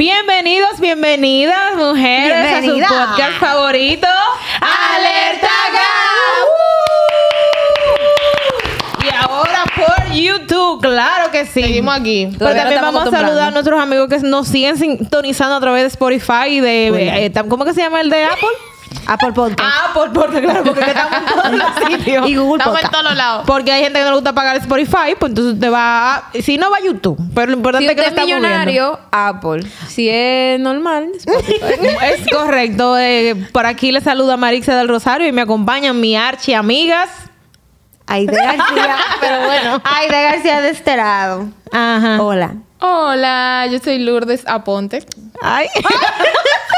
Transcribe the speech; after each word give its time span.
Bienvenidos, 0.00 0.78
bienvenidas, 0.78 1.74
mujeres, 1.74 2.60
Bienvenida. 2.60 2.86
a 2.86 2.90
su 2.90 2.94
podcast 3.16 3.38
favorito, 3.40 4.06
Alerta 4.60 5.48
Gas. 5.72 6.46
Y 9.06 9.08
ahora 9.24 9.64
por 9.74 10.12
YouTube, 10.12 10.82
claro 10.82 11.30
que 11.30 11.46
sí. 11.46 11.62
Seguimos 11.62 11.96
aquí. 11.96 12.26
Pero 12.26 12.38
Todavía 12.40 12.62
también 12.64 12.82
vamos 12.82 13.06
a 13.06 13.10
saludar 13.10 13.48
a 13.48 13.50
nuestros 13.52 13.80
amigos 13.80 14.10
que 14.10 14.18
nos 14.18 14.46
siguen 14.48 14.76
sintonizando 14.76 15.56
a 15.56 15.60
través 15.60 15.80
de 15.84 15.88
Spotify 15.88 16.48
y 16.48 16.60
de... 16.60 17.24
Eh, 17.24 17.32
tam- 17.32 17.48
¿Cómo 17.48 17.64
que 17.64 17.72
se 17.72 17.80
llama 17.80 18.02
el 18.02 18.10
de 18.10 18.22
Apple? 18.24 18.48
Apple 19.06 19.32
Podcast. 19.32 19.60
Ah, 19.62 19.90
Apple, 19.90 20.10
porque 20.12 20.40
claro, 20.42 20.64
porque 20.64 20.80
estamos 20.80 21.12
en 21.18 21.24
todos 21.26 21.52
los 21.52 21.88
sitios. 21.98 22.28
y 22.28 22.36
Google 22.36 22.58
Estamos 22.58 22.78
en 22.80 22.86
Podcast. 22.86 23.02
todos 23.04 23.16
lados. 23.16 23.44
Porque 23.46 23.72
hay 23.72 23.82
gente 23.82 23.98
que 23.98 24.04
no 24.04 24.10
le 24.10 24.16
gusta 24.16 24.32
pagar 24.32 24.56
Spotify, 24.56 25.14
pues 25.18 25.30
entonces 25.30 25.60
te 25.60 25.68
va 25.70 26.16
a... 26.16 26.24
Si 26.40 26.58
no, 26.58 26.70
va 26.70 26.78
a 26.78 26.80
YouTube. 26.84 27.18
Pero 27.34 27.46
lo 27.46 27.56
importante 27.58 27.84
Si 27.86 27.90
es 27.90 27.96
que 27.96 28.02
lo 28.02 28.08
usted 28.08 28.22
es 28.22 28.28
estamos 28.28 28.42
viendo. 28.42 28.48
millonario, 28.48 29.00
Apple. 29.12 29.62
Si 29.88 30.08
es 30.10 30.58
normal, 30.60 31.08
Spotify. 31.16 31.60
Es 32.02 32.26
correcto. 32.34 32.98
eh, 32.98 33.34
por 33.52 33.66
aquí 33.66 33.92
le 33.92 34.00
saluda 34.00 34.36
Marixa 34.36 34.76
del 34.76 34.88
Rosario 34.88 35.26
y 35.28 35.32
me 35.32 35.42
acompañan 35.42 35.98
mi 36.00 36.16
archi 36.16 36.54
amigas. 36.54 37.08
Aide 38.08 38.36
García. 38.36 38.96
pero 39.20 39.40
bueno. 39.46 39.82
Aide 39.84 40.22
García 40.22 40.60
de 40.60 40.70
este 40.70 40.96
lado. 40.96 41.48
Ajá. 41.72 42.22
Hola. 42.22 42.54
Hola, 42.78 43.66
yo 43.70 43.78
soy 43.78 43.98
Lourdes 43.98 44.44
Aponte. 44.46 45.04
Ay. 45.42 45.66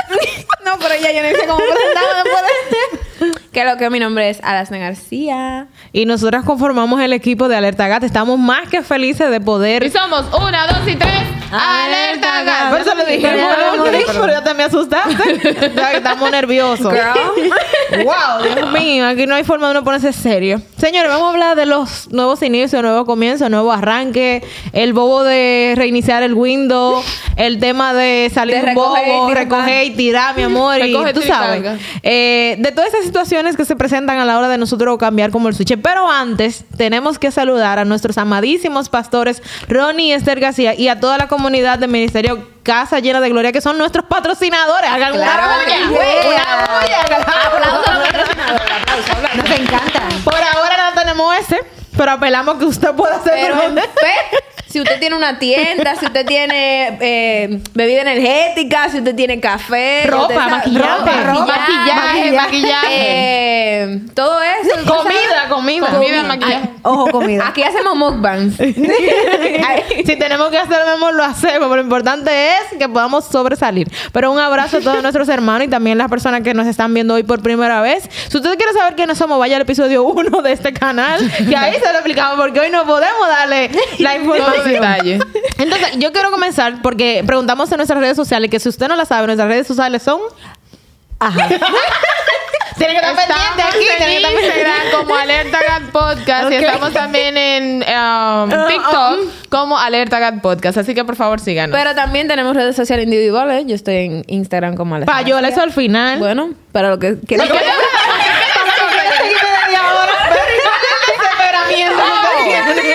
no, 0.64 0.78
pero 0.78 0.94
ya 0.96 1.12
yo 1.12 1.22
no 1.22 1.28
sé 1.28 1.46
cómo 1.46 1.58
presentarme 1.58 2.22
después 2.24 2.44
de... 2.44 3.47
Que 3.52 3.64
lo 3.64 3.76
que 3.76 3.88
mi 3.88 3.98
nombre 3.98 4.28
es 4.28 4.40
Alasna 4.42 4.78
García. 4.78 5.68
Y 5.92 6.04
nosotras 6.04 6.44
conformamos 6.44 7.00
el 7.00 7.12
equipo 7.12 7.48
de 7.48 7.56
Alerta 7.56 7.88
Gata. 7.88 8.04
Estamos 8.04 8.38
más 8.38 8.68
que 8.68 8.82
felices 8.82 9.30
de 9.30 9.40
poder. 9.40 9.82
Y 9.84 9.90
somos 9.90 10.26
una, 10.34 10.66
dos 10.66 10.86
y 10.86 10.96
tres. 10.96 11.38
¡Alerta 11.50 12.42
Gas! 12.42 12.70
Por 12.70 12.80
eso 12.80 12.94
le 12.94 13.06
dije, 13.06 13.26
Pero 13.26 13.38
ya 14.26 14.26
lo 14.26 14.42
te 14.42 14.54
me 14.54 14.64
asustaste. 14.64 15.70
Ya 15.74 15.90
que 15.90 15.96
Estamos 15.98 16.30
nerviosos. 16.30 16.92
wow, 16.92 18.42
Dios 18.42 18.72
mío, 18.72 19.06
aquí 19.06 19.26
no 19.26 19.34
hay 19.34 19.44
forma 19.44 19.66
de 19.68 19.72
uno 19.72 19.84
ponerse 19.84 20.12
serio. 20.12 20.60
Señores, 20.76 21.10
vamos 21.10 21.26
a 21.26 21.30
hablar 21.30 21.56
de 21.56 21.66
los 21.66 22.10
nuevos 22.12 22.42
inicios, 22.42 22.82
nuevo 22.82 23.06
comienzo, 23.06 23.48
nuevo 23.48 23.72
arranque, 23.72 24.42
el 24.72 24.92
bobo 24.92 25.24
de 25.24 25.72
reiniciar 25.76 26.22
el 26.22 26.34
Windows, 26.34 27.04
el 27.36 27.58
tema 27.58 27.94
de 27.94 28.30
salir 28.32 28.60
De 28.60 28.68
un 28.68 28.74
bobo, 28.74 29.30
recoger 29.32 29.84
y 29.84 29.90
tirar. 29.90 30.36
mi 30.36 30.42
amor, 30.42 30.78
y 30.84 30.92
tú 31.14 31.22
sabes. 31.22 31.80
Eh, 32.02 32.56
de 32.58 32.72
todas 32.72 32.92
esas 32.92 33.04
situaciones 33.38 33.56
que 33.56 33.64
se 33.64 33.76
presentan 33.76 34.18
a 34.18 34.24
la 34.24 34.36
hora 34.38 34.48
de 34.48 34.58
nosotros 34.58 34.98
cambiar 34.98 35.30
como 35.30 35.48
el 35.48 35.54
switch. 35.54 35.76
Pero 35.80 36.10
antes, 36.10 36.64
tenemos 36.76 37.18
que 37.18 37.30
saludar 37.30 37.78
a 37.78 37.84
nuestros 37.84 38.18
amadísimos 38.18 38.88
pastores 38.88 39.42
Ronnie 39.68 40.06
y 40.08 40.12
Esther 40.12 40.40
García 40.40 40.74
y 40.74 40.88
a 40.88 40.98
toda 40.98 41.18
la 41.18 41.28
comunidad 41.28 41.78
del 41.78 41.90
Ministerio 41.90 42.48
Casa 42.64 42.98
Llena 42.98 43.20
de 43.20 43.28
Gloria, 43.30 43.52
que 43.52 43.60
son 43.60 43.78
nuestros 43.78 44.06
patrocinadores. 44.06 44.90
Hagan 44.90 45.12
Claro, 45.12 45.42
una 45.44 45.88
bulla, 45.88 45.88
bulla. 45.88 46.42
Aplausos 46.64 47.88
a 47.88 47.98
los 47.98 48.08
patrocinadores. 48.08 48.70
Aplausos, 48.82 49.10
aplausos. 49.10 49.36
Nos 49.36 49.58
encanta. 49.60 50.02
Por 50.24 50.34
ahora 50.34 50.90
no 50.90 51.00
tenemos 51.00 51.36
ese, 51.38 51.60
pero 51.96 52.10
apelamos 52.12 52.56
que 52.58 52.64
usted 52.64 52.90
pueda 52.94 53.16
hacer 53.16 53.34
Pero, 53.34 53.74
pe- 53.74 53.82
si 54.68 54.80
usted 54.80 54.98
tiene 55.00 55.16
una 55.16 55.38
tienda, 55.38 55.94
si 55.96 56.04
usted 56.06 56.26
tiene 56.26 56.98
eh, 57.00 57.60
bebida 57.74 58.02
energética, 58.02 58.88
si 58.90 58.98
usted 58.98 59.14
tiene 59.14 59.40
café, 59.40 60.04
Ropa, 60.06 60.22
usted 60.22 60.34
sabe- 60.36 60.50
maquillaje. 60.50 61.24
ropa, 61.24 61.46
Maquillaje, 61.46 62.32
maquillaje. 62.32 62.86
eh, 62.90 64.00
todo 64.14 64.38
eso. 64.42 64.76
Comida, 64.86 65.48
comida. 65.48 65.86
Comida, 65.88 66.22
maquillaje. 66.22 66.68
Ojo, 66.82 67.10
comida. 67.10 67.48
Aquí 67.48 67.62
hacemos 67.62 67.96
mukbangs. 67.96 68.56
si 70.06 70.16
tenemos 70.16 70.48
que 70.50 70.58
hacer 70.58 70.78
mejor 70.94 71.14
lo 71.14 71.24
hacemos, 71.24 71.68
pero 71.68 71.76
lo 71.76 71.82
importante 71.82 72.30
es 72.52 72.78
que 72.78 72.88
podamos 72.88 73.24
sobresalir. 73.24 73.88
Pero 74.12 74.30
un 74.32 74.38
abrazo 74.38 74.78
a 74.78 74.80
todos 74.80 75.02
nuestros 75.02 75.28
hermanos 75.28 75.66
y 75.66 75.70
también 75.70 75.98
las 75.98 76.08
personas 76.08 76.42
que 76.42 76.54
nos 76.54 76.66
están 76.66 76.92
viendo 76.94 77.14
hoy 77.14 77.22
por 77.22 77.42
primera 77.42 77.80
vez. 77.80 78.08
Si 78.28 78.36
usted 78.36 78.56
quiere 78.56 78.72
saber 78.72 78.94
quiénes 78.96 79.18
somos, 79.18 79.38
vaya 79.38 79.56
al 79.56 79.62
episodio 79.62 80.02
1 80.04 80.42
de 80.42 80.52
este 80.52 80.72
canal, 80.72 81.20
que 81.48 81.56
ahí 81.56 81.74
se 81.74 81.92
lo 81.92 81.98
explicamos 81.98 82.36
porque 82.38 82.60
hoy 82.60 82.70
no 82.70 82.84
podemos 82.84 83.28
darle 83.28 83.70
la 83.98 84.16
información. 84.18 84.57
Detalle. 84.64 85.18
Entonces, 85.58 85.96
yo 85.96 86.12
quiero 86.12 86.30
comenzar 86.30 86.82
porque 86.82 87.22
preguntamos 87.26 87.70
en 87.72 87.78
nuestras 87.78 88.00
redes 88.00 88.16
sociales 88.16 88.50
que 88.50 88.60
si 88.60 88.68
usted 88.68 88.88
no 88.88 88.96
la 88.96 89.04
sabe, 89.04 89.26
nuestras 89.26 89.48
redes 89.48 89.66
sociales 89.66 90.02
son 90.02 90.20
Ajá. 91.20 91.48
tiene 92.78 92.92
que 92.94 93.00
estar 93.00 93.16
pendiente 93.16 93.58
Estamos 93.58 93.74
aquí, 93.74 93.86
tiene 93.98 94.20
que 94.20 94.60
en 94.60 94.66
estar 94.66 94.90
como 95.00 95.14
Alerta 95.16 95.58
Gat 95.60 95.82
Podcast 95.90 96.44
Ok. 96.46 96.52
y 96.52 96.54
estamos 96.54 96.92
también 96.92 97.36
en 97.36 97.82
um, 97.82 98.50
TikTok 98.68 99.48
como 99.48 99.76
Alerta 99.78 100.18
Gat 100.20 100.40
Podcast. 100.40 100.78
Así 100.78 100.94
que 100.94 101.04
por 101.04 101.16
favor 101.16 101.40
síganos. 101.40 101.76
Pero 101.76 101.94
también 101.96 102.28
tenemos 102.28 102.54
redes 102.54 102.76
sociales 102.76 103.04
individuales. 103.04 103.64
Yo 103.66 103.74
estoy 103.74 103.96
en 103.96 104.24
Instagram 104.28 104.76
como 104.76 104.94
Alasna 104.94 105.12
Payola, 105.12 105.48
eso 105.48 105.60
al 105.62 105.72
final. 105.72 106.20
Bueno, 106.20 106.50
para 106.70 106.90
lo 106.90 106.98
que 107.00 107.18
quieran. 107.18 107.48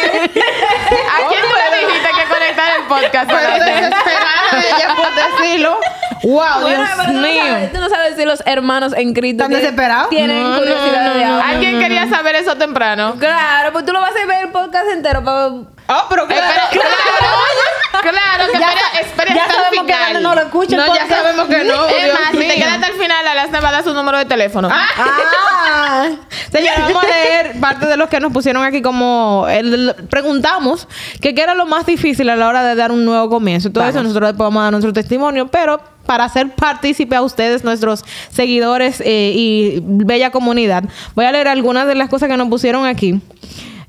¿A 0.03 1.27
quién 1.29 1.41
tú 1.41 1.53
le 1.55 1.85
dijiste 1.85 2.09
que 2.09 2.25
conectar 2.33 2.71
el 2.79 2.82
podcast? 3.01 3.29
Pero 3.31 3.65
desesperada 3.65 4.63
ella 4.77 4.95
por 4.95 5.39
decirlo. 5.41 5.79
Wow, 6.23 6.61
Bueno, 6.61 6.77
Dios 6.77 6.89
pero 6.95 7.05
tú 7.07 7.13
no 7.13 7.21
mío. 7.21 7.43
sabes- 7.43 7.73
Tú 7.73 7.79
no 7.81 7.89
sabes 7.89 8.15
si 8.15 8.23
los 8.25 8.41
hermanos 8.45 8.93
en 8.95 9.13
Cristo 9.13 9.43
¿Están 9.43 9.49
tienen- 9.49 9.61
desesperados? 9.61 10.09
tienen 10.09 10.51
No, 10.51 10.57
curiosidad 10.57 11.03
no, 11.05 11.13
de 11.15 11.23
algo. 11.25 11.41
¿Alguien 11.45 11.79
quería 11.79 12.07
saber 12.09 12.35
eso 12.35 12.55
temprano? 12.55 13.15
Claro, 13.19 13.73
pues 13.73 13.85
tú 13.85 13.91
lo 13.91 13.99
vas 13.99 14.11
a 14.11 14.25
ver 14.25 14.43
el 14.45 14.49
podcast 14.51 14.87
entero 14.93 15.21
para... 15.23 15.47
Oh, 15.47 16.05
pero 16.09 16.25
claro, 16.27 16.43
Espera, 16.43 16.69
claro, 16.71 18.01
claro, 18.01 18.51
que 18.53 18.59
Ya 18.59 18.67
espera, 18.69 19.01
espera 19.01 19.33
ya 19.35 19.41
hasta 19.41 19.53
el 19.53 19.63
sabemos 19.63 19.85
que 19.85 19.93
final. 19.93 20.09
Ana 20.11 20.19
no 20.21 20.35
lo 20.35 20.41
escucha 20.41 20.77
No, 20.77 20.95
ya 20.95 21.07
sabemos 21.07 21.47
que 21.47 21.63
no. 21.65 21.85
Es 21.87 22.13
más, 22.13 22.31
si 22.31 22.37
te 22.37 22.55
quedas 22.55 22.73
hasta 22.75 22.87
el 22.87 22.93
final, 22.93 23.22
Alasna 23.53 23.59
va 23.61 23.69
a 23.69 23.71
dar 23.71 23.83
su 23.83 23.93
número 23.93 24.17
de 24.17 24.25
teléfono. 24.25 24.69
Ah. 24.71 26.05
Señora, 26.51 26.81
vamos 26.81 27.03
a 27.03 27.07
leer 27.07 27.59
parte 27.59 27.85
de 27.85 27.97
los 27.97 28.09
que 28.09 28.19
nos 28.19 28.31
pusieron 28.31 28.63
aquí 28.63 28.81
como 28.81 29.45
el- 29.49 29.95
preguntamos 30.09 30.87
que 31.21 31.33
qué 31.33 31.41
era 31.41 31.55
lo 31.55 31.65
más 31.65 31.85
difícil 31.85 32.29
a 32.29 32.35
la 32.35 32.47
hora 32.47 32.63
de 32.63 32.75
dar 32.75 32.91
un 32.91 33.05
nuevo 33.05 33.29
comienzo. 33.29 33.71
Todo 33.71 33.85
eso 33.87 34.01
nosotros 34.03 34.35
vamos 34.37 34.59
a 34.61 34.63
dar 34.63 34.71
nuestro 34.71 34.93
testimonio, 34.93 35.47
pero 35.47 35.79
para 36.05 36.25
hacer 36.25 36.49
partícipe 36.49 37.15
a 37.15 37.21
ustedes, 37.21 37.63
nuestros 37.63 38.03
seguidores 38.29 39.01
eh, 39.05 39.31
y 39.35 39.79
bella 39.83 40.31
comunidad, 40.31 40.83
voy 41.15 41.25
a 41.25 41.31
leer 41.31 41.47
algunas 41.47 41.87
de 41.87 41.95
las 41.95 42.09
cosas 42.09 42.29
que 42.29 42.37
nos 42.37 42.49
pusieron 42.49 42.85
aquí. 42.85 43.21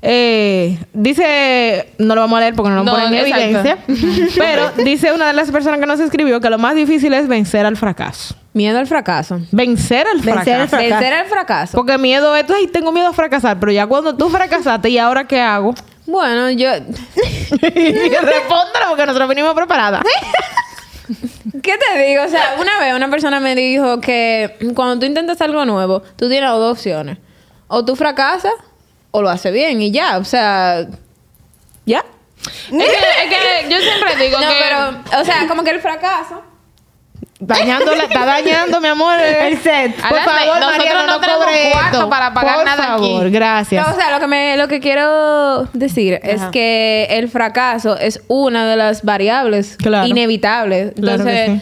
Eh, 0.01 0.77
dice, 0.93 1.89
no 1.97 2.13
lo 2.15 2.21
vamos 2.21 2.37
a 2.37 2.41
leer 2.41 2.53
porque 2.53 2.69
no 2.69 2.75
lo 2.77 2.83
No, 2.83 2.91
ponen 2.91 3.13
en 3.13 3.19
evidencia, 3.25 3.79
pero 4.37 4.71
dice 4.83 5.11
una 5.11 5.27
de 5.27 5.33
las 5.33 5.49
personas 5.51 5.79
que 5.79 5.85
nos 5.87 5.99
escribió 5.99 6.39
que 6.39 6.49
lo 6.49 6.59
más 6.59 6.75
difícil 6.75 7.13
es 7.13 7.27
vencer 7.27 7.65
al 7.65 7.75
fracaso. 7.75 8.35
Miedo 8.55 8.79
al 8.79 8.87
fracaso. 8.87 9.41
Vencer 9.51 10.07
el 10.13 10.23
fracaso. 10.23 10.45
Vencer 10.45 10.61
el 10.61 10.69
fracaso. 10.69 10.89
Vencer 10.89 11.13
al 11.13 11.25
fracaso. 11.25 11.75
Porque 11.75 11.97
miedo 11.97 12.33
es, 12.37 12.45
ay, 12.49 12.67
tengo 12.67 12.93
miedo 12.93 13.07
a 13.07 13.11
fracasar, 13.13 13.59
pero 13.59 13.69
ya 13.73 13.85
cuando 13.85 14.15
tú 14.15 14.29
fracasaste, 14.29 14.87
¿y 14.87 14.97
ahora 14.97 15.27
qué 15.27 15.41
hago? 15.41 15.75
Bueno, 16.05 16.49
yo... 16.51 16.69
Respóndelo 17.61 18.85
porque 18.87 19.05
nosotros 19.07 19.27
venimos 19.27 19.53
preparadas. 19.53 20.03
¿Qué 21.61 21.73
te 21.77 21.99
digo? 22.07 22.23
O 22.23 22.29
sea, 22.29 22.55
una 22.57 22.79
vez 22.79 22.95
una 22.95 23.09
persona 23.09 23.41
me 23.41 23.55
dijo 23.55 23.99
que 23.99 24.55
cuando 24.73 24.99
tú 24.99 25.05
intentas 25.05 25.41
algo 25.41 25.65
nuevo, 25.65 26.01
tú 26.15 26.29
tienes 26.29 26.49
dos 26.49 26.77
opciones. 26.77 27.17
O 27.67 27.83
tú 27.83 27.97
fracasas 27.97 28.53
o 29.11 29.21
lo 29.21 29.29
haces 29.29 29.51
bien 29.51 29.81
y 29.81 29.91
ya. 29.91 30.17
O 30.17 30.23
sea, 30.23 30.87
ya. 31.85 32.05
Es 32.71 32.71
que, 32.71 32.85
es 32.85 33.65
que 33.65 33.69
yo 33.69 33.81
siempre 33.81 34.15
digo 34.15 34.39
No, 34.39 34.47
que... 34.47 34.55
pero, 34.61 35.21
o 35.21 35.25
sea, 35.25 35.45
como 35.45 35.61
que 35.61 35.71
el 35.71 35.81
fracaso. 35.81 36.41
Dañando, 37.47 37.95
la- 37.95 38.03
está 38.03 38.25
dañando, 38.25 38.81
mi 38.81 38.87
amor. 38.87 39.17
El 39.19 39.57
set. 39.59 39.95
Por 39.95 40.05
Adelante, 40.05 40.29
favor, 40.29 40.59
nosotros 40.59 40.77
Mariana, 40.77 41.01
no 41.05 41.13
no, 41.13 41.19
tenemos 41.19 41.45
cobre 41.45 41.71
cuarto 41.71 41.97
esto. 41.97 42.09
para 42.09 42.33
pagar 42.33 42.55
Por 42.55 42.65
nada 42.65 42.93
aquí. 42.95 43.03
favor, 43.03 43.29
gracias. 43.29 43.87
No, 43.87 43.93
o 43.93 43.95
sea, 43.97 44.11
lo 44.11 44.19
que 44.19 44.27
me, 44.27 44.57
lo 44.57 44.67
que 44.67 44.79
quiero 44.79 45.63
decir 45.73 46.19
es 46.23 46.41
que 46.51 47.07
el 47.11 47.29
fracaso 47.29 47.97
es 47.97 48.21
una 48.27 48.67
de 48.67 48.75
las 48.75 49.03
variables 49.03 49.77
Claro. 49.77 50.07
inevitables. 50.07 50.93
Claro 50.93 51.11
Entonces, 51.23 51.61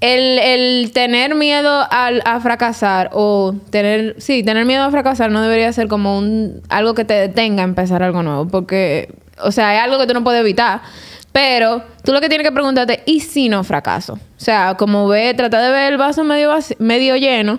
el, 0.00 0.38
el 0.38 0.92
tener 0.92 1.34
miedo 1.34 1.86
al, 1.90 2.22
a 2.24 2.40
fracasar 2.40 3.10
o 3.12 3.54
tener, 3.70 4.16
sí, 4.18 4.42
tener 4.42 4.64
miedo 4.64 4.84
a 4.84 4.90
fracasar 4.90 5.30
no 5.30 5.42
debería 5.42 5.72
ser 5.72 5.88
como 5.88 6.16
un 6.18 6.62
algo 6.68 6.94
que 6.94 7.04
te 7.04 7.14
detenga 7.14 7.62
a 7.62 7.64
empezar 7.64 8.02
algo 8.02 8.22
nuevo, 8.22 8.48
porque, 8.48 9.12
o 9.42 9.52
sea, 9.52 9.74
es 9.76 9.82
algo 9.82 9.98
que 9.98 10.06
tú 10.06 10.14
no 10.14 10.24
puedes 10.24 10.40
evitar. 10.40 10.80
Pero 11.32 11.82
tú 12.02 12.12
lo 12.12 12.20
que 12.20 12.28
tienes 12.28 12.44
que 12.46 12.52
preguntarte, 12.52 13.02
¿y 13.06 13.20
si 13.20 13.48
no 13.48 13.62
fracaso? 13.62 14.18
O 14.40 14.42
sea, 14.42 14.74
como 14.78 15.06
ve, 15.06 15.34
trata 15.34 15.60
de 15.60 15.70
ver 15.70 15.92
el 15.92 15.98
vaso 15.98 16.24
medio, 16.24 16.50
medio 16.78 17.14
lleno 17.16 17.58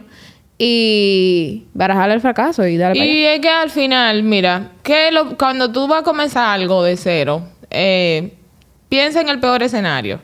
y 0.58 1.66
barajar 1.74 2.10
el 2.12 2.22
fracaso 2.22 2.66
y 2.66 2.78
darle. 2.78 3.06
Y 3.06 3.26
es 3.26 3.40
que 3.40 3.50
al 3.50 3.70
final, 3.70 4.24
mira, 4.24 4.72
que 4.84 5.12
lo- 5.12 5.38
cuando 5.38 5.72
tú 5.72 5.88
vas 5.88 6.02
a 6.02 6.04
comenzar 6.04 6.60
algo 6.60 6.84
de 6.84 6.98
cero, 6.98 7.44
eh, 7.70 8.34
piensa 8.90 9.22
en 9.22 9.30
el 9.30 9.40
peor 9.40 9.62
escenario. 9.64 10.22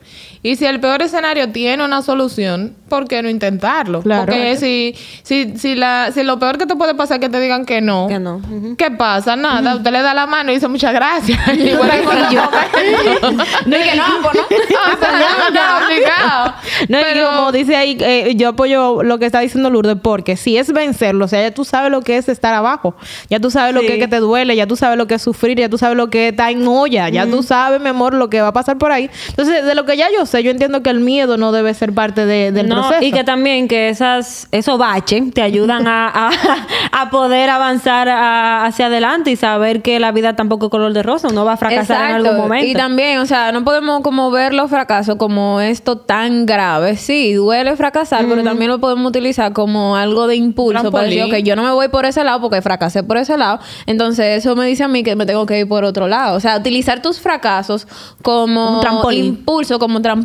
Y 0.47 0.55
si 0.55 0.65
el 0.65 0.79
peor 0.79 1.01
escenario 1.01 1.49
tiene 1.51 1.83
una 1.83 2.01
solución, 2.01 2.73
¿por 2.87 3.05
qué 3.05 3.21
no 3.21 3.29
intentarlo? 3.29 4.01
Claro. 4.01 4.27
Porque 4.27 4.55
si, 4.55 4.95
si, 5.21 5.57
si, 5.57 5.75
la, 5.75 6.11
si 6.13 6.23
lo 6.23 6.39
peor 6.39 6.57
que 6.57 6.65
te 6.65 6.77
puede 6.77 6.95
pasar 6.95 7.17
es 7.17 7.21
que 7.21 7.29
te 7.29 7.41
digan 7.41 7.65
que 7.65 7.81
no, 7.81 8.07
Que 8.07 8.17
no. 8.17 8.41
¿qué 8.77 8.89
pasa? 8.91 9.35
Nada, 9.35 9.75
usted 9.75 9.91
le 9.91 10.01
da 10.01 10.13
la 10.13 10.25
mano 10.25 10.51
y 10.51 10.55
dice 10.55 10.69
muchas 10.69 10.93
gracias. 10.93 11.37
y 11.53 11.73
vuelve 11.75 12.01
con 12.03 12.15
la. 12.17 12.31
No, 12.31 13.77
que 13.77 13.95
no, 13.97 14.03
pues 14.23 14.35
no. 14.35 14.41
O 14.87 14.99
sea, 14.99 16.55
no, 16.87 16.99
y 16.99 17.03
Pero- 17.03 17.29
como 17.29 17.51
dice 17.51 17.75
ahí, 17.75 17.97
eh, 17.99 18.33
yo 18.35 18.49
apoyo 18.49 19.03
lo 19.03 19.19
que 19.19 19.25
está 19.25 19.41
diciendo 19.41 19.69
Lourdes, 19.69 19.97
porque 20.01 20.37
si 20.37 20.57
es 20.57 20.71
vencerlo, 20.71 21.25
o 21.25 21.27
sea, 21.27 21.41
ya 21.41 21.53
tú 21.53 21.65
sabes 21.65 21.91
lo 21.91 22.01
que 22.01 22.15
es 22.17 22.29
estar 22.29 22.53
abajo, 22.53 22.95
ya 23.29 23.39
tú 23.41 23.51
sabes 23.51 23.73
lo 23.73 23.81
que 23.81 23.95
es 23.95 23.99
que 23.99 24.07
te 24.07 24.19
duele, 24.19 24.55
ya 24.55 24.65
tú 24.65 24.77
sabes 24.77 24.97
lo 24.97 25.07
que 25.07 25.15
es 25.15 25.21
sufrir, 25.21 25.57
ya 25.57 25.67
tú 25.67 25.77
sabes 25.77 25.97
lo 25.97 26.09
que 26.09 26.29
está 26.29 26.51
en 26.51 26.65
olla, 26.67 27.09
ya 27.09 27.25
tú 27.27 27.43
sabes, 27.43 27.81
mi 27.81 27.89
amor, 27.89 28.13
lo 28.13 28.29
que 28.29 28.41
va 28.41 28.49
a 28.49 28.53
pasar 28.53 28.77
por 28.77 28.91
ahí. 28.93 29.09
Entonces, 29.29 29.65
de 29.65 29.75
lo 29.75 29.85
que 29.85 29.97
ya 29.97 30.07
yo 30.09 30.25
sé, 30.25 30.36
yo 30.39 30.51
entiendo 30.51 30.81
que 30.83 30.89
el 30.89 30.99
miedo 30.99 31.37
no 31.37 31.51
debe 31.51 31.73
ser 31.73 31.93
parte 31.93 32.25
de- 32.25 32.51
del 32.51 32.67
No, 32.69 32.75
proceso. 32.75 33.03
y 33.03 33.11
que 33.11 33.23
también 33.23 33.67
que 33.67 33.89
esas, 33.89 34.47
esos 34.51 34.77
baches 34.77 35.31
te 35.33 35.41
ayudan 35.41 35.87
a, 35.87 36.07
a, 36.07 36.29
a 37.01 37.09
poder 37.09 37.49
avanzar 37.49 38.09
a- 38.09 38.65
hacia 38.65 38.87
adelante 38.87 39.31
y 39.31 39.35
saber 39.35 39.81
que 39.81 39.99
la 39.99 40.11
vida 40.11 40.35
tampoco 40.35 40.67
es 40.67 40.71
color 40.71 40.93
de 40.93 41.03
rosa, 41.03 41.27
uno 41.29 41.45
va 41.45 41.53
a 41.53 41.57
fracasar 41.57 42.09
en 42.09 42.15
algún 42.17 42.37
momento. 42.37 42.67
Y 42.67 42.73
también, 42.73 43.19
o 43.19 43.25
sea, 43.25 43.51
no 43.51 43.63
podemos 43.63 44.01
como 44.01 44.31
ver 44.31 44.53
los 44.53 44.69
fracasos 44.69 45.15
como 45.17 45.61
esto 45.61 45.97
tan 45.97 46.45
grave. 46.45 46.95
Sí, 46.97 47.33
duele 47.33 47.75
fracasar, 47.75 48.25
pero 48.27 48.43
también 48.43 48.69
lo 48.71 48.79
podemos 48.79 49.09
utilizar 49.09 49.53
como 49.53 49.95
algo 49.95 50.27
de 50.27 50.35
impulso 50.35 50.91
para 50.91 51.05
decir, 51.05 51.23
ok, 51.23 51.35
yo 51.43 51.55
no 51.55 51.63
me 51.63 51.71
voy 51.71 51.87
por 51.89 52.05
ese 52.05 52.23
lado 52.23 52.41
porque 52.41 52.61
fracasé 52.61 53.03
por 53.03 53.17
ese 53.17 53.37
lado. 53.37 53.59
Entonces, 53.85 54.39
eso 54.39 54.55
me 54.55 54.65
dice 54.67 54.83
a 54.83 54.87
mí 54.87 55.03
que 55.03 55.15
me 55.15 55.25
tengo 55.25 55.45
que 55.45 55.59
ir 55.59 55.67
por 55.67 55.83
otro 55.83 56.07
lado. 56.07 56.35
O 56.35 56.39
sea, 56.39 56.57
utilizar 56.57 57.01
tus 57.01 57.19
fracasos 57.19 57.87
como 58.21 58.75
Un 58.75 58.81
trampolín. 58.81 59.25
impulso, 59.25 59.79
como 59.79 60.01
trampolín 60.01 60.16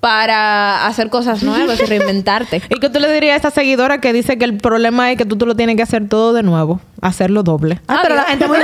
para 0.00 0.86
hacer 0.86 1.08
cosas 1.10 1.42
nuevas 1.42 1.80
y 1.80 1.84
reinventarte. 1.84 2.62
¿Y 2.70 2.80
qué 2.80 2.88
tú 2.88 2.98
le 2.98 3.12
dirías 3.12 3.34
a 3.34 3.36
esta 3.36 3.50
seguidora 3.50 4.00
que 4.00 4.12
dice 4.12 4.36
que 4.38 4.44
el 4.44 4.56
problema 4.58 5.10
es 5.10 5.18
que 5.18 5.24
tú, 5.24 5.36
tú 5.36 5.46
lo 5.46 5.54
tienes 5.54 5.76
que 5.76 5.82
hacer 5.82 6.08
todo 6.08 6.32
de 6.32 6.42
nuevo? 6.42 6.80
Hacerlo 7.00 7.42
doble. 7.42 7.80
Ah, 7.88 8.00
pero 8.02 8.16
la 8.16 8.24
gente 8.24 8.46
muy 8.48 8.56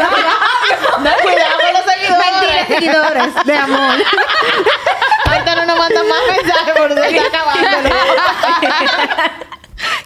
Cuidado 1.22 1.54
con 1.62 1.72
los 1.72 1.84
seguidores. 1.84 2.66
seguidores 2.68 3.44
de 3.44 3.56
amor. 3.56 3.78
Ahorita 5.26 5.54
no 5.56 5.66
nos 5.66 5.78
mandan 5.78 6.08
más 6.08 6.18
mensajes 6.36 6.74
porque 6.76 7.16
está 7.16 7.28
acabando. 7.28 7.88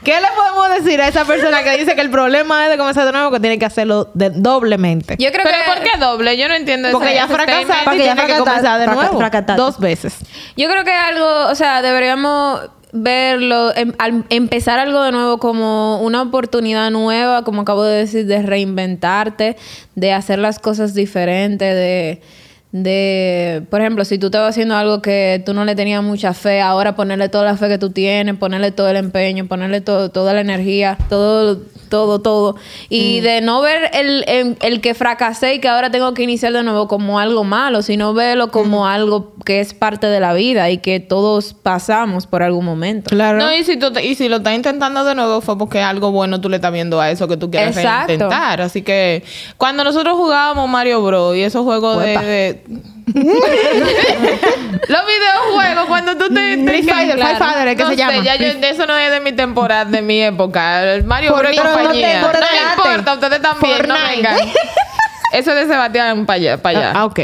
¿Qué 0.05 0.13
le 0.21 0.27
podemos 0.37 0.85
decir 0.85 1.01
a 1.01 1.09
esa 1.09 1.25
persona 1.25 1.63
que 1.63 1.79
dice 1.79 1.95
que 1.95 2.01
el 2.01 2.11
problema 2.11 2.65
es 2.65 2.71
de 2.73 2.79
comenzar 2.79 3.05
de 3.07 3.13
nuevo 3.13 3.31
que 3.31 3.41
tiene 3.41 3.59
que 3.59 3.65
hacerlo 3.65 4.11
de- 4.15 4.31
doblemente? 4.31 5.17
Yo 5.19 5.31
creo 5.31 5.45
¿Pero 5.45 5.57
que... 5.65 5.71
por 5.71 5.83
qué 5.83 5.99
doble? 5.99 6.37
Yo 6.37 6.49
no 6.49 6.55
entiendo 6.55 6.91
Porque 6.93 7.15
ya 7.15 7.27
fracasaste 7.29 7.73
Porque 7.85 8.05
ya 8.05 8.15
tiene 8.15 8.33
que 8.33 8.39
comenzar 8.39 8.79
de 8.81 8.87
fraca- 8.87 9.41
nuevo. 9.43 9.57
Dos 9.57 9.79
veces. 9.81 10.15
Yo 10.57 10.69
creo 10.69 10.85
que 10.85 10.93
algo, 10.93 11.47
o 11.49 11.55
sea, 11.55 11.83
deberíamos 11.83 12.61
verlo, 12.93 13.75
em- 13.75 13.95
al- 13.99 14.25
empezar 14.29 14.79
algo 14.79 15.03
de 15.03 15.13
nuevo 15.13 15.39
como 15.39 16.01
una 16.03 16.21
oportunidad 16.21 16.91
nueva, 16.91 17.43
como 17.43 17.63
acabo 17.63 17.85
de 17.85 17.97
decir, 17.99 18.27
de 18.27 18.43
reinventarte, 18.43 19.57
de 19.95 20.13
hacer 20.13 20.39
las 20.39 20.59
cosas 20.59 20.93
diferentes, 20.95 21.75
de, 21.75 22.21
de, 22.73 23.63
por 23.71 23.81
ejemplo, 23.83 24.05
si 24.07 24.19
tú 24.19 24.27
estabas 24.27 24.51
haciendo 24.51 24.75
algo 24.77 25.03
que 25.03 25.43
tú 25.45 25.53
no 25.53 25.65
le 25.67 25.75
tenías 25.75 26.03
mucha 26.03 26.33
fe, 26.33 26.61
ahora 26.63 26.95
ponerle 26.97 27.29
toda 27.29 27.45
la 27.45 27.57
fe 27.57 27.69
que 27.69 27.79
tú 27.79 27.91
tienes, 27.91 28.37
ponerle 28.37 28.73
todo 28.73 28.89
el 28.89 28.97
empeño, 28.97 29.47
ponerle 29.47 29.83
todo, 29.83 30.11
toda 30.11 30.33
la 30.33 30.41
energía, 30.41 30.97
todo, 31.11 31.59
todo, 31.91 32.21
todo. 32.23 32.57
Y 32.89 33.21
de 33.21 33.43
no 33.43 33.61
ver 33.61 33.91
el, 33.93 34.25
el, 34.27 34.57
el 34.63 34.81
que 34.81 34.95
fracasé 34.95 35.55
y 35.55 35.59
que 35.61 35.69
ahora 35.69 35.91
tengo 35.91 36.15
que 36.15 36.23
iniciar 36.23 36.55
de 36.55 36.63
nuevo 36.63 36.89
como 36.89 37.19
algo 37.19 37.45
malo, 37.45 37.83
sino 37.83 38.15
verlo 38.15 38.51
como 38.51 38.87
algo 38.87 39.35
que 39.45 39.61
es 39.61 39.75
parte 39.75 40.07
de 40.07 40.21
la 40.21 40.33
vida 40.33 40.71
y 40.71 40.79
que 40.79 40.99
todos 40.99 41.53
pasamos 41.53 42.27
por 42.27 42.43
algún 42.43 42.65
momento. 42.65 43.11
Claro. 43.11 43.37
No, 43.39 43.55
y 43.55 43.65
si, 43.65 43.77
tú, 43.77 43.93
te- 43.93 44.03
y 44.07 44.15
si 44.15 44.31
lo 44.31 44.37
estás 44.37 44.55
intentando 44.55 45.05
de 45.05 45.15
nuevo 45.15 45.43
fue 45.43 45.59
porque 45.59 45.81
algo 45.83 46.11
bueno 46.11 46.41
tú 46.41 46.49
le 46.49 46.57
estás 46.57 46.73
viendo 46.73 46.99
a 47.03 47.11
eso 47.11 47.29
que 47.29 47.37
tú 47.37 47.51
quieres 47.51 47.77
intentar. 48.13 48.63
Así 48.63 48.81
que 48.81 49.23
cuando 49.59 49.85
nosotros 49.85 50.17
jugábamos 50.17 50.71
Mario 50.71 51.03
Bros. 51.03 51.37
y 51.37 51.43
esos 51.43 51.63
juegos 51.65 52.03
de... 52.03 52.17
de- 52.17 52.62
Los 54.89 55.01
videojuegos, 55.07 55.87
cuando 55.87 56.17
tú 56.17 56.29
te... 56.29 56.35
te- 56.35 56.53
Street 56.55 56.85
Fighter, 56.89 57.17
claro. 57.17 57.39
Fight 57.39 57.53
Fighter, 57.53 57.77
¿qué 57.77 57.83
no 57.83 57.89
se 57.91 57.95
sé, 57.97 57.99
llama? 58.01 58.25
ya 58.25 58.37
yo- 58.37 58.55
de 58.55 58.69
eso 58.71 58.87
no 58.87 58.97
es 58.97 59.11
de 59.11 59.21
mi 59.21 59.33
temporada, 59.33 59.85
de 59.85 60.03
mi 60.03 60.23
época. 60.23 60.83
El 60.95 61.05
Mario 61.05 61.35
Bros. 61.35 61.55
no 61.55 61.63
te- 61.63 61.69
compañía. 61.69 62.21
No, 62.21 62.29
delante. 62.29 62.55
importa, 62.77 63.15
ustedes 63.15 63.43
también, 63.43 63.89
no 63.89 63.95
vengan. 64.09 64.37
Eso 65.33 65.51
es 65.53 65.57
de 65.57 65.67
Sebastián 65.67 66.27
para 66.27 66.37
allá. 66.37 66.57
para 66.59 66.79
allá. 66.79 66.93
Ah, 66.95 67.05
ok. 67.07 67.21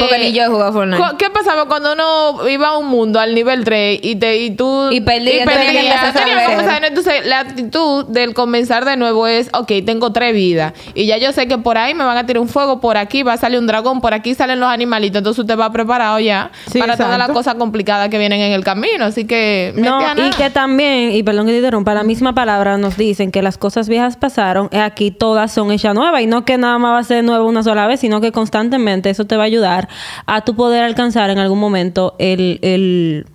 Porque 0.00 0.18
ni 0.18 0.32
yo 0.32 0.44
he 0.44 0.48
jugado 0.48 0.72
Fortnite. 0.72 1.02
¿Qué 1.18 1.30
pasaba 1.30 1.66
cuando 1.66 1.92
uno 1.92 2.48
iba 2.48 2.68
a 2.68 2.76
un 2.78 2.86
mundo 2.86 3.20
al 3.20 3.34
nivel 3.34 3.64
3 3.64 4.00
y, 4.02 4.16
te, 4.16 4.38
y 4.38 4.50
tú... 4.50 4.90
Y 4.90 5.00
perdía, 5.00 5.44
tenía 5.44 5.72
que 5.72 5.88
empezar 5.88 6.12
tenía 6.14 6.34
nuevo. 6.34 6.86
Entonces, 6.86 7.26
la 7.26 7.40
actitud 7.40 8.06
del 8.06 8.34
comenzar 8.34 8.84
de 8.84 8.96
nuevo 8.96 9.26
es, 9.26 9.50
ok, 9.52 9.72
tengo 9.84 10.12
tres 10.12 10.34
vidas. 10.34 10.72
Y 10.94 11.06
ya 11.06 11.18
yo 11.18 11.32
sé 11.32 11.48
que 11.48 11.58
por 11.58 11.78
ahí 11.78 11.94
me 11.94 12.04
van 12.04 12.16
a 12.16 12.26
tirar 12.26 12.40
un 12.40 12.48
fuego, 12.48 12.80
por 12.80 12.96
aquí 12.96 13.22
va 13.22 13.34
a 13.34 13.36
salir 13.36 13.58
un 13.58 13.66
dragón, 13.66 14.00
por 14.00 14.14
aquí 14.14 14.34
salen 14.34 14.60
los 14.60 14.68
animalitos. 14.68 15.18
Entonces 15.18 15.40
usted 15.40 15.58
va 15.58 15.70
preparado 15.72 16.18
ya 16.20 16.50
Sí, 16.70 16.78
para 16.78 16.96
todas 16.96 17.18
las 17.18 17.30
cosas 17.30 17.56
complicadas 17.56 18.08
que 18.08 18.18
vienen 18.18 18.40
en 18.40 18.52
el 18.52 18.64
camino. 18.64 19.06
Así 19.06 19.24
que... 19.24 19.72
No, 19.76 20.00
y 20.16 20.30
que 20.30 20.50
también, 20.50 21.12
y 21.12 21.22
perdón 21.22 21.46
que 21.46 21.52
te 21.52 21.58
interrumpa, 21.58 21.94
la 21.94 22.02
misma 22.02 22.34
palabra 22.34 22.78
nos 22.78 22.96
dicen 22.96 23.30
que 23.30 23.42
las 23.42 23.58
cosas 23.58 23.88
viejas 23.88 24.16
pasaron, 24.16 24.68
eh, 24.70 24.80
aquí 24.80 25.10
todas 25.10 25.52
son 25.52 25.70
hechas 25.72 25.94
nuevas, 25.94 26.22
y 26.22 26.26
no 26.26 26.44
que 26.44 26.58
nada 26.58 26.78
más 26.78 26.92
va 26.92 26.98
a 26.98 27.04
ser 27.04 27.24
nueva 27.24 27.47
una 27.48 27.62
sola 27.62 27.86
vez, 27.86 28.00
sino 28.00 28.20
que 28.20 28.32
constantemente 28.32 29.10
eso 29.10 29.26
te 29.26 29.36
va 29.36 29.44
a 29.44 29.46
ayudar 29.46 29.88
a 30.26 30.42
tu 30.42 30.54
poder 30.54 30.82
alcanzar 30.82 31.30
en 31.30 31.38
algún 31.38 31.58
momento 31.58 32.14
el, 32.18 32.58
el, 32.62 33.26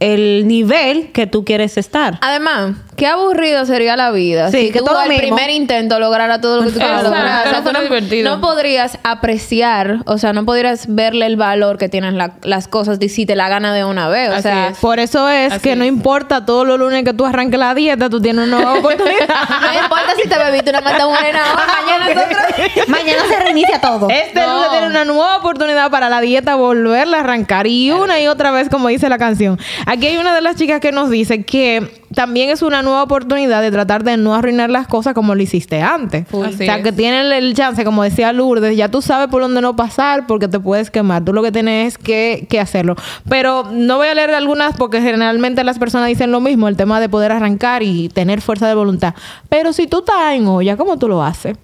el 0.00 0.48
nivel 0.48 1.12
que 1.12 1.26
tú 1.26 1.44
quieres 1.44 1.76
estar. 1.76 2.18
Además, 2.22 2.72
qué 2.96 3.06
aburrido 3.06 3.64
sería 3.66 3.96
la 3.96 4.10
vida 4.10 4.50
Sí, 4.50 4.66
si 4.66 4.72
que 4.72 4.78
tú 4.80 4.86
todo 4.86 4.98
al 4.98 5.08
mismo. 5.08 5.22
primer 5.22 5.50
intento 5.50 5.98
lograra 6.00 6.40
todo 6.40 6.56
lo 6.58 6.66
que 6.66 6.72
tú 6.72 6.78
quieres 6.78 7.02
lograr. 7.02 7.46
O 7.46 7.50
sea, 7.50 7.52
no 7.52 7.56
tú 7.58 7.62
fuera 7.64 7.80
divertido. 7.82 8.30
no 8.30 8.40
podrías 8.40 8.98
apreciar, 9.04 9.98
o 10.06 10.18
sea, 10.18 10.32
no 10.32 10.44
podrías 10.44 10.86
verle 10.94 11.26
el 11.26 11.36
valor 11.36 11.76
que 11.78 11.88
tienen 11.88 12.16
la- 12.18 12.32
las 12.42 12.66
cosas 12.66 12.98
de 12.98 13.08
si 13.08 13.26
te 13.26 13.36
la 13.36 13.48
gana 13.48 13.72
de 13.74 13.84
una 13.84 14.08
vez. 14.08 14.30
O 14.30 14.32
Así 14.32 14.42
sea, 14.42 14.68
es. 14.68 14.78
Por 14.78 14.98
eso 15.00 15.28
es 15.28 15.52
Así 15.52 15.60
que 15.62 15.76
no 15.76 15.84
importa 15.84 16.44
todos 16.46 16.66
los 16.66 16.78
lunes 16.78 17.04
que 17.04 17.12
tú 17.12 17.24
arranques 17.26 17.58
la 17.60 17.74
dieta, 17.74 18.08
tú 18.10 18.20
tienes 18.20 18.46
una 18.48 18.56
nueva 18.56 18.74
oportunidad. 18.78 19.28
no 19.28 19.82
importa 19.82 20.12
si 20.22 20.28
te 20.28 20.38
bebiste 20.38 20.70
una 20.70 20.80
mata 20.80 21.06
morena 21.06 21.40
mañana. 21.54 22.06
Mañana 22.88 23.22
se 23.28 23.38
reinicia 23.38 23.80
todo. 23.80 24.08
Este 24.10 24.40
No. 24.40 24.54
lunes 24.54 24.70
tiene 24.70 24.86
una 24.86 25.04
nueva 25.04 25.36
oportunidad 25.36 25.90
para 25.90 26.08
la 26.08 26.20
dieta 26.20 26.54
volverla 26.54 27.18
a 27.18 27.20
arrancar 27.20 27.66
y 27.66 27.90
una 27.92 28.20
y 28.20 28.26
otra 28.28 28.50
vez, 28.50 28.68
como 28.68 28.88
dice 28.88 29.08
la 29.08 29.18
canción. 29.18 29.58
Aquí 29.92 30.06
hay 30.06 30.18
una 30.18 30.32
de 30.32 30.40
las 30.40 30.54
chicas 30.54 30.78
que 30.78 30.92
nos 30.92 31.10
dice 31.10 31.42
que 31.42 32.00
también 32.14 32.48
es 32.48 32.62
una 32.62 32.80
nueva 32.80 33.02
oportunidad 33.02 33.60
de 33.60 33.72
tratar 33.72 34.04
de 34.04 34.16
no 34.16 34.36
arruinar 34.36 34.70
las 34.70 34.86
cosas 34.86 35.14
como 35.14 35.34
lo 35.34 35.42
hiciste 35.42 35.82
antes. 35.82 36.26
O 36.30 36.48
sea, 36.52 36.76
es. 36.76 36.84
que 36.84 36.92
tienen 36.92 37.32
el 37.32 37.54
chance, 37.54 37.82
como 37.84 38.04
decía 38.04 38.32
Lourdes, 38.32 38.76
ya 38.76 38.88
tú 38.88 39.02
sabes 39.02 39.26
por 39.26 39.42
dónde 39.42 39.60
no 39.60 39.74
pasar 39.74 40.28
porque 40.28 40.46
te 40.46 40.60
puedes 40.60 40.92
quemar. 40.92 41.24
Tú 41.24 41.32
lo 41.32 41.42
que 41.42 41.50
tienes 41.50 41.88
es 41.88 41.98
que, 41.98 42.46
que 42.48 42.60
hacerlo. 42.60 42.94
Pero 43.28 43.64
no 43.72 43.96
voy 43.96 44.06
a 44.06 44.14
leer 44.14 44.30
algunas 44.30 44.76
porque 44.76 45.02
generalmente 45.02 45.64
las 45.64 45.80
personas 45.80 46.06
dicen 46.06 46.30
lo 46.30 46.40
mismo, 46.40 46.68
el 46.68 46.76
tema 46.76 47.00
de 47.00 47.08
poder 47.08 47.32
arrancar 47.32 47.82
y 47.82 48.10
tener 48.10 48.42
fuerza 48.42 48.68
de 48.68 48.74
voluntad. 48.74 49.16
Pero 49.48 49.72
si 49.72 49.88
tú 49.88 49.98
estás 49.98 50.34
en 50.34 50.46
olla, 50.46 50.76
¿cómo 50.76 51.00
tú 51.00 51.08
lo 51.08 51.20
haces? 51.20 51.56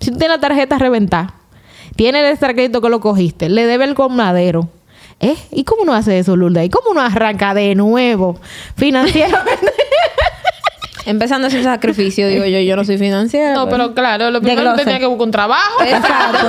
Si 0.00 0.10
tú 0.10 0.18
tienes 0.18 0.36
la 0.36 0.40
tarjeta 0.46 0.76
reventada, 0.76 1.32
tienes 1.96 2.24
el 2.24 2.30
extra 2.30 2.52
crédito 2.52 2.82
que 2.82 2.90
lo 2.90 3.00
cogiste, 3.00 3.48
le 3.48 3.64
debe 3.64 3.86
el 3.86 3.94
colmadero. 3.94 4.68
¿Eh? 5.24 5.36
¿Y 5.52 5.64
cómo 5.64 5.82
uno 5.82 5.94
hace 5.94 6.18
eso, 6.18 6.36
Lourdes? 6.36 6.66
¿Y 6.66 6.68
cómo 6.70 6.90
uno 6.90 7.00
arranca 7.00 7.54
de 7.54 7.74
nuevo 7.74 8.38
financieramente? 8.76 9.72
Empezando 11.06 11.50
sin 11.50 11.62
sacrificio, 11.62 12.28
digo 12.28 12.46
yo, 12.46 12.58
yo 12.60 12.76
no 12.76 12.84
soy 12.84 12.96
financiera. 12.96 13.52
No, 13.54 13.64
pues. 13.64 13.72
pero 13.76 13.94
claro, 13.94 14.30
lo 14.30 14.40
primero 14.40 14.74
tenía 14.74 14.98
que 14.98 15.06
buscar 15.06 15.26
un 15.26 15.30
trabajo. 15.30 15.82
Exacto. 15.82 16.46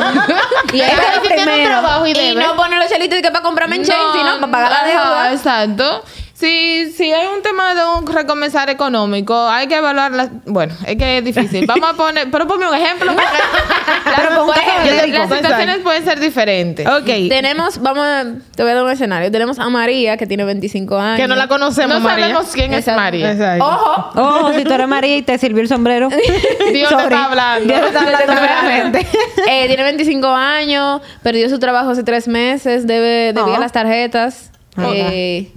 y, 0.73 0.79
Es 0.79 0.91
que 1.21 1.35
tiene 1.35 1.55
un 1.55 1.63
trabajo 1.65 2.07
y 2.07 2.11
y 2.11 2.35
no 2.35 2.55
poner 2.55 2.79
los 2.79 2.89
chelitos 2.89 3.21
que 3.21 3.31
para 3.31 3.41
comprarme 3.41 3.77
en 3.77 3.83
chain, 3.83 3.99
sino 4.13 4.39
para 4.39 4.51
pagar 4.51 4.71
la 4.71 4.87
deuda. 4.87 5.33
Exacto. 5.33 6.03
Si, 6.45 6.91
si 6.91 7.11
hay 7.11 7.27
un 7.35 7.41
tema 7.41 7.73
de 7.73 7.81
un 7.97 8.05
recomenzar 8.05 8.69
económico, 8.69 9.47
hay 9.47 9.67
que 9.67 9.77
evaluar 9.77 10.11
las... 10.11 10.29
Bueno, 10.45 10.75
es 10.85 10.95
que 10.95 11.17
es 11.17 11.23
difícil. 11.25 11.65
Vamos 11.67 11.89
a 11.89 11.93
poner... 11.93 12.29
Pero 12.29 12.45
ponme 12.47 12.67
un 12.69 12.75
ejemplo. 12.75 13.13
las, 13.15 14.15
Pero 14.15 14.29
pon 14.29 14.39
un 14.41 14.45
por 14.53 14.57
ejemplo, 14.57 14.91
genérico. 14.91 15.17
las 15.17 15.29
situaciones 15.29 15.77
pueden 15.79 16.03
ser 16.05 16.19
diferentes. 16.19 16.85
ok. 16.85 17.05
Tenemos, 17.29 17.81
vamos 17.81 18.05
a, 18.05 18.25
te 18.55 18.61
voy 18.61 18.71
a 18.73 18.75
dar 18.75 18.83
un 18.83 18.91
escenario. 18.91 19.31
Tenemos 19.31 19.57
a 19.57 19.67
María, 19.69 20.17
que 20.17 20.27
tiene 20.27 20.43
25 20.45 20.97
años. 20.99 21.19
Que 21.19 21.27
no 21.27 21.35
la 21.35 21.47
conocemos, 21.47 21.95
No 21.97 22.01
María. 22.01 22.25
sabemos 22.29 22.51
quién 22.53 22.73
Exacto. 22.73 22.91
es 22.91 22.95
María. 22.97 23.31
Exacto. 23.31 23.65
¡Ojo! 23.65 24.11
Oh, 24.15 24.53
si 24.53 24.63
tú 24.63 24.73
eres 24.73 24.87
María 24.87 25.17
y 25.17 25.21
te 25.23 25.37
sirvió 25.39 25.61
el 25.63 25.67
sombrero. 25.67 26.09
Dios 26.09 26.89
te 26.95 26.95
está 27.03 27.25
hablando. 27.25 27.65
Dios 27.67 27.81
te 27.81 27.87
está 27.87 28.01
hablando 28.01 28.33
realmente. 28.35 29.07
Eh, 29.49 29.65
tiene 29.67 29.81
25 29.83 30.27
años, 30.27 31.01
perdió 31.23 31.49
su 31.49 31.57
trabajo 31.57 31.89
hace 31.89 32.03
tres 32.03 32.27
meses, 32.27 32.85
debe, 32.85 33.33
debía 33.33 33.55
Oh. 33.55 33.59
las 33.59 33.71
tarjetas 33.71 34.51
eh, 34.77 35.51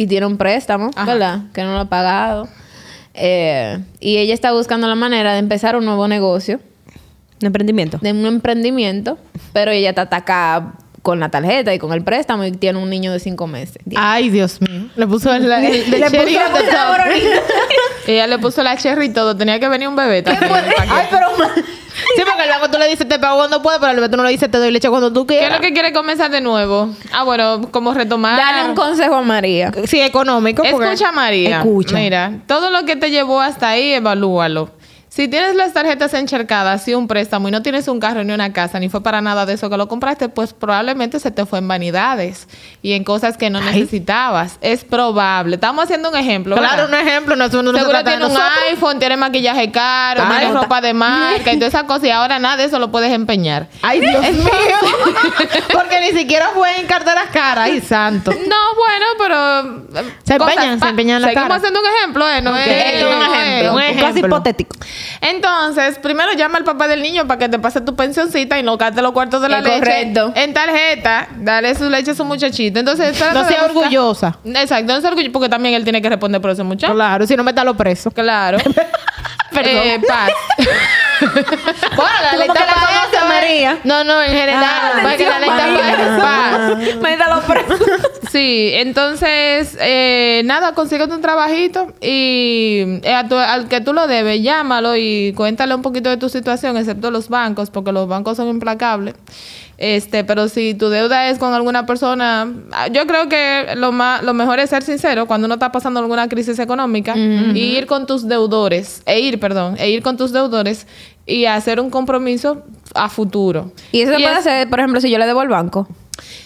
y 0.00 0.06
tiene 0.06 0.24
un 0.24 0.38
préstamo, 0.38 0.90
Ajá. 0.96 1.04
¿verdad? 1.12 1.40
Que 1.52 1.62
no 1.62 1.74
lo 1.74 1.80
ha 1.80 1.84
pagado. 1.90 2.48
Eh, 3.12 3.78
y 4.00 4.16
ella 4.16 4.32
está 4.32 4.50
buscando 4.52 4.88
la 4.88 4.94
manera 4.94 5.34
de 5.34 5.40
empezar 5.40 5.76
un 5.76 5.84
nuevo 5.84 6.08
negocio, 6.08 6.58
Un 7.42 7.46
emprendimiento. 7.46 7.98
de 8.00 8.12
un 8.12 8.24
emprendimiento, 8.24 9.18
pero 9.52 9.72
ella 9.72 9.90
está 9.90 10.02
atacada 10.02 10.72
con 11.02 11.20
la 11.20 11.28
tarjeta 11.28 11.74
y 11.74 11.78
con 11.78 11.92
el 11.92 12.02
préstamo 12.02 12.44
y 12.46 12.52
tiene 12.52 12.78
un 12.78 12.88
niño 12.88 13.12
de 13.12 13.20
cinco 13.20 13.46
meses. 13.46 13.76
Ay, 13.94 14.30
Dios 14.30 14.58
mío. 14.62 14.88
Le 14.96 15.06
puso 15.06 15.34
el, 15.34 15.44
el, 15.52 15.64
el 15.64 15.90
Le 15.90 16.10
cherry 16.10 16.38
puso 16.50 16.78
ahorita. 16.78 17.42
Ella 18.06 18.26
le 18.26 18.38
puso 18.38 18.62
la 18.62 18.76
cherry 18.78 19.06
y 19.06 19.12
todo. 19.12 19.36
Tenía 19.36 19.60
que 19.60 19.68
venir 19.68 19.88
un 19.88 19.96
bebé 19.96 20.22
también. 20.22 20.50
Ay, 20.88 21.06
pero 21.10 21.26
Sí, 22.16 22.22
porque 22.24 22.46
luego 22.46 22.68
tú 22.70 22.78
le 22.78 22.88
dices 22.88 23.06
te 23.08 23.18
pago 23.18 23.36
cuando 23.38 23.62
puedas, 23.62 23.80
pero 23.80 24.02
al 24.02 24.10
tú 24.10 24.16
no 24.16 24.24
le 24.24 24.30
dices 24.30 24.50
te 24.50 24.58
doy 24.58 24.70
leche 24.70 24.88
cuando 24.88 25.12
tú 25.12 25.26
¿Qué 25.26 25.34
es 25.34 25.40
quieras. 25.40 25.58
lo 25.58 25.62
que 25.62 25.72
quiere 25.72 25.92
comenzar 25.92 26.30
de 26.30 26.40
nuevo? 26.40 26.90
Ah, 27.12 27.22
bueno, 27.24 27.62
como 27.70 27.92
retomar. 27.94 28.36
dale 28.36 28.68
un 28.68 28.74
consejo 28.74 29.16
a 29.16 29.22
María. 29.22 29.72
Sí, 29.86 30.00
económico. 30.00 30.62
porque- 30.70 30.92
Escucha, 30.92 31.12
María. 31.12 31.58
Escucha. 31.58 31.96
Mira, 31.96 32.32
todo 32.46 32.70
lo 32.70 32.84
que 32.84 32.96
te 32.96 33.10
llevó 33.10 33.40
hasta 33.40 33.68
ahí, 33.70 33.92
evalúalo. 33.94 34.70
Si 35.12 35.26
tienes 35.26 35.56
las 35.56 35.72
tarjetas 35.72 36.14
encharcadas 36.14 36.86
y 36.86 36.94
un 36.94 37.08
préstamo 37.08 37.48
y 37.48 37.50
no 37.50 37.62
tienes 37.62 37.88
un 37.88 37.98
carro 37.98 38.22
ni 38.22 38.32
una 38.32 38.52
casa, 38.52 38.78
ni 38.78 38.88
fue 38.88 39.02
para 39.02 39.20
nada 39.20 39.44
de 39.44 39.54
eso 39.54 39.68
que 39.68 39.76
lo 39.76 39.88
compraste, 39.88 40.28
pues 40.28 40.52
probablemente 40.52 41.18
se 41.18 41.32
te 41.32 41.44
fue 41.46 41.58
en 41.58 41.66
vanidades 41.66 42.46
y 42.80 42.92
en 42.92 43.02
cosas 43.02 43.36
que 43.36 43.50
no 43.50 43.58
Ay. 43.58 43.64
necesitabas. 43.80 44.56
Es 44.60 44.84
probable. 44.84 45.56
Estamos 45.56 45.82
haciendo 45.82 46.10
un 46.10 46.16
ejemplo. 46.16 46.54
Claro, 46.54 46.86
¿verdad? 46.86 46.88
un 47.02 47.08
ejemplo. 47.08 47.34
No, 47.34 47.48
Seguro 47.50 48.04
tiene 48.04 48.24
un 48.24 48.36
iPhone, 48.70 49.00
tiene 49.00 49.16
maquillaje 49.16 49.72
caro, 49.72 50.22
Ay, 50.24 50.46
tiene 50.46 50.54
ropa 50.54 50.80
de 50.80 50.94
marca 50.94 51.52
y 51.52 51.56
todas 51.58 51.74
esas 51.74 51.84
cosas. 51.88 52.04
Y 52.04 52.10
ahora 52.10 52.38
nada 52.38 52.56
de 52.58 52.64
eso 52.66 52.78
lo 52.78 52.92
puedes 52.92 53.12
empeñar. 53.12 53.66
Ay, 53.82 53.98
Dios 54.00 54.22
mío. 54.30 54.44
porque 55.72 56.00
ni 56.02 56.16
siquiera 56.16 56.50
fue 56.54 56.78
en 56.78 56.86
carteras 56.86 57.26
caras. 57.32 57.64
Ay, 57.64 57.80
santo. 57.80 58.30
No, 58.30 58.38
bueno, 58.76 59.06
pero... 59.18 60.00
eh, 60.06 60.14
Se 60.22 60.38
cosas 60.38 60.54
empeñan, 60.54 60.78
se 60.80 60.88
empeñan 60.88 61.20
la 61.22 61.28
Seguimos 61.28 61.48
cara. 61.48 61.56
haciendo 61.56 61.80
un 61.80 61.86
ejemplo, 61.96 62.28
¿eh? 62.30 62.42
No 62.42 62.50
Ok. 62.52 62.58
es, 62.64 63.02
Un 63.02 63.10
no 63.10 63.34
ejemplo, 63.34 63.40
es- 63.60 63.68
un 63.70 63.74
Un 63.74 63.82
ejemplo. 63.82 64.26
hipotético. 64.28 64.76
Entonces, 65.20 65.98
primero 65.98 66.32
llama 66.32 66.58
al 66.58 66.64
papá 66.64 66.88
del 66.88 67.02
niño 67.02 67.26
para 67.26 67.38
que 67.38 67.48
te 67.48 67.58
pase 67.58 67.80
tu 67.80 67.94
pensioncita 67.96 68.58
y 68.58 68.62
no 68.62 68.76
gaste 68.76 69.02
los 69.02 69.12
cuartos 69.12 69.42
de 69.42 69.48
la 69.48 69.58
Es 69.58 69.64
leche 69.64 69.78
correcto. 69.78 70.32
en 70.34 70.54
tarjeta. 70.54 71.28
Dale 71.36 71.74
su 71.74 71.88
leche 71.88 72.12
a 72.12 72.14
su 72.14 72.24
muchachito. 72.24 72.78
Entonces, 72.80 73.18
No 73.32 73.44
sea 73.46 73.64
orgullosa. 73.64 74.38
Exacto, 74.44 74.92
no 74.94 75.00
sea 75.00 75.10
orgullosa 75.10 75.32
porque 75.32 75.48
también 75.48 75.74
él 75.74 75.84
tiene 75.84 76.00
que 76.02 76.08
responder 76.08 76.40
por 76.40 76.50
ese 76.50 76.62
muchacho. 76.62 76.94
Claro, 76.94 77.26
si 77.26 77.36
no 77.36 77.44
me 77.44 77.52
lo 77.52 77.76
preso. 77.76 78.10
Claro. 78.10 78.58
Eh, 79.62 80.00
paz. 80.06 80.30
bueno, 81.96 82.12
la 82.22 82.36
ley 82.36 82.46
¿Cómo 82.46 82.54
que 82.54 82.62
está 82.62 82.66
la 82.66 83.19
No, 83.84 84.04
no, 84.04 84.22
en 84.22 84.30
general. 84.32 84.64
Ah, 84.64 84.90
para 85.02 85.16
que 85.16 85.24
la 85.26 85.38
ley. 85.40 85.50
Me 87.02 87.16
da 87.16 87.34
los. 87.34 87.44
Sí, 88.30 88.70
entonces, 88.74 89.76
eh, 89.80 90.42
nada, 90.44 90.72
consíguete 90.74 91.12
un 91.14 91.20
trabajito 91.20 91.92
y 92.00 93.00
eh, 93.02 93.14
a 93.14 93.26
tu- 93.28 93.34
al 93.36 93.66
que 93.68 93.80
tú 93.80 93.92
lo 93.92 94.06
debes, 94.06 94.40
llámalo 94.42 94.96
y 94.96 95.32
cuéntale 95.36 95.74
un 95.74 95.82
poquito 95.82 96.10
de 96.10 96.16
tu 96.16 96.28
situación, 96.28 96.76
excepto 96.76 97.10
los 97.10 97.28
bancos, 97.28 97.70
porque 97.70 97.90
los 97.92 98.06
bancos 98.06 98.36
son 98.36 98.48
implacables. 98.48 99.14
Este, 99.78 100.24
pero 100.24 100.48
si 100.50 100.74
tu 100.74 100.90
deuda 100.90 101.28
es 101.30 101.38
con 101.38 101.54
alguna 101.54 101.86
persona, 101.86 102.46
ah, 102.72 102.88
yo 102.88 103.06
creo 103.06 103.30
que 103.30 103.68
lo 103.76 103.92
más, 103.92 104.22
lo 104.22 104.34
mejor 104.34 104.58
es 104.60 104.68
ser 104.68 104.82
sincero 104.82 105.24
cuando 105.26 105.46
uno 105.46 105.54
está 105.54 105.72
pasando 105.72 106.00
alguna 106.00 106.28
crisis 106.28 106.58
económica 106.58 107.14
y 107.56 107.78
ir 107.78 107.86
con 107.86 108.06
tus 108.06 108.28
deudores, 108.28 109.02
e 109.06 109.20
ir, 109.20 109.40
perdón, 109.40 109.76
e 109.78 109.88
ir 109.88 110.02
con 110.02 110.18
tus 110.18 110.32
deudores 110.32 110.86
y 111.26 111.44
hacer 111.46 111.80
un 111.80 111.90
compromiso 111.90 112.62
a 112.94 113.08
futuro. 113.08 113.72
Y 113.92 114.00
eso 114.02 114.12
se 114.12 114.18
puede 114.18 114.32
es- 114.32 114.38
hacer, 114.38 114.68
por 114.68 114.80
ejemplo, 114.80 115.00
si 115.00 115.10
yo 115.10 115.18
le 115.18 115.26
debo 115.26 115.40
al 115.40 115.48
banco. 115.48 115.86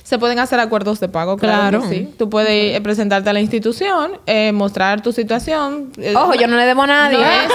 se 0.04 0.18
pueden 0.18 0.38
hacer 0.38 0.60
acuerdos 0.60 1.00
de 1.00 1.08
pago, 1.08 1.36
claro. 1.36 1.78
Claro. 1.80 1.88
que 1.88 1.88
sí. 1.96 2.14
Tú 2.18 2.28
puedes 2.30 2.76
eh, 2.76 2.80
presentarte 2.82 3.30
a 3.30 3.32
la 3.32 3.40
institución, 3.40 4.12
eh, 4.26 4.52
mostrar 4.52 5.00
tu 5.02 5.12
situación. 5.12 5.90
eh, 5.96 6.14
Ojo, 6.14 6.34
yo 6.34 6.46
no 6.46 6.56
le 6.56 6.64
debo 6.64 6.82
a 6.82 6.86
nadie. 6.86 7.18
No 7.18 7.24
es, 7.24 7.48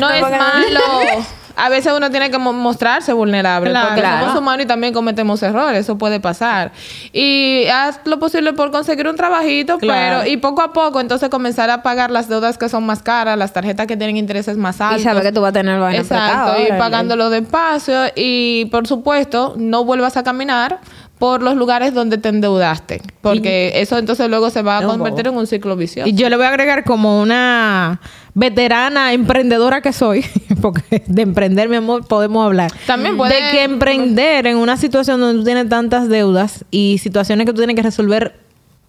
no 0.00 0.10
es 0.14 0.20
porque- 0.20 0.36
malo. 0.38 0.80
A 1.56 1.68
veces 1.70 1.92
uno 1.96 2.10
tiene 2.10 2.30
que 2.30 2.38
mo- 2.38 2.52
mostrarse 2.52 3.12
vulnerable 3.12 3.70
Claro. 3.70 3.88
porque 3.88 4.00
Claro. 4.02 4.26
somos 4.26 4.38
humanos 4.40 4.64
y 4.64 4.68
también 4.68 4.92
cometemos 4.92 5.42
errores, 5.42 5.80
eso 5.80 5.96
puede 5.98 6.20
pasar. 6.20 6.72
Y 7.12 7.64
haz 7.72 8.00
lo 8.04 8.18
posible 8.18 8.52
por 8.52 8.70
conseguir 8.70 9.08
un 9.08 9.16
trabajito, 9.16 9.78
Claro. 9.78 10.20
pero 10.20 10.30
y 10.30 10.36
poco 10.36 10.62
a 10.62 10.72
poco 10.72 11.00
entonces 11.00 11.28
comenzar 11.30 11.70
a 11.70 11.82
pagar 11.82 12.10
las 12.10 12.28
deudas 12.28 12.58
que 12.58 12.68
son 12.68 12.84
más 12.84 13.02
caras, 13.02 13.38
las 13.38 13.52
tarjetas 13.52 13.86
que 13.86 13.96
tienen 13.96 14.16
intereses 14.16 14.56
más 14.56 14.80
altos. 14.80 15.00
Y 15.00 15.04
sabe 15.04 15.22
que 15.22 15.32
tú 15.32 15.40
vas 15.40 15.50
a 15.50 15.52
tener 15.52 15.80
Exacto, 15.94 16.54
y 16.62 16.72
pagándolo 16.78 17.30
despacio 17.30 18.00
y 18.14 18.66
por 18.66 18.86
supuesto 18.86 19.54
no 19.56 19.84
vuelvas 19.84 20.16
a 20.16 20.22
caminar 20.22 20.78
por 21.18 21.42
los 21.42 21.56
lugares 21.56 21.94
donde 21.94 22.18
te 22.18 22.28
endeudaste, 22.28 23.00
porque 23.22 23.72
eso 23.80 23.96
entonces 23.96 24.28
luego 24.28 24.50
se 24.50 24.60
va 24.60 24.78
a 24.78 24.82
convertir 24.84 25.26
en 25.28 25.36
un 25.36 25.46
ciclo 25.46 25.74
vicioso. 25.74 26.06
Y 26.06 26.12
yo 26.12 26.28
le 26.28 26.36
voy 26.36 26.44
a 26.44 26.50
agregar 26.50 26.84
como 26.84 27.22
una 27.22 28.00
veterana 28.36 29.14
emprendedora 29.14 29.80
que 29.80 29.92
soy, 29.94 30.24
porque 30.62 31.02
de 31.06 31.22
emprender, 31.22 31.68
mi 31.70 31.76
amor, 31.76 32.06
podemos 32.06 32.44
hablar. 32.44 32.70
También 32.86 33.16
puede- 33.16 33.34
De 33.34 33.50
que 33.50 33.64
emprender 33.64 34.46
en 34.46 34.58
una 34.58 34.76
situación 34.76 35.18
donde 35.20 35.38
tú 35.40 35.44
tienes 35.44 35.68
tantas 35.70 36.08
deudas 36.08 36.64
y 36.70 36.98
situaciones 37.02 37.46
que 37.46 37.52
tú 37.52 37.58
tienes 37.58 37.74
que 37.76 37.82
resolver 37.82 38.34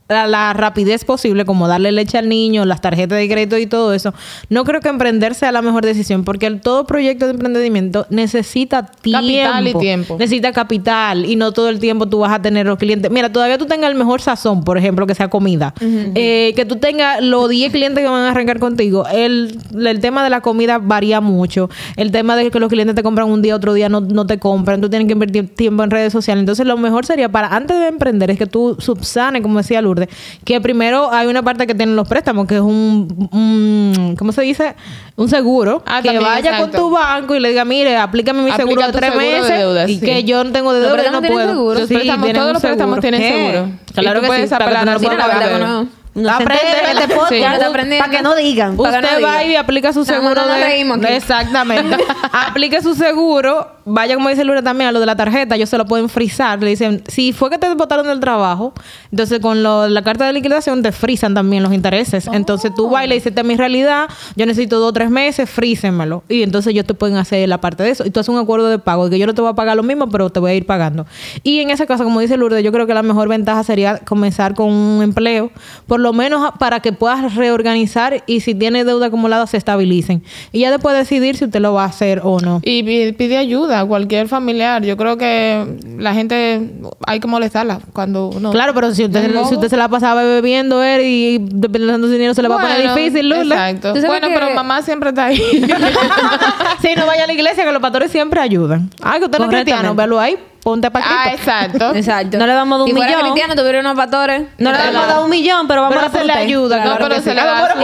a 0.09 0.27
la 0.27 0.53
rapidez 0.53 1.03
posible, 1.05 1.45
como 1.45 1.67
darle 1.67 1.91
leche 1.91 2.17
al 2.17 2.29
niño, 2.29 2.65
las 2.65 2.81
tarjetas 2.81 3.17
de 3.17 3.27
crédito 3.27 3.57
y 3.57 3.65
todo 3.65 3.93
eso, 3.93 4.13
no 4.49 4.63
creo 4.63 4.81
que 4.81 4.89
emprender 4.89 5.35
sea 5.35 5.51
la 5.51 5.61
mejor 5.61 5.85
decisión, 5.85 6.23
porque 6.23 6.45
el, 6.45 6.61
todo 6.61 6.85
proyecto 6.85 7.25
de 7.25 7.31
emprendimiento 7.31 8.05
necesita 8.09 8.85
tiempo. 8.85 9.21
Capital 9.21 9.67
y 9.67 9.73
tiempo. 9.73 10.17
Necesita 10.17 10.51
capital 10.51 11.25
y 11.25 11.35
no 11.35 11.51
todo 11.51 11.69
el 11.69 11.79
tiempo 11.79 12.07
tú 12.07 12.19
vas 12.19 12.31
a 12.31 12.41
tener 12.41 12.65
los 12.65 12.77
clientes. 12.77 13.11
Mira, 13.11 13.31
todavía 13.31 13.57
tú 13.57 13.65
tengas 13.65 13.91
el 13.91 13.97
mejor 13.97 14.21
sazón, 14.21 14.63
por 14.63 14.77
ejemplo, 14.77 15.05
que 15.05 15.15
sea 15.15 15.29
comida. 15.29 15.73
Eh, 15.81 16.53
que 16.55 16.65
tú 16.65 16.77
tengas 16.77 17.21
los 17.21 17.49
10 17.49 17.71
clientes 17.71 18.03
que 18.03 18.09
van 18.09 18.23
a 18.23 18.31
arrancar 18.31 18.59
contigo. 18.59 19.05
El, 19.11 19.57
el 19.75 19.99
tema 19.99 20.23
de 20.23 20.29
la 20.29 20.41
comida 20.41 20.77
varía 20.77 21.21
mucho. 21.21 21.69
El 21.95 22.11
tema 22.11 22.35
de 22.35 22.49
que 22.49 22.59
los 22.59 22.69
clientes 22.69 22.95
te 22.95 23.03
compran 23.03 23.29
un 23.29 23.41
día, 23.41 23.55
otro 23.55 23.73
día 23.73 23.89
no, 23.89 24.01
no 24.01 24.25
te 24.25 24.39
compran. 24.39 24.81
Tú 24.81 24.89
tienes 24.89 25.07
que 25.07 25.13
invertir 25.13 25.53
tiempo 25.53 25.83
en 25.83 25.91
redes 25.91 26.13
sociales. 26.13 26.41
Entonces, 26.41 26.65
lo 26.65 26.77
mejor 26.77 27.05
sería 27.05 27.29
para 27.29 27.55
antes 27.55 27.77
de 27.79 27.87
emprender 27.87 28.31
es 28.31 28.37
que 28.37 28.47
tú 28.47 28.75
subsanes, 28.79 29.41
como 29.41 29.57
decía 29.57 29.81
Lourdes, 29.81 29.96
que 30.43 30.61
primero 30.61 31.11
hay 31.11 31.27
una 31.27 31.41
parte 31.43 31.65
que 31.67 31.75
tienen 31.75 31.95
los 31.95 32.07
préstamos, 32.07 32.47
que 32.47 32.55
es 32.55 32.61
un, 32.61 33.29
un 33.31 34.15
¿cómo 34.17 34.31
se 34.31 34.41
dice? 34.41 34.75
Un 35.15 35.29
seguro. 35.29 35.83
Ah, 35.85 36.01
que 36.01 36.09
también, 36.09 36.23
vaya 36.23 36.49
exacto. 36.51 36.71
con 36.71 36.71
tu 36.79 36.89
banco 36.91 37.35
y 37.35 37.39
le 37.39 37.49
diga, 37.49 37.65
mire, 37.65 37.97
aplícame 37.97 38.41
mi 38.43 38.51
Aplica 38.51 38.65
seguro 38.67 38.85
de 38.87 38.91
tres 38.93 39.11
seguro 39.11 39.25
de 39.25 39.39
meses 39.41 39.57
deudas, 39.57 39.89
y 39.89 39.99
sí. 39.99 40.05
que 40.05 40.23
yo 40.23 40.43
no 40.43 40.51
tengo 40.51 40.73
de 40.73 40.81
deuda 40.81 41.11
no 41.11 41.19
tienen 41.21 41.31
puedo. 41.31 41.49
seguro. 41.49 41.79
Los 41.79 41.89
préstamos- 41.89 42.23
tienen 42.25 42.41
todos 42.41 42.53
los 42.53 42.61
préstamos 42.61 42.99
tienen 42.99 43.21
¿Qué? 43.21 43.29
seguro. 43.29 43.69
Claro 43.95 44.21
que 44.21 44.27
puedes 44.27 44.49
sí, 44.49 44.55
apelar 44.55 44.85
no 44.85 44.99
sí, 44.99 45.05
no. 45.05 45.57
No 45.83 45.96
Aprende 46.25 46.61
Sí. 47.07 47.13
podcast. 47.13 47.31
Ya. 47.61 47.71
Para 47.99 48.09
que 48.11 48.21
no 48.21 48.35
digan. 48.35 48.71
Que 48.71 48.77
no 48.77 48.83
Usted 48.89 49.23
va 49.23 49.39
diga. 49.39 49.43
y 49.45 49.55
aplica 49.55 49.93
su 49.93 50.03
seguro 50.05 50.33
no 50.35 50.47
nos 50.47 51.01
de... 51.01 51.15
Exactamente. 51.15 51.97
aplique 52.31 52.81
su 52.81 52.95
seguro. 52.95 53.67
Vaya, 53.89 54.15
como 54.15 54.27
dice 54.27 54.43
Lura 54.43 54.61
también, 54.61 54.89
a 54.89 54.91
lo 54.91 54.99
de 54.99 55.05
la 55.05 55.15
tarjeta. 55.15 55.55
Ellos 55.55 55.69
se 55.69 55.77
lo 55.77 55.85
pueden 55.85 56.09
frizar. 56.09 56.59
Le 56.61 56.69
dicen, 56.71 57.03
si 57.07 57.31
fue 57.31 57.49
que 57.49 57.57
te 57.57 57.73
botaron 57.73 58.05
del 58.07 58.19
trabajo, 58.19 58.73
entonces 59.11 59.39
con 59.39 59.63
lo- 59.63 59.87
la 59.87 60.01
carta 60.01 60.25
de 60.25 60.33
liquidación 60.33 60.81
te 60.83 60.91
frizan 60.91 61.33
también 61.33 61.63
los 61.63 61.71
intereses. 61.73 62.27
Entonces 62.33 62.71
tú 62.75 62.89
vas 62.89 63.05
y 63.05 63.07
le 63.07 63.15
dices, 63.15 63.27
esta 63.27 63.41
es 63.41 63.47
mi 63.47 63.55
realidad. 63.55 64.07
Yo 64.35 64.45
necesito 64.45 64.79
dos 64.79 64.89
o 64.89 64.93
tres 64.93 65.09
meses, 65.09 65.49
frícenmelo. 65.49 66.23
Y 66.27 66.43
entonces 66.43 66.71
ellos 66.71 66.85
te 66.85 66.93
pueden 66.95 67.15
hacer 67.17 67.47
la 67.47 67.59
parte 67.61 67.83
de 67.83 67.91
eso. 67.91 68.05
Y 68.05 68.09
tú 68.09 68.19
haces 68.19 68.29
un 68.29 68.39
acuerdo 68.39 68.67
de 68.67 68.79
pago. 68.79 69.05
De 69.05 69.11
que 69.11 69.19
yo 69.19 69.27
no 69.27 69.33
te 69.33 69.41
voy 69.41 69.51
a 69.51 69.53
pagar 69.53 69.77
lo 69.77 69.83
mismo, 69.83 70.09
pero 70.09 70.29
te 70.29 70.39
voy 70.41 70.51
a 70.51 70.53
ir 70.55 70.65
pagando. 70.65 71.05
Y 71.43 71.59
en 71.61 71.69
ese 71.69 71.85
caso, 71.87 72.03
como 72.03 72.19
dice 72.19 72.35
Lourdes, 72.35 72.63
yo 72.63 72.71
creo 72.73 72.87
que 72.87 72.93
la 72.93 73.03
mejor 73.03 73.29
ventaja 73.29 73.63
sería 73.63 73.99
comenzar 73.99 74.53
con 74.53 74.67
un 74.73 75.01
empleo. 75.01 75.49
Por 75.87 76.01
lo 76.01 76.06
menos 76.13 76.43
a- 76.45 76.53
para 76.53 76.79
que 76.79 76.93
puedas 76.93 77.35
reorganizar 77.35 78.23
y 78.27 78.39
si 78.41 78.53
tienes 78.55 78.85
deuda 78.85 79.07
acumulada 79.07 79.47
se 79.47 79.57
estabilicen. 79.57 80.23
Y 80.51 80.59
ya 80.61 80.71
después 80.71 80.95
decidir 80.95 81.35
si 81.37 81.45
usted 81.45 81.59
lo 81.59 81.73
va 81.73 81.83
a 81.83 81.87
hacer 81.87 82.21
o 82.23 82.39
no. 82.39 82.61
Y 82.63 82.83
pi- 82.83 83.11
pide 83.13 83.37
ayuda 83.37 83.81
a 83.81 83.85
cualquier 83.85 84.27
familiar. 84.27 84.83
Yo 84.83 84.97
creo 84.97 85.17
que 85.17 85.65
la 85.97 86.13
gente 86.13 86.69
hay 87.05 87.19
que 87.19 87.27
molestarla 87.27 87.79
cuando 87.93 88.27
uno... 88.29 88.51
Claro, 88.51 88.73
pero 88.73 88.93
si 88.93 89.05
usted, 89.05 89.31
No. 89.33 89.47
si 89.47 89.55
usted 89.55 89.69
se 89.69 89.77
la 89.77 89.87
pasaba 89.87 90.23
bebiendo 90.23 90.83
él 90.83 91.01
y 91.05 91.37
dependiendo 91.39 91.99
de 91.99 92.03
su 92.05 92.11
dinero 92.11 92.33
se 92.33 92.41
le 92.41 92.47
va 92.47 92.55
a 92.55 92.61
poner 92.61 92.81
difícil, 92.95 93.29
Lula. 93.29 93.69
Exacto. 93.69 93.93
Bueno, 94.07 94.27
que- 94.27 94.33
pero 94.33 94.51
mamá 94.53 94.81
siempre 94.81 95.09
está 95.09 95.25
ahí. 95.25 95.37
sí, 96.81 96.89
no 96.95 97.05
vaya 97.05 97.23
a 97.23 97.27
la 97.27 97.33
iglesia 97.33 97.63
que 97.65 97.71
los 97.71 97.81
pastores 97.81 98.11
siempre 98.11 98.39
ayudan. 98.39 98.89
Ay, 99.01 99.19
que 99.19 99.25
usted 99.25 99.39
no 99.39 99.45
es 99.45 99.51
cristiano, 99.51 99.95
velo 99.95 100.19
ahí, 100.19 100.35
ponte 100.67 100.91
para 100.91 101.05
ah, 101.07 101.31
exacto. 101.31 101.95
Exacto. 101.95 102.37
No 102.37 102.45
le 102.45 102.53
vamos 102.53 102.75
a 102.75 102.79
dar 102.79 102.83
un 102.83 102.87
si 102.89 102.93
millón. 103.01 103.21
cristiano, 103.21 103.55
tuviera 103.55 103.79
unos 103.79 103.95
pastores. 103.95 104.41
No 104.57 104.73
le 104.73 104.77
vamos 104.77 105.01
a 105.01 105.05
dar 105.07 105.23
un 105.23 105.29
millón, 105.29 105.65
pero 105.65 105.83
vamos 105.83 105.95
Pero 105.95 106.07
a 106.07 106.11
se 106.11 106.25
le 106.25 106.33
dar 106.33 106.37
ayuda. 106.39 106.75
No, 106.77 106.83
claro 106.83 107.07
pero 107.07 107.15
se 107.21 107.29
sí. 107.29 107.35
le 107.35 107.39
Ah, 107.39 107.69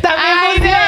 También 0.00 0.38
Ay, 0.40 0.52
funciona. 0.52 0.78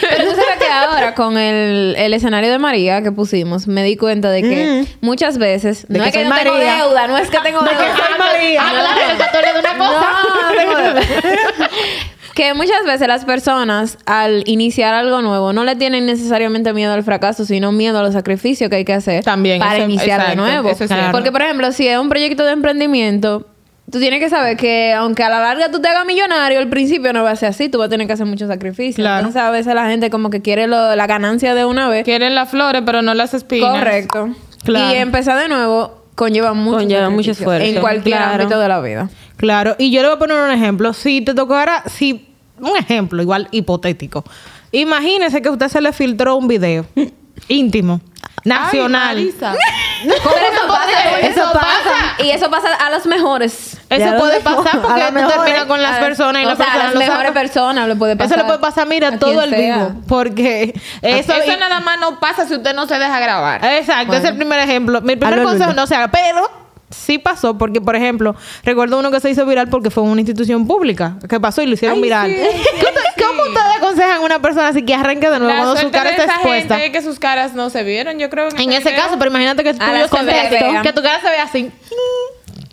Pero 0.00 0.24
tú 0.24 0.30
sabes 0.30 0.56
que 0.58 0.66
ahora 0.72 1.14
con 1.14 1.38
el, 1.38 1.94
el 1.96 2.14
escenario 2.14 2.50
de 2.50 2.58
María 2.58 3.00
que 3.02 3.12
pusimos, 3.12 3.68
me 3.68 3.84
di 3.84 3.96
cuenta 3.96 4.28
de 4.30 4.42
que 4.42 4.86
muchas 5.00 5.38
veces 5.38 5.86
De 5.88 5.98
no 5.98 6.04
que 6.04 6.10
es 6.10 6.16
que 6.16 6.24
no 6.24 6.34
tengo 6.34 6.56
deuda, 6.56 7.06
no 7.06 7.16
es 7.16 7.30
que 7.30 7.38
tengo 7.38 7.60
De 7.60 7.70
que 7.70 7.76
soy 7.76 8.18
María. 8.18 8.60
No, 8.62 8.68
Ah, 8.68 8.72
claro, 8.72 9.10
el 9.12 9.16
pastor 9.18 9.42
le 9.42 9.52
da 9.52 9.60
una 9.60 9.78
cosa. 9.78 10.06
No, 10.24 10.50
no 10.50 10.56
tengo 10.56 10.76
deuda. 10.76 11.00
que 12.38 12.54
muchas 12.54 12.84
veces 12.86 13.08
las 13.08 13.24
personas 13.24 13.98
al 14.06 14.44
iniciar 14.46 14.94
algo 14.94 15.20
nuevo 15.22 15.52
no 15.52 15.64
le 15.64 15.74
tienen 15.74 16.06
necesariamente 16.06 16.72
miedo 16.72 16.92
al 16.94 17.02
fracaso, 17.02 17.44
sino 17.44 17.72
miedo 17.72 17.98
a 17.98 18.02
los 18.02 18.12
sacrificios 18.14 18.70
que 18.70 18.76
hay 18.76 18.84
que 18.84 18.92
hacer 18.94 19.24
También, 19.24 19.58
para 19.58 19.76
eso- 19.78 19.84
iniciar 19.84 20.24
de 20.30 20.36
nuevo. 20.36 20.68
eso 20.70 20.84
es 20.84 20.88
cierto. 20.90 21.10
Porque 21.10 21.32
por 21.32 21.42
ejemplo, 21.42 21.72
si 21.72 21.88
es 21.88 21.98
un 21.98 22.08
proyecto 22.08 22.44
de 22.44 22.52
emprendimiento, 22.52 23.46
Tú 23.90 23.98
tienes 24.00 24.20
que 24.20 24.28
saber 24.28 24.58
que 24.58 24.92
aunque 24.92 25.22
a 25.24 25.30
la 25.30 25.40
larga 25.40 25.70
tú 25.70 25.80
te 25.80 25.88
hagas 25.88 26.04
millonario, 26.04 26.58
al 26.58 26.68
principio 26.68 27.10
no 27.14 27.22
va 27.24 27.30
a 27.30 27.36
ser 27.36 27.48
así. 27.48 27.70
Tú 27.70 27.78
vas 27.78 27.86
a 27.86 27.88
tener 27.88 28.06
que 28.06 28.12
hacer 28.12 28.26
muchos 28.26 28.46
sacrificios. 28.48 28.96
Claro. 28.96 29.20
Entonces 29.20 29.40
a 29.40 29.50
veces 29.50 29.74
la 29.74 29.88
gente 29.88 30.10
como 30.10 30.28
que 30.28 30.42
quiere 30.42 30.66
lo- 30.66 30.94
la 30.94 31.06
ganancia 31.06 31.54
de 31.54 31.64
una 31.64 31.88
vez. 31.88 32.04
Quieren 32.04 32.34
las 32.34 32.50
flores, 32.50 32.82
pero 32.84 33.00
no 33.00 33.14
las 33.14 33.32
espinas. 33.32 33.78
Correcto. 33.78 34.28
Claro. 34.62 34.94
Y 34.94 34.98
empezar 34.98 35.40
de 35.40 35.48
nuevo 35.48 36.04
conlleva 36.16 36.52
mucho, 36.52 36.80
Conlleva 36.80 37.08
mucho 37.08 37.30
esfuerzo. 37.30 37.66
En 37.66 37.80
cualquier 37.80 38.18
Claro. 38.18 38.42
ámbito 38.42 38.60
de 38.60 38.68
la 38.68 38.80
vida. 38.82 39.08
Claro, 39.38 39.74
y 39.78 39.90
yo 39.90 40.02
le 40.02 40.08
voy 40.08 40.16
a 40.16 40.18
poner 40.18 40.36
un 40.36 40.50
ejemplo. 40.50 40.92
Si 40.92 41.22
te 41.22 41.32
tocara, 41.32 41.82
si 41.86 42.27
un 42.60 42.76
ejemplo 42.76 43.22
igual 43.22 43.48
hipotético. 43.50 44.24
Imagínese 44.72 45.40
que 45.42 45.48
a 45.48 45.52
usted 45.52 45.68
se 45.68 45.80
le 45.80 45.92
filtró 45.92 46.36
un 46.36 46.48
video 46.48 46.84
íntimo, 47.48 48.00
nacional. 48.44 49.16
Ay, 49.16 49.24
Marisa. 49.24 49.54
Eso 50.04 50.68
pasa, 50.68 51.18
Eso 51.20 51.28
eso 51.28 51.52
pasa. 51.52 52.22
Y 52.22 52.30
eso 52.30 52.50
pasa 52.50 52.68
a 52.74 52.90
los 52.90 53.04
mejores. 53.06 53.80
Eso 53.90 54.10
lo 54.12 54.18
puede 54.20 54.38
dijo. 54.38 54.62
pasar 54.62 54.80
porque 54.80 55.02
tú 55.08 55.12
mejor, 55.12 55.32
terminas 55.32 55.64
con 55.64 55.82
las 55.82 55.98
personas 55.98 56.42
y 56.42 56.44
las 56.44 56.56
sea, 56.56 56.66
a 56.66 56.72
personas 56.72 56.94
las 56.94 57.08
mejores 57.08 57.32
personas 57.32 57.88
le 57.88 57.96
puede 57.96 58.14
pasar. 58.16 58.30
Eso 58.32 58.36
le 58.42 58.44
puede 58.44 58.58
pasar, 58.60 58.86
mira, 58.86 59.08
a 59.08 59.18
todo 59.18 59.42
el 59.42 59.50
sea. 59.50 59.76
vivo. 59.76 60.00
Porque 60.06 60.80
eso, 61.02 61.32
Eso, 61.32 61.56
nada 61.58 61.80
más 61.80 61.98
no 61.98 62.20
pasa 62.20 62.46
si 62.46 62.54
usted 62.54 62.74
no 62.76 62.86
se 62.86 62.96
deja 62.96 63.18
grabar. 63.18 63.64
Exacto, 63.64 64.12
ese 64.12 64.26
es 64.26 64.30
el 64.30 64.36
primer 64.36 64.60
ejemplo. 64.60 65.00
Mi 65.00 65.16
primer 65.16 65.42
consejo 65.42 65.72
no 65.72 65.86
se 65.88 65.96
haga, 65.96 66.08
pero 66.08 66.48
sí 66.90 67.18
pasó 67.18 67.56
porque, 67.58 67.80
por 67.80 67.96
ejemplo, 67.96 68.34
recuerdo 68.64 68.98
uno 68.98 69.10
que 69.10 69.20
se 69.20 69.30
hizo 69.30 69.44
viral 69.46 69.68
porque 69.68 69.90
fue 69.90 70.02
en 70.04 70.10
una 70.10 70.20
institución 70.20 70.66
pública. 70.66 71.16
que 71.28 71.38
pasó 71.40 71.62
y 71.62 71.66
lo 71.66 71.74
hicieron 71.74 71.96
Ay, 71.96 72.02
viral. 72.02 72.30
sí, 72.30 72.36
¿Qué 72.80 72.86
usted- 72.86 73.24
¿Cómo 73.26 73.42
ustedes 73.42 73.76
aconsejan 73.76 74.12
a 74.12 74.20
una 74.20 74.40
persona 74.40 74.68
así 74.68 74.82
que 74.82 74.94
arranque 74.94 75.28
de 75.28 75.38
nuevo 75.38 75.52
La 75.52 75.62
cuando 75.62 75.76
su 75.80 75.90
cara 75.90 76.04
de 76.04 76.10
está 76.10 76.24
esa 76.24 76.34
expuesta? 76.34 76.78
gente 76.78 76.92
que 76.98 77.02
sus 77.02 77.18
caras 77.18 77.52
no 77.54 77.68
se 77.68 77.82
vieron, 77.82 78.18
yo 78.18 78.30
creo. 78.30 78.48
En 78.48 78.72
ese 78.72 78.90
video. 78.90 79.02
caso, 79.04 79.16
pero 79.18 79.30
imagínate 79.30 79.62
que 79.64 79.72
que 79.72 79.78
contexto, 80.08 80.64
vean. 80.64 80.82
que 80.82 80.92
tu 80.92 81.02
cara 81.02 81.20
se 81.20 81.28
vea 81.28 81.42
así. 81.42 81.70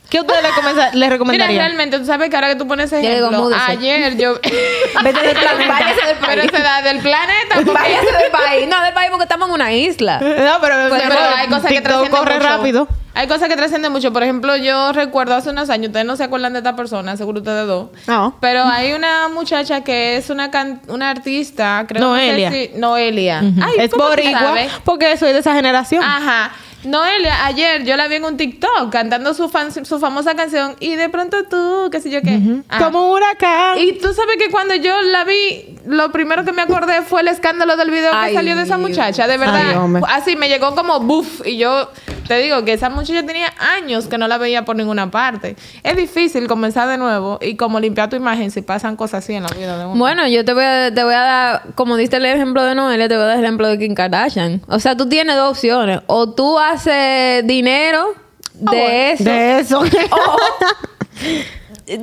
¿Qué 0.10 0.20
usted 0.22 0.36
le, 0.36 0.50
le 0.50 0.92
Mira, 0.94 1.10
recomendaría? 1.10 1.60
realmente, 1.66 2.00
tú 2.00 2.06
sabes 2.06 2.30
que 2.30 2.36
ahora 2.36 2.50
que 2.50 2.56
tú 2.56 2.68
pones 2.68 2.92
ese 2.92 2.98
digo, 2.98 3.28
ejemplo, 3.30 3.50
ayer 3.68 4.18
yo... 4.18 4.34
Vete 5.04 5.22
del 5.22 5.36
planeta. 5.38 5.74
Váyase 5.74 6.06
del 6.06 6.18
pero 6.26 6.42
país. 6.42 6.52
se 6.56 6.62
da 6.62 6.82
del 6.82 7.00
planeta. 7.00 7.56
porque- 7.56 7.72
Váyase 7.72 8.06
del 8.06 8.32
país. 8.32 8.68
No, 8.70 8.82
del 8.82 8.94
país 8.94 9.10
porque 9.10 9.24
estamos 9.24 9.50
en 9.50 9.56
una 9.56 9.74
isla. 9.74 10.20
No, 10.20 10.28
pero, 10.62 10.76
Pues, 10.90 11.02
pero 11.04 11.10
pero 11.10 11.20
hay 11.36 11.48
cosas 11.48 11.72
que 11.72 11.82
trascienden 11.82 12.12
corre 12.12 12.36
mucho. 12.36 12.48
rápido. 12.48 12.88
Hay 13.18 13.28
cosas 13.28 13.48
que 13.48 13.56
trascienden 13.56 13.92
mucho. 13.94 14.12
Por 14.12 14.24
ejemplo, 14.24 14.58
yo 14.58 14.92
recuerdo 14.92 15.36
hace 15.36 15.50
unos 15.50 15.70
años, 15.70 15.88
ustedes 15.88 16.06
no 16.06 16.18
se 16.18 16.24
acuerdan 16.26 16.52
de 16.54 16.60
esta 16.60 16.76
persona, 16.76 17.16
seguro 17.16 17.40
ustedes 17.40 17.66
dos. 17.66 17.88
No. 18.08 18.36
Pero 18.42 18.64
hay 18.66 18.92
una 18.94 19.30
muchacha 19.30 19.82
que 19.86 20.18
es 20.18 20.30
una, 20.30 20.52
can- 20.52 20.82
una 20.90 21.12
artista, 21.12 21.86
creo 21.88 22.02
Noelia. 22.02 22.50
No 22.50 22.56
sé 22.56 22.72
si- 22.74 22.78
Noelia. 22.80 23.40
Ay, 23.40 23.74
es 23.80 23.92
¿cómo 23.92 24.04
tú 24.04 24.10
boricua 24.10 24.56
porque 24.84 25.16
soy 25.18 25.32
de 25.34 25.40
esa 25.40 25.54
generación. 25.54 26.04
Ajá. 26.04 26.52
Noelia, 26.86 27.46
ayer 27.46 27.84
yo 27.84 27.96
la 27.98 28.08
vi 28.08 28.16
en 28.16 28.26
un 28.26 28.38
TikTok 28.38 28.92
cantando 28.92 29.34
su, 29.34 29.50
fan- 29.50 29.72
su 29.86 30.00
famosa 30.00 30.36
canción 30.36 30.76
y 30.80 30.96
de 30.96 31.10
pronto 31.10 31.44
tú, 31.50 31.90
qué 31.92 32.00
sé 32.02 32.10
yo 32.10 32.22
qué. 32.22 32.40
Ajá. 32.70 32.86
Como 32.86 33.08
un 33.08 33.14
huracán. 33.18 33.78
Y 33.78 33.94
tú 33.94 34.14
sabes 34.14 34.38
que 34.38 34.50
cuando 34.52 34.76
yo 34.76 35.02
la 35.02 35.24
vi, 35.24 35.78
lo 35.86 36.12
primero 36.12 36.46
que 36.46 36.52
me 36.54 36.62
acordé 36.62 37.02
fue 37.02 37.22
el 37.22 37.28
escándalo 37.28 37.76
del 37.78 37.92
video 37.92 38.12
Ay, 38.14 38.30
que 38.30 38.36
salió 38.36 38.56
de 38.56 38.64
esa 38.64 38.78
muchacha. 38.78 39.28
De 39.28 39.38
verdad. 39.38 39.76
así 40.10 40.36
me 40.36 40.48
llegó 40.48 40.76
como 40.76 41.00
buff. 41.00 41.42
Y 41.46 41.58
yo 41.58 41.90
te 42.28 42.38
digo 42.38 42.64
que 42.66 42.74
esa 42.74 42.90
muchacha 42.90 43.26
tenía 43.26 43.54
años 43.78 44.08
que 44.08 44.18
no 44.18 44.28
la 44.28 44.38
veía 44.38 44.66
por 44.66 44.76
ninguna 44.76 45.12
parte. 45.12 45.56
Es 45.84 45.96
difícil 45.96 46.48
comenzar 46.48 46.88
de 46.88 46.98
nuevo 46.98 47.38
y 47.42 47.56
como 47.56 47.80
limpiar 47.80 48.10
tu 48.10 48.16
imagen 48.16 48.52
si 48.52 48.62
pasan 48.62 48.96
cosas 48.96 49.24
así 49.24 49.34
en 49.34 49.44
la 49.44 49.50
vida 49.50 49.78
de 49.78 49.86
uno. 49.86 49.96
Bueno, 49.96 50.28
yo 50.28 50.44
te 50.44 50.54
voy, 50.54 50.64
a, 50.64 50.94
te 50.94 51.04
voy 51.04 51.14
a 51.14 51.22
dar, 51.22 51.62
como 51.76 51.98
diste 51.98 52.18
el 52.18 52.26
ejemplo 52.26 52.64
de 52.64 52.76
Noelia, 52.76 53.08
te 53.08 53.16
voy 53.16 53.24
a 53.24 53.28
dar 53.28 53.38
el 53.38 53.44
ejemplo 53.44 53.68
de 53.68 53.78
Kim 53.78 53.94
Kardashian. 53.96 54.62
O 54.68 54.80
sea, 54.80 54.98
tú 54.98 55.08
tienes 55.08 55.36
dos 55.36 55.52
opciones. 55.52 56.02
O 56.08 56.34
tú 56.34 56.60
haces 56.60 57.46
dinero 57.46 58.14
de 58.54 59.12
eso. 59.12 59.24
De 59.24 59.60
eso. 59.60 59.80
o 59.80 60.38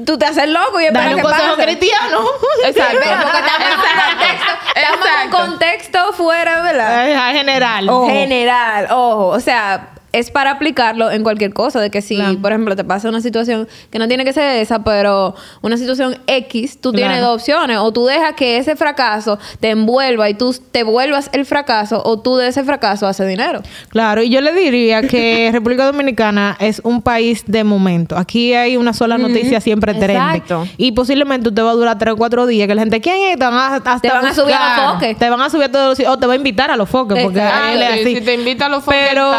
tú 0.07 0.19
te 0.19 0.27
haces 0.27 0.49
loco 0.49 0.81
y 0.81 0.85
esperas 0.85 1.05
Dale 1.11 1.15
un 1.17 1.21
que 1.21 1.29
consejo 1.29 1.57
pase. 1.57 1.63
cristiano. 1.67 2.21
Exacto. 2.67 2.99
Porque 2.99 3.09
estamos 3.11 3.35
en 3.35 3.43
un 3.43 4.11
contexto, 4.13 4.53
estamos 4.75 5.07
en 5.07 5.27
un 5.27 5.31
contexto 5.33 6.13
fuera, 6.13 6.63
¿verdad? 6.63 7.09
En 7.11 7.37
general. 7.37 7.91
General, 8.07 8.87
ojo. 8.91 9.27
O 9.29 9.41
sea, 9.41 9.89
es 10.13 10.31
para 10.31 10.53
aplicarlo 10.53 11.11
en 11.11 11.23
cualquier 11.23 11.53
cosa. 11.53 11.81
De 11.81 11.91
que 11.91 12.03
si, 12.03 12.21
por 12.41 12.53
ejemplo, 12.53 12.77
te 12.77 12.85
pasa 12.85 13.09
una 13.09 13.21
situación 13.21 13.69
que 13.91 13.99
no 13.99 14.09
tiene 14.09 14.25
que 14.25 14.33
ser 14.33 14.57
esa, 14.61 14.85
pero 14.85 15.35
una 15.63 15.77
situación 15.77 16.17
X, 16.27 16.79
tú 16.81 16.93
tienes 16.93 17.21
dos 17.21 17.35
opciones. 17.41 17.79
O 17.79 17.93
tú 17.93 18.07
dejas 18.07 18.35
que 18.35 18.57
ese 18.59 18.77
fracaso 18.77 19.39
te 19.61 19.71
envuelva 19.71 20.29
y 20.29 20.35
tú 20.35 20.55
te 20.71 20.83
vuelvas 20.83 21.31
el 21.33 21.45
fracaso, 21.47 22.03
o 22.05 22.21
tú 22.21 22.37
de 22.37 22.49
ese 22.49 22.65
fracaso 22.65 23.07
haces 23.07 23.27
dinero. 23.29 23.63
Claro, 23.89 24.23
y 24.23 24.29
yo 24.31 24.41
le 24.41 24.53
diría 24.53 25.03
que 25.03 25.51
República 25.53 25.87
Dominicana 25.87 26.57
es 26.61 26.81
un 26.85 27.03
país 27.03 27.45
de 27.47 27.65
momento. 27.65 28.17
Aquí 28.17 28.55
hay 28.55 28.77
una 28.77 28.93
sola 28.93 29.19
noticia 29.19 29.61
siempre 29.61 29.95
trende. 29.95 30.13
Exacto. 30.15 30.67
Y 30.77 30.93
posiblemente 30.93 31.49
usted 31.49 31.63
va 31.65 31.71
a 31.71 31.75
durar 31.75 31.99
tres 31.99 32.15
o 32.15 32.17
cuatro 32.17 32.47
días 32.47 32.69
que 32.69 32.75
la 32.75 32.83
gente, 32.83 33.01
¿quién 33.01 33.17
es? 33.31 33.39
Te 33.39 33.45
van 33.45 33.55
a, 33.55 33.77
hasta 33.77 33.99
Te 34.01 34.09
van 34.09 34.27
a 34.27 34.35
subir 34.35 34.55
a 34.55 34.77
los 34.83 34.93
foques. 34.95 35.19
Te 35.19 35.31
van 35.31 35.41
a 35.41 35.51
subir 35.51 35.65
a 35.65 35.73
todos 35.73 35.99
los 35.99 36.09
O 36.09 36.19
te 36.19 36.27
va 36.27 36.33
a 36.35 36.37
invitar 36.37 36.71
a 36.71 36.77
los 36.77 36.89
foques, 36.89 37.23
porque 37.23 37.39
Exacto. 37.39 37.69
él 37.73 37.83
es 37.83 37.89
Ah, 37.89 37.95
sí, 37.95 38.01
así. 38.03 38.15
si 38.17 38.21
te 38.21 38.35
invita 38.35 38.67
a 38.67 38.69
los 38.69 38.85
foques, 38.85 39.01
Pero 39.11 39.31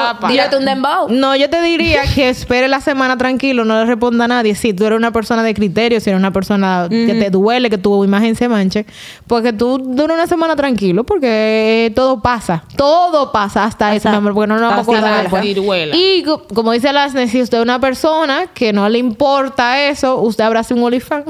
un 0.64 0.66
dembow. 0.84 1.10
No, 1.10 1.36
yo 1.36 1.50
te 1.50 1.62
diría 1.62 2.02
que 2.14 2.30
espere 2.30 2.68
la 2.68 2.82
semana 2.82 3.18
tranquilo, 3.18 3.66
no 3.66 3.80
le 3.80 3.86
responda 3.86 4.26
a 4.26 4.28
nadie. 4.28 4.56
Si 4.56 4.74
tú 4.74 4.86
eres 4.86 4.98
una 4.98 5.12
persona 5.12 5.44
de 5.44 5.54
criterio, 5.54 6.00
si 6.00 6.10
eres 6.10 6.20
una 6.20 6.32
persona 6.32 6.88
que 6.90 7.14
te 7.20 7.30
duele 7.30 7.70
que 7.70 7.78
tu 7.78 8.04
imagen 8.04 8.36
se 8.36 8.48
manche, 8.50 8.86
porque 9.28 9.54
tú 9.54 9.78
dura 9.78 10.14
una 10.14 10.28
semana 10.28 10.56
tranquilo, 10.56 11.04
porque 11.04 11.92
todo 11.96 12.22
pasa. 12.22 12.64
Todo 12.76 13.32
pasa 13.32 13.64
hasta 13.66 13.96
eso, 13.96 14.10
mi 14.10 14.16
amor, 14.16 14.34
porque 14.34 14.48
no 14.48 14.56
nos 14.60 14.70
vamos 14.70 14.78
a 14.78 14.82
hasta 14.82 14.92
acordar 14.98 15.22
después. 15.22 15.44
Y 15.96 16.24
co- 16.24 16.48
como 16.54 16.72
dice 16.72 16.92
Lasne, 16.94 17.28
si 17.28 17.42
usted 17.42 17.58
es 17.60 17.64
una 17.64 17.80
persona 17.80 18.48
que 18.54 18.74
no 18.74 18.88
le 18.90 19.00
importa 19.00 19.80
eso, 19.88 20.20
usted 20.22 20.44
abrace 20.44 20.74
un 20.74 20.84
olifán. 20.84 21.24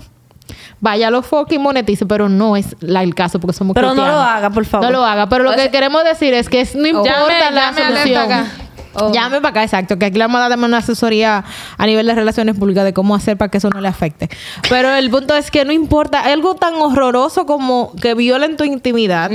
Vaya 0.80 1.08
a 1.08 1.12
los 1.12 1.26
y 1.50 1.58
monetice, 1.58 2.06
pero 2.06 2.28
no 2.28 2.58
es 2.58 2.76
la- 2.82 3.04
el 3.04 3.16
caso 3.16 3.40
porque 3.40 3.56
somos 3.56 3.74
Pero 3.74 3.94
no 3.94 4.06
lo 4.06 4.18
haga, 4.20 4.50
por 4.50 4.66
favor. 4.66 4.86
No 4.88 4.92
lo 4.92 5.06
haga, 5.06 5.30
pero 5.30 5.46
lo 5.46 5.54
que 5.56 5.72
queremos 5.72 6.04
decir 6.04 6.34
es 6.34 6.50
que 6.50 6.60
es- 6.60 6.76
no 6.76 6.86
importa 6.86 7.14
Llame- 7.22 7.52
la 7.52 7.72
llame 7.72 7.82
solución. 8.04 8.46
Oh. 8.96 9.12
Llame 9.12 9.38
para 9.38 9.50
acá, 9.50 9.64
exacto. 9.64 9.98
Que 9.98 10.06
aquí 10.06 10.18
le 10.18 10.24
vamos 10.26 10.40
a 10.42 10.50
dar 10.50 10.60
una 10.60 10.78
asesoría 10.78 11.44
a 11.78 11.86
nivel 11.86 12.06
de 12.06 12.16
relaciones 12.16 12.58
públicas 12.58 12.84
de 12.84 12.94
cómo 12.94 13.16
hacer 13.16 13.38
para 13.38 13.50
que 13.50 13.58
eso 13.58 13.70
no 13.70 13.82
le 13.82 13.88
afecte. 13.88 14.30
Pero 14.70 14.94
el 14.94 15.10
punto 15.10 15.36
es 15.36 15.52
que 15.52 15.66
no 15.66 15.72
importa, 15.72 16.22
algo 16.22 16.56
tan 16.56 16.76
horroroso 16.76 17.46
como 17.46 17.92
que 18.02 18.14
violen 18.14 18.58
tu 18.58 18.64
intimidad. 18.64 19.32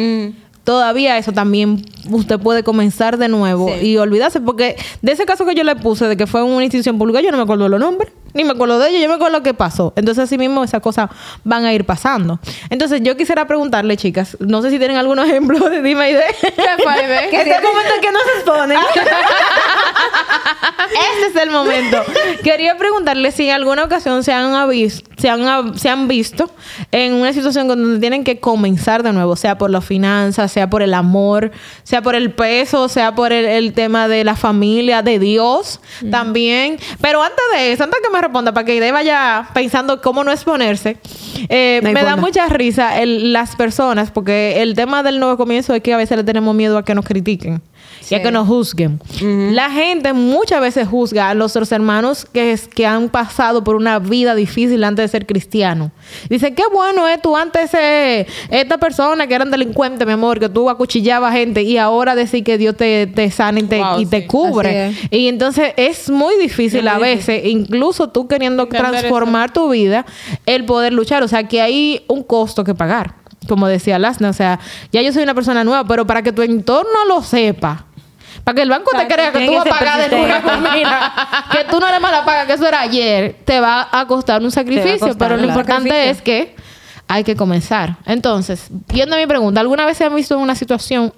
Todavía 0.65 1.17
eso 1.17 1.33
también 1.33 1.85
usted 2.11 2.39
puede 2.39 2.63
comenzar 2.63 3.17
de 3.17 3.29
nuevo 3.29 3.71
Sí. 3.81 3.87
y 3.87 3.97
olvidarse, 3.97 4.39
porque 4.41 4.77
de 5.01 5.13
ese 5.13 5.25
caso 5.25 5.47
que 5.47 5.55
yo 5.55 5.65
le 5.65 5.77
puse 5.77 6.07
de 6.07 6.17
que 6.17 6.27
fue 6.27 6.43
en 6.43 6.49
una 6.49 6.63
institución 6.65 6.99
pública, 6.99 7.23
yo 7.23 7.31
no 7.31 7.39
me 7.39 7.45
acuerdo 7.45 7.69
los 7.71 7.81
nombres, 7.81 8.13
ni 8.39 8.45
me 8.45 8.53
acuerdo 8.53 8.79
de 8.79 8.89
ellos, 8.89 9.03
yo 9.03 9.09
me 9.09 9.17
acuerdo 9.17 9.39
lo 9.39 9.43
que 9.43 9.53
pasó. 9.53 9.93
Entonces, 9.97 10.25
así 10.25 10.39
mismo, 10.39 10.63
esas 10.63 10.81
cosas 10.81 11.11
van 11.43 11.65
a 11.65 11.73
ir 11.75 11.85
pasando. 11.85 12.39
Entonces, 12.71 13.01
yo 13.03 13.17
quisiera 13.17 13.49
preguntarle, 13.49 13.97
chicas, 13.97 14.37
no 14.39 14.63
sé 14.63 14.71
si 14.71 14.79
tienen 14.79 14.97
algún 14.97 15.19
ejemplo 15.19 15.69
de 15.69 15.83
dime 15.83 16.11
y 16.11 16.15
de. 16.15 16.23
Que 17.31 17.41
es 17.43 17.47
el 17.47 17.63
momento 17.63 17.95
en 17.95 18.01
que 18.01 18.13
no 18.13 18.19
se 18.21 18.31
expone. 18.39 18.75
Este 20.89 21.27
es 21.27 21.37
el 21.37 21.51
momento. 21.51 22.03
Quería 22.43 22.79
preguntarle 22.79 23.31
si 23.31 23.49
en 23.49 23.55
alguna 23.55 23.85
ocasión 23.85 24.23
se 24.23 24.33
han, 24.33 24.53
se 25.17 25.29
han, 25.29 25.79
se 25.79 25.89
han 25.89 26.09
visto 26.09 26.51
en 26.93 27.15
una 27.15 27.33
situación 27.33 27.69
donde 27.69 28.01
tienen 28.01 28.25
que 28.25 28.41
comenzar 28.41 29.03
de 29.03 29.13
nuevo, 29.13 29.37
sea 29.37 29.59
por 29.59 29.71
las 29.71 29.85
finanzas, 29.85 30.51
sea 30.51 30.71
por 30.71 30.83
el 30.83 30.95
amor, 30.95 31.51
sea 31.83 32.03
por 32.03 32.15
el 32.15 32.33
peso, 32.33 32.89
sea 32.89 33.15
por 33.15 33.33
el, 33.33 33.45
el 33.45 33.73
tema 33.75 34.09
de 34.09 34.25
la 34.25 34.37
familia, 34.37 35.03
de 35.03 35.19
Dios 35.19 35.81
también. 36.11 36.79
Pero 37.01 37.23
antes 37.23 37.45
de 37.53 37.73
eso, 37.73 37.85
antes 37.85 38.01
que 38.03 38.11
me 38.11 38.21
responda, 38.29 38.53
para 38.53 38.65
que 38.67 38.77
Ide 38.77 38.93
vaya 38.93 39.49
pensando 39.55 40.01
ccómo 40.01 40.23
no 40.23 40.31
exponerse, 40.33 40.99
eh, 41.49 41.81
No 41.83 41.93
me 41.93 42.03
da 42.03 42.17
mucha 42.17 42.47
risa 42.49 43.01
el- 43.01 43.33
las 43.33 43.57
personas, 43.57 44.11
porque 44.11 44.61
el 44.63 44.75
tema 44.75 45.03
del 45.03 45.19
nuevo 45.19 45.37
comienzo 45.37 45.75
es 45.75 45.83
que 45.83 45.93
a 45.95 45.97
veces 45.97 46.17
le 46.17 46.25
tenemos 46.25 46.55
miedo 46.55 46.77
a 46.79 46.85
que 46.85 46.95
nos 46.95 47.05
critiquen 47.05 47.61
Sí. 48.17 48.23
que 48.23 48.31
nos 48.33 48.47
juzguen. 48.49 49.01
La 49.21 49.71
gente 49.71 50.13
muchas 50.13 50.61
veces 50.61 50.89
juzga 50.89 51.31
a 51.31 51.35
nuestros 51.35 51.71
hermanos 51.73 52.25
que, 52.33 52.53
es- 52.53 52.67
que 52.69 52.87
han 52.87 53.09
pasado 53.09 53.63
por 53.63 53.77
una 53.77 53.99
vida 53.99 54.35
difícil 54.35 54.83
antes 54.85 55.05
de 55.05 55.09
ser 55.09 55.27
cristianos. 55.27 55.91
Dice, 56.31 56.55
qué 56.55 56.63
bueno 56.73 57.07
es 57.09 57.21
tú 57.21 57.37
antes 57.37 57.73
eh, 57.75 58.27
esta 58.51 58.79
persona 58.79 59.27
que 59.27 59.35
eran 59.35 59.51
delincuentes, 59.51 60.07
mi 60.07 60.13
amor, 60.15 60.39
que 60.41 60.49
tú 60.49 60.71
acuchillabas 60.71 61.33
gente 61.33 61.63
y 61.63 61.77
ahora 61.79 62.15
decir 62.15 62.45
que 62.45 62.59
Dios 62.59 62.77
te, 62.77 63.07
te 63.07 63.31
sana 63.31 63.61
y 63.61 63.65
te, 63.65 63.79
Wow, 63.79 64.01
y 64.01 64.07
te 64.07 64.21
sí. 64.23 64.27
cubre. 64.27 64.95
Y 65.11 65.29
entonces 65.29 65.73
es 65.77 66.09
muy 66.11 66.37
difícil 66.39 66.87
a 66.89 66.99
veces, 66.99 67.45
incluso 67.45 68.09
tú 68.09 68.27
queriendo 68.29 68.65
Entender 68.65 68.91
transformar 68.91 69.53
tu 69.53 69.69
vida, 69.71 70.07
el 70.47 70.65
poder 70.65 70.93
luchar. 70.93 71.23
O 71.23 71.29
sea, 71.29 71.45
que 71.49 71.61
hay 71.61 72.03
un 72.09 72.23
costo 72.23 72.65
que 72.65 72.75
pagar. 72.75 73.15
Como 73.49 73.67
decía 73.69 73.99
Lasna, 73.99 74.31
o 74.31 74.33
sea, 74.33 74.59
ya 74.93 75.01
yo 75.01 75.13
soy 75.13 75.23
una 75.23 75.33
persona 75.35 75.65
nueva, 75.65 75.85
pero 75.87 76.07
para 76.07 76.23
que 76.23 76.33
tu 76.33 76.43
entorno 76.43 77.05
lo 77.09 77.23
sepa, 77.23 77.87
para 78.49 78.57
que 78.57 78.63
el 78.63 78.71
banco 78.71 78.91
te 78.97 79.07
crea 79.07 79.31
que 79.31 79.47
tú 79.47 79.53
vas 79.53 79.67
a 79.67 79.69
pagar 79.69 80.09
de 80.09 80.17
nuevo, 80.17 80.71
mira, 80.73 81.13
que 81.53 81.65
tú 81.71 81.79
no 81.79 81.91
le 81.91 82.01
más 82.01 82.11
la 82.11 82.25
pagas, 82.25 82.47
que 82.47 82.55
eso 82.55 82.67
era 82.67 82.81
ayer, 82.81 83.37
te 83.45 83.61
va 83.61 83.87
a 83.93 84.07
costar 84.07 84.41
un 84.41 84.51
sacrificio, 84.51 84.99
costar, 85.01 85.19
pero 85.19 85.37
lo 85.37 85.43
claro. 85.43 85.61
importante 85.61 86.09
es 86.09 86.23
que 86.23 86.55
hay 87.09 87.25
que 87.25 87.37
comenzar. 87.37 87.97
Entonces, 88.07 88.69
viendo 88.91 89.19
mi 89.19 89.27
pregunta, 89.27 89.61
¿alguna 89.61 89.85
vez 89.85 89.99
se 89.99 90.05
han 90.05 90.17
visto 90.17 90.35
en 90.35 90.41
una 90.41 90.55
situación 90.55 91.13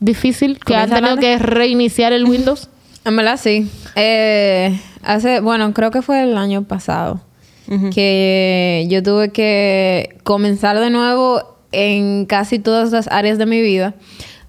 difícil 0.00 0.58
que 0.58 0.74
han 0.74 0.88
tenido 0.88 1.18
que 1.18 1.36
reiniciar 1.38 2.14
el 2.14 2.24
Windows? 2.24 2.70
En 3.04 3.14
verdad, 3.14 3.38
sí. 3.40 3.70
Eh, 3.94 4.80
hace, 5.04 5.40
bueno, 5.40 5.74
creo 5.74 5.90
que 5.90 6.00
fue 6.00 6.22
el 6.22 6.38
año 6.38 6.62
pasado 6.62 7.20
que 7.92 8.86
yo 8.88 9.02
tuve 9.02 9.30
que 9.30 10.16
comenzar 10.24 10.80
de 10.80 10.88
nuevo 10.88 11.58
en 11.70 12.24
casi 12.24 12.58
todas 12.58 12.92
las 12.92 13.08
áreas 13.08 13.36
de 13.36 13.44
mi 13.44 13.60
vida. 13.60 13.94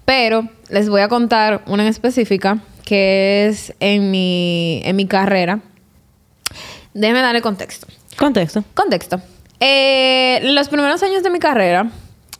Pero 0.08 0.48
les 0.70 0.88
voy 0.88 1.02
a 1.02 1.08
contar 1.08 1.60
una 1.66 1.82
en 1.82 1.90
específica 1.90 2.60
que 2.86 3.46
es 3.46 3.74
en 3.78 4.10
mi, 4.10 4.80
en 4.86 4.96
mi 4.96 5.06
carrera. 5.06 5.60
Déjeme 6.94 7.20
darle 7.20 7.42
contexto. 7.42 7.86
Contexto. 8.16 8.64
Contexto. 8.72 9.20
Eh, 9.60 10.40
los 10.44 10.70
primeros 10.70 11.02
años 11.02 11.22
de 11.22 11.28
mi 11.28 11.38
carrera, 11.38 11.90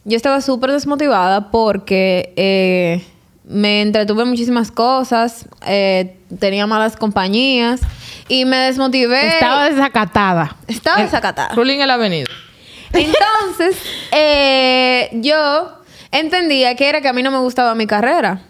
yo 0.06 0.16
estaba 0.16 0.40
súper 0.40 0.72
desmotivada 0.72 1.50
porque 1.50 2.32
eh, 2.36 3.04
me 3.44 3.82
entretuve 3.82 4.22
en 4.22 4.30
muchísimas 4.30 4.70
cosas, 4.70 5.46
eh, 5.66 6.16
tenía 6.40 6.66
malas 6.66 6.96
compañías 6.96 7.82
y 8.28 8.46
me 8.46 8.56
desmotivé. 8.56 9.34
Estaba 9.34 9.68
desacatada. 9.68 10.56
Estaba 10.68 11.02
desacatada. 11.02 11.54
Ruling 11.54 11.80
en 11.80 11.88
la 11.88 11.94
avenida. 11.94 12.30
Entonces, 12.94 13.76
eh, 14.12 15.10
yo 15.20 15.74
entendía 16.12 16.74
que 16.74 16.88
era 16.88 17.00
que 17.00 17.08
a 17.08 17.12
mí 17.12 17.22
no 17.22 17.30
me 17.30 17.38
gustaba 17.38 17.74
mi 17.74 17.86
carrera. 17.86 18.40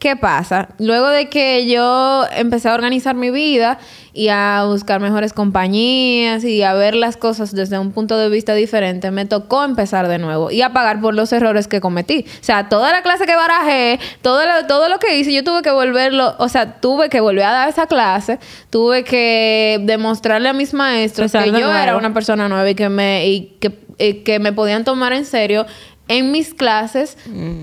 ¿Qué 0.00 0.16
pasa? 0.16 0.70
Luego 0.78 1.10
de 1.10 1.28
que 1.28 1.66
yo 1.66 2.24
empecé 2.34 2.70
a 2.70 2.74
organizar 2.74 3.14
mi 3.14 3.30
vida 3.30 3.78
y 4.14 4.28
a 4.28 4.64
buscar 4.66 4.98
mejores 4.98 5.34
compañías 5.34 6.42
y 6.42 6.62
a 6.62 6.72
ver 6.72 6.94
las 6.94 7.18
cosas 7.18 7.54
desde 7.54 7.78
un 7.78 7.92
punto 7.92 8.16
de 8.16 8.30
vista 8.30 8.54
diferente, 8.54 9.10
me 9.10 9.26
tocó 9.26 9.62
empezar 9.62 10.08
de 10.08 10.18
nuevo 10.18 10.50
y 10.50 10.62
a 10.62 10.72
pagar 10.72 11.02
por 11.02 11.12
los 11.14 11.30
errores 11.34 11.68
que 11.68 11.82
cometí. 11.82 12.24
O 12.26 12.42
sea, 12.44 12.70
toda 12.70 12.92
la 12.92 13.02
clase 13.02 13.26
que 13.26 13.36
barajé, 13.36 14.00
todo 14.22 14.42
lo, 14.46 14.66
todo 14.66 14.88
lo 14.88 14.98
que 14.98 15.18
hice, 15.18 15.34
yo 15.34 15.44
tuve 15.44 15.60
que 15.60 15.70
volverlo, 15.70 16.34
o 16.38 16.48
sea, 16.48 16.80
tuve 16.80 17.10
que 17.10 17.20
volver 17.20 17.44
a 17.44 17.52
dar 17.52 17.68
esa 17.68 17.86
clase, 17.86 18.38
tuve 18.70 19.04
que 19.04 19.80
demostrarle 19.82 20.48
a 20.48 20.54
mis 20.54 20.72
maestros 20.72 21.34
Empezar 21.34 21.44
que 21.44 21.60
yo 21.60 21.66
nuevo. 21.66 21.82
era 21.82 21.98
una 21.98 22.14
persona 22.14 22.48
nueva 22.48 22.70
y 22.70 22.74
que 22.74 22.88
me, 22.88 23.26
y 23.26 23.58
que, 23.60 24.22
que 24.22 24.38
me 24.38 24.54
podían 24.54 24.82
tomar 24.82 25.12
en 25.12 25.26
serio 25.26 25.66
en 26.10 26.32
mis 26.32 26.52
clases, 26.54 27.16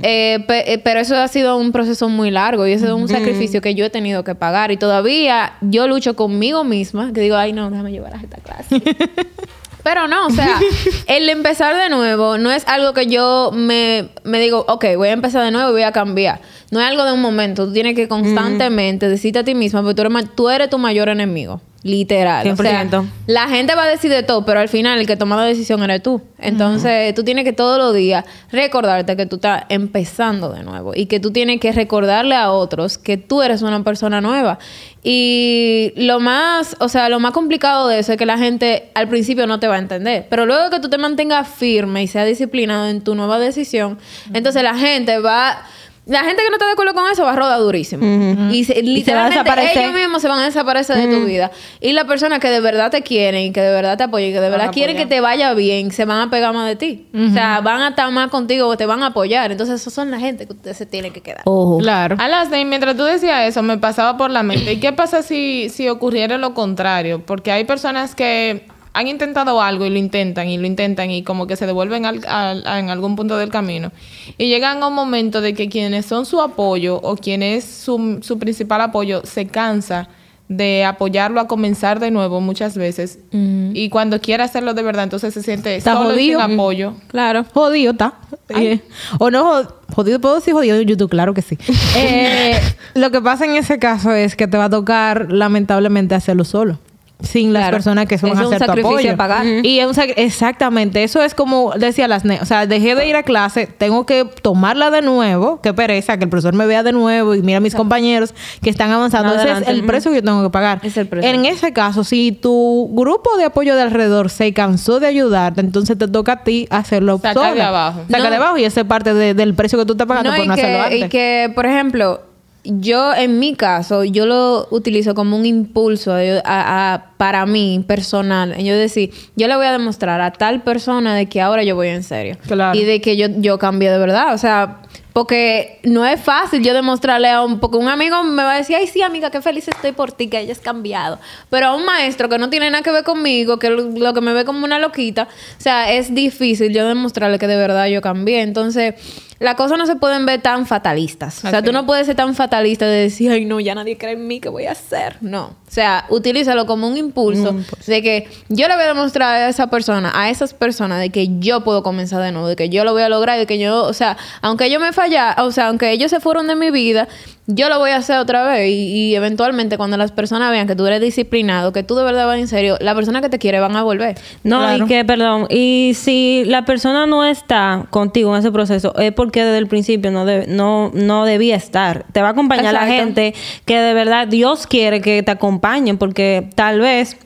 eh, 0.04 0.44
pe- 0.48 0.74
eh, 0.74 0.78
pero 0.80 1.00
eso 1.00 1.16
ha 1.16 1.28
sido 1.28 1.58
un 1.58 1.72
proceso 1.72 2.10
muy 2.10 2.32
largo 2.32 2.66
y 2.66 2.72
ese 2.74 2.86
es 2.88 2.92
un 2.92 3.08
sacrificio 3.08 3.62
que 3.62 3.76
yo 3.76 3.86
he 3.86 3.90
tenido 3.90 4.24
que 4.24 4.34
pagar 4.36 4.72
y 4.72 4.78
todavía 4.78 5.54
yo 5.62 5.88
lucho 5.88 6.16
conmigo 6.16 6.64
misma, 6.64 7.12
que 7.14 7.22
digo, 7.22 7.36
ay 7.36 7.54
no, 7.54 7.70
déjame 7.70 7.92
llevar 7.92 8.14
a 8.16 8.18
esta 8.18 8.38
clase. 8.38 8.82
Pero 9.84 10.08
no, 10.10 10.28
o 10.28 10.30
sea, 10.32 10.60
el 11.08 11.30
empezar 11.30 11.78
de 11.78 11.88
nuevo 11.90 12.38
no 12.38 12.52
es 12.52 12.68
algo 12.68 12.94
que 12.94 13.08
yo 13.08 13.52
me, 13.54 14.10
me 14.26 14.38
digo, 14.40 14.66
ok, 14.68 14.84
voy 14.98 15.08
a 15.08 15.14
empezar 15.14 15.44
de 15.46 15.52
nuevo 15.52 15.70
y 15.70 15.74
voy 15.74 15.84
a 15.84 15.94
cambiar. 15.94 16.42
No 16.70 16.82
es 16.82 16.86
algo 16.86 17.06
de 17.06 17.14
un 17.14 17.22
momento. 17.22 17.66
Tú 17.68 17.74
tienes 17.74 17.96
que 17.96 18.08
constantemente 18.08 19.08
decirte 19.08 19.40
a 19.40 19.44
ti 19.44 19.56
misma, 19.56 19.82
porque 19.82 19.96
tú 19.96 20.02
eres, 20.02 20.36
tú 20.36 20.50
eres 20.50 20.70
tu 20.70 20.78
mayor 20.78 21.10
enemigo. 21.10 21.62
Literal. 21.84 22.46
O 22.50 22.56
sea, 22.58 22.84
100%. 22.84 23.08
la 23.28 23.48
gente 23.48 23.74
va 23.76 23.84
a 23.84 23.88
decir 23.88 24.12
de 24.12 24.22
todo, 24.24 24.44
pero 24.46 24.60
al 24.60 24.68
final 24.68 25.00
el 25.00 25.08
que 25.08 25.16
toma 25.16 25.38
la 25.38 25.44
decisión 25.44 25.82
eres 25.84 26.04
tú. 26.04 26.22
Entonces, 26.38 27.14
tú 27.16 27.24
tienes 27.24 27.46
que 27.46 27.54
todos 27.54 27.78
los 27.78 27.94
días 27.94 28.26
recordarte 28.52 29.16
que 29.16 29.26
tú 29.26 29.38
estás 29.38 29.64
empezando 29.70 30.50
de 30.50 30.64
nuevo 30.64 30.94
y 30.94 31.06
que 31.06 31.22
tú 31.22 31.32
tienes 31.32 31.62
que 31.62 31.72
recordarle 31.72 32.36
a 32.36 32.52
otros 32.52 32.98
que 32.98 33.18
tú 33.18 33.42
eres 33.42 33.62
una 33.62 33.84
persona 33.84 34.20
nueva. 34.20 34.60
Y 35.04 35.94
lo 35.96 36.20
más, 36.20 36.76
o 36.80 36.90
sea, 36.90 37.08
lo 37.08 37.22
más 37.22 37.32
complicado 37.32 37.88
de 37.88 38.00
eso 38.00 38.12
es 38.12 38.18
que 38.18 38.26
la 38.26 38.38
gente 38.38 38.90
al 38.94 39.08
principio 39.08 39.48
no 39.48 39.60
te 39.60 39.68
va 39.68 39.76
a 39.76 39.80
entender, 39.80 40.26
pero 40.30 40.46
luego 40.46 40.70
que 40.70 40.82
tú 40.82 40.90
te 40.90 40.98
mantengas 40.98 41.48
firme 41.48 42.04
y 42.04 42.08
sea 42.08 42.26
disciplinado 42.26 42.90
en 42.90 43.02
tu 43.02 43.16
nueva 43.16 43.40
decisión, 43.40 43.98
entonces 44.34 44.64
la 44.64 44.76
gente 44.76 45.20
va 45.20 45.64
la 46.08 46.24
gente 46.24 46.42
que 46.42 46.50
no 46.50 46.56
está 46.56 46.66
de 46.66 46.72
acuerdo 46.72 46.94
con 46.94 47.10
eso 47.12 47.24
va 47.24 47.34
a 47.34 47.36
rodar 47.36 47.60
durísimo. 47.60 48.04
Y 48.52 48.64
se- 48.64 48.74
va 48.76 48.80
a 48.80 48.82
literalmente 48.84 49.40
desaparecer. 49.40 49.78
ellos 49.84 49.94
mismos 49.94 50.22
se 50.22 50.28
van 50.28 50.40
a 50.40 50.46
desaparecer 50.46 50.96
de 50.98 51.08
tu 51.16 51.26
vida. 51.26 51.52
Y 51.82 51.92
las 51.92 52.06
personas 52.06 52.40
que 52.40 52.50
de 52.50 52.60
verdad 52.62 52.90
te 52.92 53.02
quieren 53.04 53.42
y 53.42 53.52
que 53.52 53.62
de 53.62 53.72
verdad 53.72 53.98
te 53.98 54.04
apoyan 54.06 54.30
y 54.30 54.34
que 54.34 54.40
de 54.40 54.50
verdad 54.50 54.72
quieren 54.72 54.96
que 54.98 55.06
te 55.06 55.20
vaya 55.22 55.54
bien, 55.54 55.92
se 55.92 56.06
van 56.06 56.22
a 56.28 56.30
pegar 56.30 56.54
más 56.54 56.68
de 56.68 56.76
ti. 56.76 57.08
O 57.14 57.34
sea, 57.34 57.60
van 57.62 57.82
a 57.82 57.90
estar 57.90 58.10
más 58.12 58.30
contigo 58.30 58.68
o 58.68 58.78
te 58.78 58.86
van 58.86 59.04
a 59.04 59.08
apoyar. 59.08 59.52
Entonces, 59.52 59.82
esos 59.82 59.94
son 59.94 60.10
la 60.12 60.20
gente 60.20 60.48
que 60.48 60.54
usted 60.54 60.74
se 60.74 60.86
tiene 60.86 61.12
que 61.12 61.22
quedar. 61.22 61.42
Ojo. 61.46 61.78
Claro. 61.80 62.16
Alasdair, 62.20 62.66
mientras 62.66 62.96
tú 62.96 63.04
decías 63.04 63.48
eso, 63.48 63.62
me 63.62 63.78
pasaba 63.78 64.18
por 64.18 64.32
la 64.32 64.44
mente. 64.44 64.74
¿Y 64.74 64.80
qué 64.80 64.94
pasa 64.94 65.22
si, 65.24 65.70
si 65.70 65.90
ocurriera 65.90 66.38
lo 66.38 66.54
contrario? 66.54 67.22
Porque 67.26 67.52
hay 67.52 67.66
personas 67.66 68.16
que 68.16 68.66
han 69.00 69.08
intentado 69.08 69.62
algo 69.62 69.86
y 69.86 69.90
lo 69.90 69.98
intentan 69.98 70.50
y 70.50 70.58
lo 70.58 70.66
intentan 70.66 71.12
y 71.12 71.22
como 71.24 71.46
que 71.48 71.56
se 71.56 71.66
devuelven 71.68 72.06
al- 72.06 72.26
al- 72.28 72.66
a- 72.66 72.80
en 72.80 72.90
algún 72.90 73.16
punto 73.16 73.38
del 73.38 73.50
camino. 73.50 73.92
Y 74.38 74.48
llegan 74.48 74.82
a 74.82 74.88
un 74.88 74.94
momento 74.96 75.40
de 75.42 75.54
que 75.54 75.70
quienes 75.70 76.06
son 76.06 76.26
su 76.26 76.42
apoyo 76.42 77.00
o 77.04 77.16
quien 77.16 77.44
es 77.44 77.64
su, 77.64 78.20
su 78.22 78.40
principal 78.40 78.82
apoyo 78.82 79.22
se 79.24 79.46
cansa 79.48 80.10
de 80.50 80.86
apoyarlo 80.86 81.42
a 81.42 81.48
comenzar 81.48 82.00
de 82.00 82.10
nuevo 82.10 82.40
muchas 82.40 82.78
veces. 82.78 83.20
Y 83.32 83.90
cuando 83.90 84.22
quiere 84.22 84.44
hacerlo 84.44 84.74
de 84.74 84.82
verdad, 84.82 85.04
entonces 85.04 85.34
se 85.34 85.44
siente 85.44 85.76
Está 85.76 85.94
solo 85.94 86.16
y 86.18 86.30
sin 86.30 86.36
jodido. 86.40 86.54
apoyo. 86.54 86.94
Claro. 87.08 87.46
Jodido 87.54 87.92
está. 87.92 88.14
Eh, 88.50 88.80
o 89.20 89.30
no, 89.30 89.44
jod- 89.44 89.74
jodido, 89.94 90.22
puedo 90.22 90.36
decir 90.36 90.54
jodido 90.54 90.78
en 90.78 90.88
YouTube, 90.88 91.10
claro 91.10 91.34
que 91.34 91.42
sí. 91.42 91.58
Eh, 91.98 92.60
lo 92.94 93.12
que 93.12 93.20
pasa 93.22 93.44
en 93.46 93.56
ese 93.58 93.78
caso 93.78 94.12
es 94.14 94.36
que 94.38 94.48
te 94.48 94.58
va 94.58 94.66
a 94.66 94.70
tocar, 94.70 95.32
lamentablemente, 95.34 96.16
hacerlo 96.16 96.46
solo. 96.46 96.80
Sin 97.20 97.52
las 97.52 97.72
personas 97.72 98.06
que 98.06 98.20
son 98.20 98.30
un 98.32 98.38
hacer 98.38 98.64
tu 98.64 98.72
apoyo. 98.72 99.12
a 99.14 99.16
pagar. 99.16 99.44
Y 99.64 99.80
es 99.80 99.88
un 99.88 99.94
sac- 99.96 100.14
exactamente, 100.18 101.04
eso 101.04 101.24
es 101.24 101.34
como 101.34 101.74
decía 101.76 102.08
las 102.08 102.24
o 102.26 102.46
sea, 102.46 102.68
dejé 102.68 102.94
de 102.94 103.08
ir 103.08 103.16
a 103.16 103.24
clase, 103.24 103.66
tengo 103.66 104.06
que 104.06 104.24
tomarla 104.44 104.92
de 104.92 105.02
nuevo, 105.02 105.60
qué 105.62 105.74
pereza, 105.74 106.18
que 106.18 106.26
el 106.26 106.30
profesor 106.30 106.54
me 106.54 106.68
vea 106.68 106.84
de 106.84 106.92
nuevo 106.92 107.34
y 107.34 107.42
mira 107.42 107.58
a 107.58 107.62
mis 107.62 107.74
compañeros 107.74 108.36
que 108.62 108.70
están 108.70 108.92
avanzando. 108.92 109.32
Ese 109.34 109.42
Adelante. 109.42 109.72
es 109.72 109.78
el 109.78 109.84
precio 109.86 110.12
que 110.12 110.18
yo 110.18 110.24
tengo 110.24 110.44
que 110.44 110.50
pagar. 110.52 110.80
Es 110.84 110.96
el 110.98 111.08
precio. 111.08 111.28
En 111.30 111.46
ese 111.48 111.74
caso, 111.74 112.04
si 112.04 112.32
tu 112.34 112.90
grupo 112.94 113.36
de 113.38 113.46
apoyo 113.46 113.76
de 113.76 113.82
alrededor 113.82 114.30
se 114.30 114.54
cansó 114.54 115.00
de 115.00 115.08
ayudarte, 115.08 115.62
entonces 115.62 115.98
te 115.98 116.08
toca 116.08 116.34
a 116.34 116.44
ti 116.44 116.68
hacerlo 116.70 117.18
Sacar 117.18 117.34
sola. 117.34 117.54
de 117.56 117.62
abajo. 117.64 118.02
Sacar 118.08 118.24
No. 118.26 118.30
de 118.30 118.36
abajo 118.36 118.58
y 118.60 118.64
ese 118.66 118.82
es 118.82 118.86
parte 118.86 119.16
de- 119.16 119.34
del 119.34 119.56
precio 119.56 119.80
que 119.80 119.86
tú 119.86 119.94
estás 119.94 120.06
pagando 120.08 120.30
No, 120.32 120.38
por 120.38 120.46
no 120.46 120.54
hacerlo 120.54 120.78
que, 120.78 120.84
antes. 120.84 121.06
y 121.06 121.10
que, 121.10 121.52
por 121.56 121.66
ejemplo, 121.66 122.22
yo 122.68 123.14
en 123.16 123.40
mi 123.40 123.56
caso, 123.56 124.04
yo 124.04 124.26
lo 124.26 124.68
utilizo 124.72 125.16
como 125.16 125.38
un 125.38 125.46
impulso 125.46 126.14
a- 126.14 126.94
a- 126.94 127.04
para 127.18 127.46
mí 127.46 127.84
personal. 127.88 128.56
Yo 128.64 128.76
decir, 128.78 129.12
yo 129.36 129.48
le 129.48 129.56
voy 129.56 129.66
a 129.66 129.72
demostrar 129.72 130.22
a 130.22 130.32
tal 130.34 130.62
persona 130.62 131.16
de 131.16 131.28
que 131.28 131.42
ahora 131.42 131.64
yo 131.64 131.76
voy 131.76 131.88
en 131.88 132.04
serio. 132.04 132.38
Claro. 132.48 132.78
Y 132.78 132.84
de 132.84 133.02
que 133.02 133.18
yo, 133.18 133.28
yo 133.38 133.58
cambié 133.58 133.90
de 133.90 133.98
verdad. 133.98 134.34
O 134.34 134.38
sea, 134.38 134.82
porque 135.14 135.80
no 135.84 136.06
es 136.06 136.22
fácil 136.22 136.62
yo 136.64 136.76
demostrarle 136.76 137.28
a 137.30 137.42
un... 137.44 137.60
Porque 137.60 137.78
un 137.78 137.88
amigo 137.88 138.24
me 138.24 138.44
va 138.44 138.54
a 138.54 138.58
decir, 138.58 138.76
ay, 138.76 138.86
sí, 138.86 139.02
amiga, 139.02 139.32
qué 139.32 139.42
feliz 139.42 139.68
estoy 139.68 139.94
por 139.94 140.12
ti, 140.12 140.28
que 140.28 140.38
hayas 140.38 140.60
cambiado. 140.60 141.18
Pero 141.50 141.68
a 141.68 141.76
un 141.76 141.86
maestro 141.86 142.30
que 142.30 142.38
no 142.38 142.52
tiene 142.52 142.70
nada 142.70 142.84
que 142.84 142.92
ver 142.92 143.04
conmigo, 143.04 143.58
que 143.58 143.72
lo, 143.72 143.82
lo 143.90 144.14
que 144.14 144.22
me 144.22 144.34
ve 144.34 144.46
como 144.46 144.64
una 144.64 144.78
loquita, 144.78 145.24
o 145.58 145.62
sea, 145.62 145.92
es 145.92 146.14
difícil 146.14 146.72
yo 146.72 146.88
demostrarle 146.88 147.40
que 147.40 147.48
de 147.48 147.56
verdad 147.58 147.88
yo 147.88 148.00
cambié. 148.04 148.42
Entonces, 148.44 148.94
las 149.40 149.56
cosas 149.56 149.78
no 149.78 149.86
se 149.86 149.96
pueden 149.96 150.26
ver 150.26 150.42
tan 150.42 150.66
fatalistas. 150.66 151.44
O 151.44 151.50
sea, 151.50 151.62
tú 151.62 151.72
no 151.72 151.80
es. 151.80 151.86
puedes 151.86 152.06
ser 152.08 152.16
tan 152.16 152.34
fatalista 152.36 152.86
de 152.86 153.04
decir, 153.04 153.32
ay, 153.32 153.46
no, 153.46 153.60
ya 153.60 153.76
nadie 153.76 153.98
cree 153.98 154.14
en 154.14 154.28
mí, 154.28 154.40
¿qué 154.40 154.50
voy 154.50 154.66
a 154.66 154.72
hacer? 154.72 155.18
No. 155.22 155.46
O 155.68 155.72
sea, 155.72 156.06
utilízalo 156.10 156.66
como 156.66 156.88
un 156.88 156.98
impulso 156.98 157.56
de 157.86 158.02
que 158.02 158.28
yo 158.50 158.68
le 158.68 158.76
voy 158.76 158.84
a 158.86 158.88
demostrar 158.88 159.36
a 159.36 159.50
esa 159.50 159.68
persona, 159.68 160.12
a 160.16 160.30
esas 160.30 160.54
personas, 160.54 161.00
de 161.00 161.10
que 161.10 161.40
yo 161.40 161.64
puedo 161.64 161.84
comenzar 161.84 162.22
de 162.22 162.32
nuevo, 162.32 162.48
de 162.48 162.56
que 162.56 162.70
yo 162.70 162.84
lo 162.84 162.94
voy 162.94 163.04
a 163.04 163.10
lograr, 163.10 163.38
de 163.38 163.46
que 163.46 163.60
yo, 163.60 163.84
o 163.84 163.94
sea, 163.94 164.18
aunque 164.42 164.72
yo 164.72 164.80
me 164.80 164.94
falla, 164.94 165.36
o 165.40 165.52
sea, 165.52 165.68
aunque 165.68 165.92
ellos 165.92 166.10
se 166.10 166.20
fueron 166.20 166.48
de 166.48 166.56
mi 166.56 166.72
vida, 166.72 167.08
yo 167.48 167.70
lo 167.70 167.80
voy 167.80 167.92
a 167.92 167.96
hacer 167.98 168.18
otra 168.18 168.44
vez. 168.46 168.70
Y, 168.70 168.74
y 169.12 169.16
eventualmente, 169.16 169.78
cuando 169.78 169.96
las 169.98 170.12
personas 170.12 170.52
vean 170.52 170.68
que 170.68 170.76
tú 170.76 170.86
eres 170.86 171.02
disciplinado, 171.02 171.72
que 171.74 171.82
tú 171.84 171.96
de 171.96 172.04
verdad 172.04 172.28
vas 172.28 172.40
en 172.40 172.48
serio, 172.48 172.78
la 172.82 172.94
persona 172.94 173.22
que 173.22 173.30
te 173.30 173.40
quiere 173.40 173.60
van 173.60 173.76
a 173.76 173.84
volver. 173.84 174.18
No, 174.44 174.60
Claro. 174.60 174.84
y 174.86 174.88
que, 174.88 175.06
perdón, 175.06 175.48
y 175.50 175.94
si 175.96 176.44
la 176.46 176.66
persona 176.66 177.06
no 177.08 177.24
está 177.26 177.86
contigo 177.90 178.34
en 178.36 178.40
ese 178.40 178.52
proceso, 178.52 178.94
es 178.98 179.12
porque 179.14 179.44
desde 179.44 179.58
el 179.60 179.68
principio 179.68 180.12
no, 180.12 180.26
debe- 180.26 180.48
no, 180.48 180.92
no 180.94 181.26
debía 181.26 181.56
estar. 181.56 182.06
Te 182.12 182.22
va 182.22 182.28
a 182.30 182.32
acompañar 182.32 182.74
la 182.74 182.86
gente 182.88 183.34
que 183.66 183.78
de 183.80 183.94
verdad 183.94 184.28
Dios 184.28 184.68
quiere 184.68 185.02
que 185.02 185.24
te 185.24 185.32
acompañen, 185.32 185.98
porque 185.98 186.50
tal 186.56 186.80
vez 186.82 187.18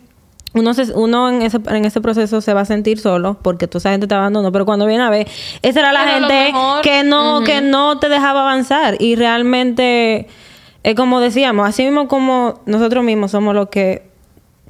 uno, 0.54 0.74
se- 0.74 0.94
uno 0.94 1.30
en, 1.30 1.42
ese, 1.42 1.60
en 1.70 1.86
ese 1.86 2.02
proceso 2.02 2.42
se 2.42 2.54
va 2.54 2.62
a 2.62 2.66
sentir 2.66 3.00
solo 3.00 3.38
porque 3.42 3.68
toda 3.68 3.80
esa 3.80 3.92
gente 3.92 4.08
te 4.08 4.16
abandonó, 4.16 4.52
pero 4.52 4.66
cuando 4.66 4.86
viene 4.86 5.04
a 5.04 5.10
ver, 5.10 5.28
esa 5.62 5.80
era 5.80 5.94
la 5.94 6.04
Pero 6.04 6.28
gente 6.28 6.54
que 6.84 7.04
no, 7.04 7.44
que 7.46 7.62
no 7.62 8.00
te 8.00 8.10
dejaba 8.10 8.42
avanzar 8.42 8.98
y 9.00 9.16
realmente 9.16 10.28
es 10.84 10.96
como 10.96 11.20
decíamos, 11.20 11.68
así 11.70 11.84
mismo 11.84 12.08
como 12.08 12.62
nosotros 12.66 13.04
mismos 13.04 13.32
somos 13.32 13.54
los 13.56 13.70
que 13.70 14.11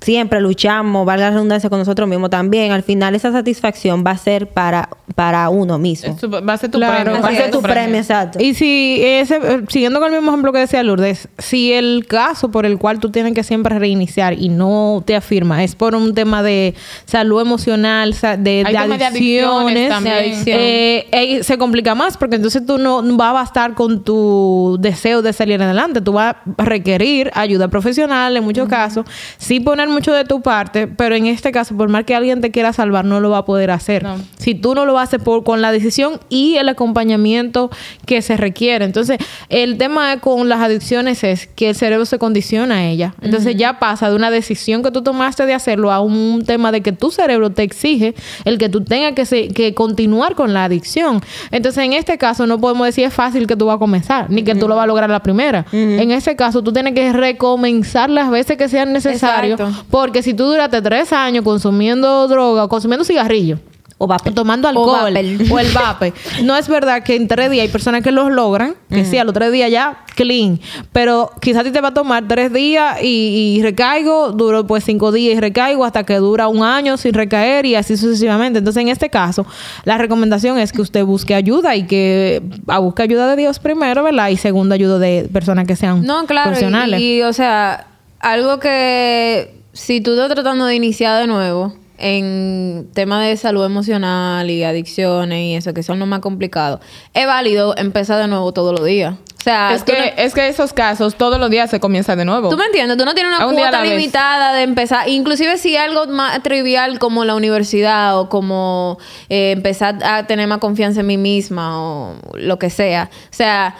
siempre 0.01 0.41
luchamos, 0.41 1.05
valga 1.05 1.25
la 1.25 1.31
redundancia 1.31 1.69
con 1.69 1.79
nosotros 1.79 2.09
mismos 2.09 2.29
también, 2.31 2.71
al 2.71 2.83
final 2.83 3.13
esa 3.15 3.31
satisfacción 3.31 4.03
va 4.05 4.11
a 4.11 4.17
ser 4.17 4.47
para, 4.47 4.89
para 5.15 5.47
uno 5.49 5.77
mismo. 5.77 6.17
Va 6.47 6.53
a 6.53 6.57
ser 6.57 6.71
tu 6.71 6.79
Claro, 6.79 7.03
premio. 7.03 7.21
Va 7.21 7.29
a 7.29 7.35
ser 7.35 7.51
tu 7.51 7.61
premio, 7.61 7.97
exacto. 7.97 8.39
Y 8.41 8.55
si, 8.55 8.99
ese, 9.03 9.39
siguiendo 9.69 9.99
con 9.99 10.09
el 10.09 10.15
mismo 10.19 10.31
ejemplo 10.31 10.51
que 10.51 10.59
decía 10.59 10.81
Lourdes, 10.81 11.27
si 11.37 11.71
el 11.73 12.05
caso 12.07 12.49
por 12.49 12.65
el 12.65 12.79
cual 12.79 12.99
tú 12.99 13.11
tienes 13.11 13.33
que 13.33 13.43
siempre 13.43 13.77
reiniciar 13.77 14.33
y 14.33 14.49
no 14.49 15.03
te 15.05 15.15
afirma 15.15 15.63
es 15.63 15.75
por 15.75 15.93
un 15.93 16.15
tema 16.15 16.41
de 16.41 16.73
salud 17.05 17.39
emocional, 17.39 18.15
de, 18.21 18.37
de 18.63 18.77
adicciones, 18.77 19.89
también. 19.89 20.15
De 20.15 20.19
adicción. 20.21 20.57
eh, 20.59 21.07
eh, 21.11 21.43
se 21.43 21.57
complica 21.59 21.93
más 21.93 22.17
porque 22.17 22.37
entonces 22.37 22.65
tú 22.65 22.77
no 22.79 23.03
vas 23.17 23.29
a 23.29 23.33
bastar 23.33 23.73
con 23.75 24.03
tu 24.03 24.77
deseo 24.79 25.21
de 25.21 25.31
salir 25.33 25.61
adelante. 25.61 26.01
Tú 26.01 26.13
vas 26.13 26.35
a 26.57 26.63
requerir 26.63 27.29
ayuda 27.35 27.67
profesional 27.67 28.35
en 28.35 28.43
muchos 28.43 28.67
casos, 28.67 29.05
sí 29.37 29.59
poner 29.59 29.90
mucho 29.91 30.13
de 30.13 30.25
tu 30.25 30.41
parte, 30.41 30.87
pero 30.87 31.15
en 31.15 31.25
este 31.27 31.51
caso, 31.51 31.75
por 31.77 31.89
más 31.89 32.03
que 32.05 32.15
alguien 32.15 32.41
te 32.41 32.51
quiera 32.51 32.73
salvar, 32.73 33.05
no 33.05 33.19
lo 33.19 33.29
va 33.29 33.39
a 33.39 33.45
poder 33.45 33.71
hacer. 33.71 34.03
No. 34.03 34.15
Si 34.37 34.55
tú 34.55 34.73
no 34.75 34.85
lo 34.85 34.97
haces 34.97 35.21
por, 35.21 35.43
con 35.43 35.61
la 35.61 35.71
decisión 35.71 36.19
y 36.29 36.55
el 36.55 36.67
acompañamiento 36.69 37.69
que 38.05 38.21
se 38.21 38.37
requiere. 38.37 38.85
Entonces, 38.85 39.17
el 39.49 39.77
tema 39.77 40.17
con 40.19 40.49
las 40.49 40.59
adicciones 40.61 41.23
es 41.23 41.47
que 41.47 41.69
el 41.69 41.75
cerebro 41.75 42.05
se 42.05 42.17
condiciona 42.19 42.75
a 42.75 42.83
ella. 42.85 43.13
Entonces, 43.21 43.55
ya 43.55 43.79
pasa 43.79 44.09
de 44.09 44.15
una 44.15 44.31
decisión 44.31 44.83
que 44.83 44.91
tú 44.91 45.01
tomaste 45.03 45.45
de 45.45 45.53
hacerlo 45.53 45.91
a 45.91 45.99
un 45.99 46.43
tema 46.45 46.71
de 46.71 46.81
que 46.81 46.91
tu 46.91 47.11
cerebro 47.11 47.49
te 47.51 47.63
exige 47.63 48.15
el 48.45 48.57
que 48.57 48.69
tú 48.69 48.83
tengas 48.83 49.13
que, 49.13 49.25
se- 49.25 49.49
que 49.49 49.73
continuar 49.73 50.35
con 50.35 50.53
la 50.53 50.63
adicción. 50.65 51.21
Entonces, 51.51 51.83
en 51.83 51.93
este 51.93 52.17
caso, 52.17 52.47
no 52.47 52.59
podemos 52.59 52.85
decir 52.87 53.05
es 53.05 53.13
fácil 53.13 53.47
que 53.47 53.55
tú 53.55 53.65
vas 53.65 53.75
a 53.75 53.79
comenzar, 53.79 54.29
ni 54.29 54.43
que 54.43 54.55
tú 54.55 54.67
lo 54.67 54.75
vas 54.75 54.83
a 54.83 54.87
lograr 54.87 55.09
la 55.09 55.21
primera. 55.23 55.65
En 55.71 56.11
ese 56.11 56.35
caso, 56.35 56.61
tú 56.61 56.71
tienes 56.71 56.93
que 56.93 57.11
recomenzar 57.13 58.09
las 58.09 58.29
veces 58.29 58.57
que 58.57 58.69
sean 58.69 58.93
necesarias. 58.93 59.59
Porque 59.89 60.21
si 60.23 60.33
tú 60.33 60.45
duraste 60.45 60.81
tres 60.81 61.11
años 61.13 61.43
consumiendo 61.43 62.27
droga 62.27 62.65
o 62.65 62.69
consumiendo 62.69 63.03
cigarrillo, 63.05 63.59
O 64.03 64.07
va 64.07 64.17
o 64.17 64.31
tomando 64.33 64.67
alcohol 64.67 65.13
o 65.51 65.59
el 65.59 65.71
vape. 65.73 66.11
No 66.43 66.55
es 66.57 66.67
verdad 66.67 67.03
que 67.03 67.15
en 67.15 67.27
tres 67.27 67.51
días 67.51 67.63
hay 67.65 67.69
personas 67.69 68.01
que 68.01 68.11
los 68.11 68.31
logran, 68.31 68.73
que 68.89 69.05
sí, 69.05 69.17
a 69.19 69.23
los 69.23 69.31
tres 69.33 69.51
días 69.51 69.69
ya 69.69 70.03
clean, 70.15 70.59
pero 70.91 71.29
quizás 71.39 71.61
a 71.61 71.63
ti 71.65 71.69
te 71.71 71.81
va 71.81 71.89
a 71.89 71.93
tomar 71.93 72.27
tres 72.27 72.51
días 72.51 72.97
y, 73.03 73.57
y 73.57 73.61
recaigo, 73.61 74.31
duro 74.31 74.65
pues 74.65 74.83
cinco 74.85 75.11
días 75.11 75.37
y 75.37 75.39
recaigo 75.39 75.85
hasta 75.85 76.03
que 76.03 76.15
dura 76.15 76.47
un 76.47 76.63
año 76.63 76.97
sin 76.97 77.13
recaer 77.13 77.67
y 77.67 77.75
así 77.75 77.95
sucesivamente. 77.95 78.57
Entonces, 78.57 78.81
en 78.81 78.89
este 78.89 79.09
caso, 79.11 79.45
la 79.85 79.99
recomendación 79.99 80.57
es 80.57 80.71
que 80.73 80.81
usted 80.81 81.05
busque 81.05 81.35
ayuda 81.35 81.75
y 81.75 81.85
que 81.85 82.41
a 82.67 82.79
busque 82.79 83.03
ayuda 83.03 83.27
de 83.29 83.35
Dios 83.35 83.59
primero, 83.59 84.01
¿verdad? 84.03 84.29
Y 84.29 84.37
segundo, 84.37 84.73
ayuda 84.73 84.97
de 84.97 85.29
personas 85.31 85.67
que 85.67 85.75
sean 85.75 86.03
No, 86.03 86.25
claro. 86.25 86.49
profesionales. 86.49 86.99
Y, 86.99 87.17
y, 87.19 87.21
o 87.21 87.33
sea, 87.33 87.85
algo 88.19 88.59
que 88.59 89.60
si 89.73 90.01
tú 90.01 90.11
estás 90.13 90.29
tratando 90.29 90.65
de 90.65 90.75
iniciar 90.75 91.19
de 91.21 91.27
nuevo 91.27 91.73
en 91.97 92.89
temas 92.93 93.25
de 93.25 93.37
salud 93.37 93.63
emocional 93.65 94.49
y 94.49 94.63
adicciones 94.63 95.39
y 95.39 95.55
eso, 95.55 95.73
que 95.73 95.83
son 95.83 95.99
lo 95.99 96.05
más 96.05 96.19
complicado, 96.19 96.79
es 97.13 97.27
válido 97.27 97.75
empezar 97.77 98.19
de 98.19 98.27
nuevo 98.27 98.51
todos 98.53 98.77
los 98.77 98.85
días. 98.85 99.13
O 99.39 99.43
sea, 99.43 99.73
Es 99.73 99.81
que, 99.83 99.93
no- 99.93 100.21
es 100.23 100.33
que 100.35 100.47
esos 100.49 100.71
casos 100.71 101.15
todos 101.15 101.39
los 101.39 101.49
días 101.49 101.67
se 101.69 101.79
comienza 101.79 102.15
de 102.15 102.25
nuevo. 102.25 102.49
¿Tú 102.49 102.57
me 102.57 102.65
entiendes? 102.65 102.95
Tú 102.97 103.05
no 103.05 103.15
tienes 103.15 103.33
una 103.35 103.51
cuota 103.51 103.81
vez. 103.81 103.89
limitada 103.89 104.53
de 104.53 104.61
empezar. 104.61 105.09
Inclusive 105.09 105.57
si 105.57 105.75
algo 105.77 106.05
más 106.07 106.43
trivial 106.43 106.99
como 106.99 107.25
la 107.25 107.33
universidad 107.33 108.19
o 108.19 108.29
como 108.29 108.99
eh, 109.29 109.51
empezar 109.51 109.97
a 110.03 110.27
tener 110.27 110.47
más 110.47 110.59
confianza 110.59 110.99
en 110.99 111.07
mí 111.07 111.17
misma 111.17 111.81
o 111.83 112.15
lo 112.35 112.59
que 112.59 112.69
sea. 112.69 113.09
O 113.31 113.33
sea, 113.33 113.75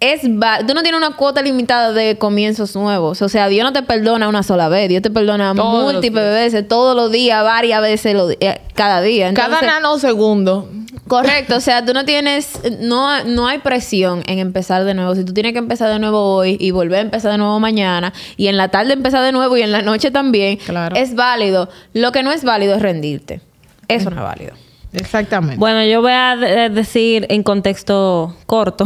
es 0.00 0.20
tú 0.22 0.74
no 0.74 0.82
tienes 0.82 0.94
una 0.94 1.16
cuota 1.16 1.40
limitada 1.42 1.92
de 1.92 2.18
comienzos 2.18 2.74
nuevos. 2.76 3.22
O 3.22 3.28
sea, 3.28 3.48
Dios 3.48 3.64
no 3.64 3.72
te 3.72 3.82
perdona 3.82 4.28
una 4.28 4.42
sola 4.42 4.68
vez. 4.68 4.88
Dios 4.88 5.02
te 5.02 5.10
perdona 5.10 5.54
Todos 5.54 5.92
múltiples 5.92 6.24
veces, 6.34 6.68
todos 6.68 6.94
los 6.94 7.10
días, 7.10 7.42
varias 7.42 7.80
veces 7.80 8.14
lo- 8.14 8.30
eh, 8.30 8.60
cada 8.74 9.00
día. 9.00 9.32
Cada 9.32 9.46
Entonces- 9.60 9.68
nanosegundo. 9.68 10.68
Correcto, 11.08 11.56
o 11.56 11.60
sea, 11.60 11.84
tú 11.84 11.94
no 11.94 12.04
tienes, 12.04 12.58
no, 12.80 13.22
no 13.24 13.46
hay 13.46 13.58
presión 13.58 14.22
en 14.26 14.38
empezar 14.40 14.84
de 14.84 14.92
nuevo. 14.92 15.14
Si 15.14 15.24
tú 15.24 15.32
tienes 15.32 15.52
que 15.52 15.58
empezar 15.60 15.88
de 15.88 15.98
nuevo 16.00 16.34
hoy 16.34 16.56
y 16.58 16.72
volver 16.72 16.98
a 16.98 17.02
empezar 17.02 17.30
de 17.32 17.38
nuevo 17.38 17.60
mañana 17.60 18.12
y 18.36 18.48
en 18.48 18.56
la 18.56 18.68
tarde 18.68 18.92
empezar 18.92 19.22
de 19.22 19.30
nuevo 19.32 19.56
y 19.56 19.62
en 19.62 19.70
la 19.72 19.82
noche 19.82 20.10
también, 20.10 20.56
Claro. 20.58 20.96
es 20.96 21.14
válido. 21.14 21.68
Lo 21.92 22.10
que 22.12 22.22
no 22.24 22.32
es 22.32 22.42
válido 22.44 22.74
es 22.74 22.82
rendirte. 22.82 23.40
Eso 23.88 24.10
no 24.10 24.16
es 24.16 24.22
válido. 24.22 24.52
Exactamente. 24.96 25.56
Bueno, 25.58 25.84
yo 25.84 26.00
voy 26.02 26.12
a 26.12 26.36
de- 26.36 26.70
decir 26.70 27.26
en 27.28 27.42
contexto 27.42 28.34
corto 28.46 28.84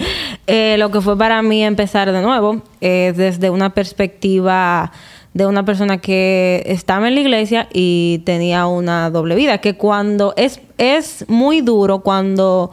eh, 0.46 0.76
lo 0.78 0.90
que 0.90 1.00
fue 1.00 1.16
para 1.16 1.40
mí 1.42 1.64
empezar 1.64 2.10
de 2.12 2.20
nuevo 2.20 2.62
eh, 2.80 3.12
desde 3.16 3.48
una 3.50 3.70
perspectiva 3.70 4.92
de 5.34 5.46
una 5.46 5.64
persona 5.64 5.96
que 5.98 6.62
estaba 6.66 7.08
en 7.08 7.14
la 7.14 7.20
iglesia 7.22 7.68
y 7.72 8.20
tenía 8.26 8.66
una 8.66 9.08
doble 9.08 9.34
vida, 9.34 9.58
que 9.58 9.74
cuando 9.74 10.34
es, 10.36 10.60
es 10.76 11.24
muy 11.28 11.62
duro 11.62 12.00
cuando 12.00 12.70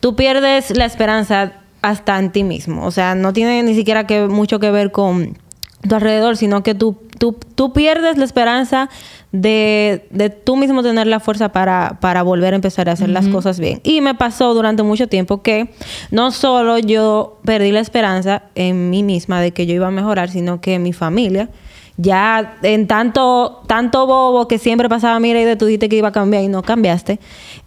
tú 0.00 0.16
pierdes 0.16 0.76
la 0.76 0.84
esperanza 0.84 1.52
hasta 1.82 2.18
en 2.18 2.30
ti 2.30 2.44
mismo. 2.44 2.84
O 2.84 2.90
sea, 2.90 3.14
no 3.14 3.32
tiene 3.32 3.62
ni 3.62 3.74
siquiera 3.74 4.06
que, 4.06 4.26
mucho 4.26 4.60
que 4.60 4.70
ver 4.70 4.90
con 4.92 5.38
tu 5.88 5.94
alrededor, 5.94 6.36
sino 6.36 6.62
que 6.62 6.74
tú, 6.74 6.96
tú, 7.18 7.36
tú 7.54 7.72
pierdes 7.72 8.18
la 8.18 8.24
esperanza 8.24 8.88
de, 9.32 10.06
de 10.10 10.28
tú 10.30 10.56
mismo 10.56 10.82
tener 10.82 11.06
la 11.06 11.20
fuerza 11.20 11.50
para, 11.50 11.98
para 12.00 12.22
volver 12.22 12.52
a 12.52 12.56
empezar 12.56 12.88
a 12.88 12.92
hacer 12.92 13.08
las 13.08 13.28
cosas 13.28 13.58
bien. 13.60 13.80
Y 13.84 14.00
me 14.00 14.14
pasó 14.14 14.52
durante 14.54 14.82
mucho 14.82 15.06
tiempo 15.08 15.40
que 15.42 15.72
no 16.10 16.32
solo 16.32 16.78
yo 16.78 17.38
perdí 17.44 17.72
la 17.72 17.80
esperanza 17.80 18.42
en 18.54 18.90
mí 18.90 19.02
misma 19.02 19.40
de 19.40 19.52
que 19.52 19.66
yo 19.66 19.74
iba 19.74 19.86
a 19.86 19.90
mejorar, 19.92 20.28
sino 20.30 20.60
que 20.60 20.78
mi 20.78 20.92
familia 20.92 21.48
ya 21.96 22.56
en 22.62 22.86
tanto 22.86 23.62
tanto 23.66 24.06
bobo 24.06 24.48
que 24.48 24.58
siempre 24.58 24.88
pasaba 24.88 25.20
mira 25.20 25.38
y 25.38 25.44
de 25.44 25.56
tú 25.56 25.66
dijiste 25.66 25.90
que 25.90 25.96
iba 25.96 26.08
a 26.08 26.12
cambiar 26.12 26.42
y 26.42 26.48
no 26.48 26.62
cambiaste 26.62 27.20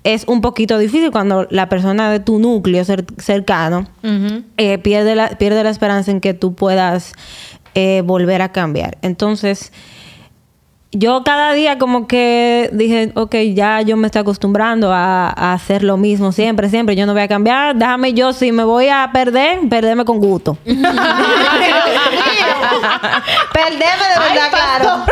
es 0.03 0.23
un 0.27 0.41
poquito 0.41 0.79
difícil 0.79 1.11
cuando 1.11 1.45
la 1.51 1.69
persona 1.69 2.09
de 2.11 2.19
tu 2.19 2.39
núcleo 2.39 2.83
cer- 2.83 3.05
cercano 3.21 3.85
eh, 4.57 4.79
pierde 4.79 5.13
la 5.13 5.29
pierde 5.37 5.63
la 5.63 5.69
esperanza 5.69 6.09
en 6.09 6.19
que 6.19 6.33
tú 6.33 6.55
puedas 6.55 7.13
eh, 7.75 8.01
volver 8.05 8.41
a 8.41 8.51
cambiar 8.51 8.97
entonces 9.01 9.71
yo 10.95 11.23
cada 11.23 11.53
día 11.53 11.79
como 11.79 12.05
que 12.07 12.69
dije, 12.71 13.11
ok, 13.15 13.35
ya 13.55 13.81
yo 13.81 13.97
me 13.97 14.05
estoy 14.05 14.21
acostumbrando 14.21 14.93
a, 14.93 15.27
a 15.29 15.53
hacer 15.53 15.83
lo 15.83 15.97
mismo 15.97 16.31
siempre, 16.31 16.69
siempre. 16.69 16.95
Yo 16.95 17.07
no 17.07 17.13
voy 17.13 17.23
a 17.23 17.27
cambiar. 17.27 17.75
Déjame 17.75 18.13
yo, 18.13 18.31
si 18.31 18.51
me 18.51 18.63
voy 18.63 18.89
a 18.89 19.09
perder, 19.11 19.57
perderme 19.69 20.05
con 20.05 20.19
gusto. 20.19 20.55
perderme 20.65 20.83
de 24.13 24.19
verdad, 24.19 24.49
claro. 24.51 25.05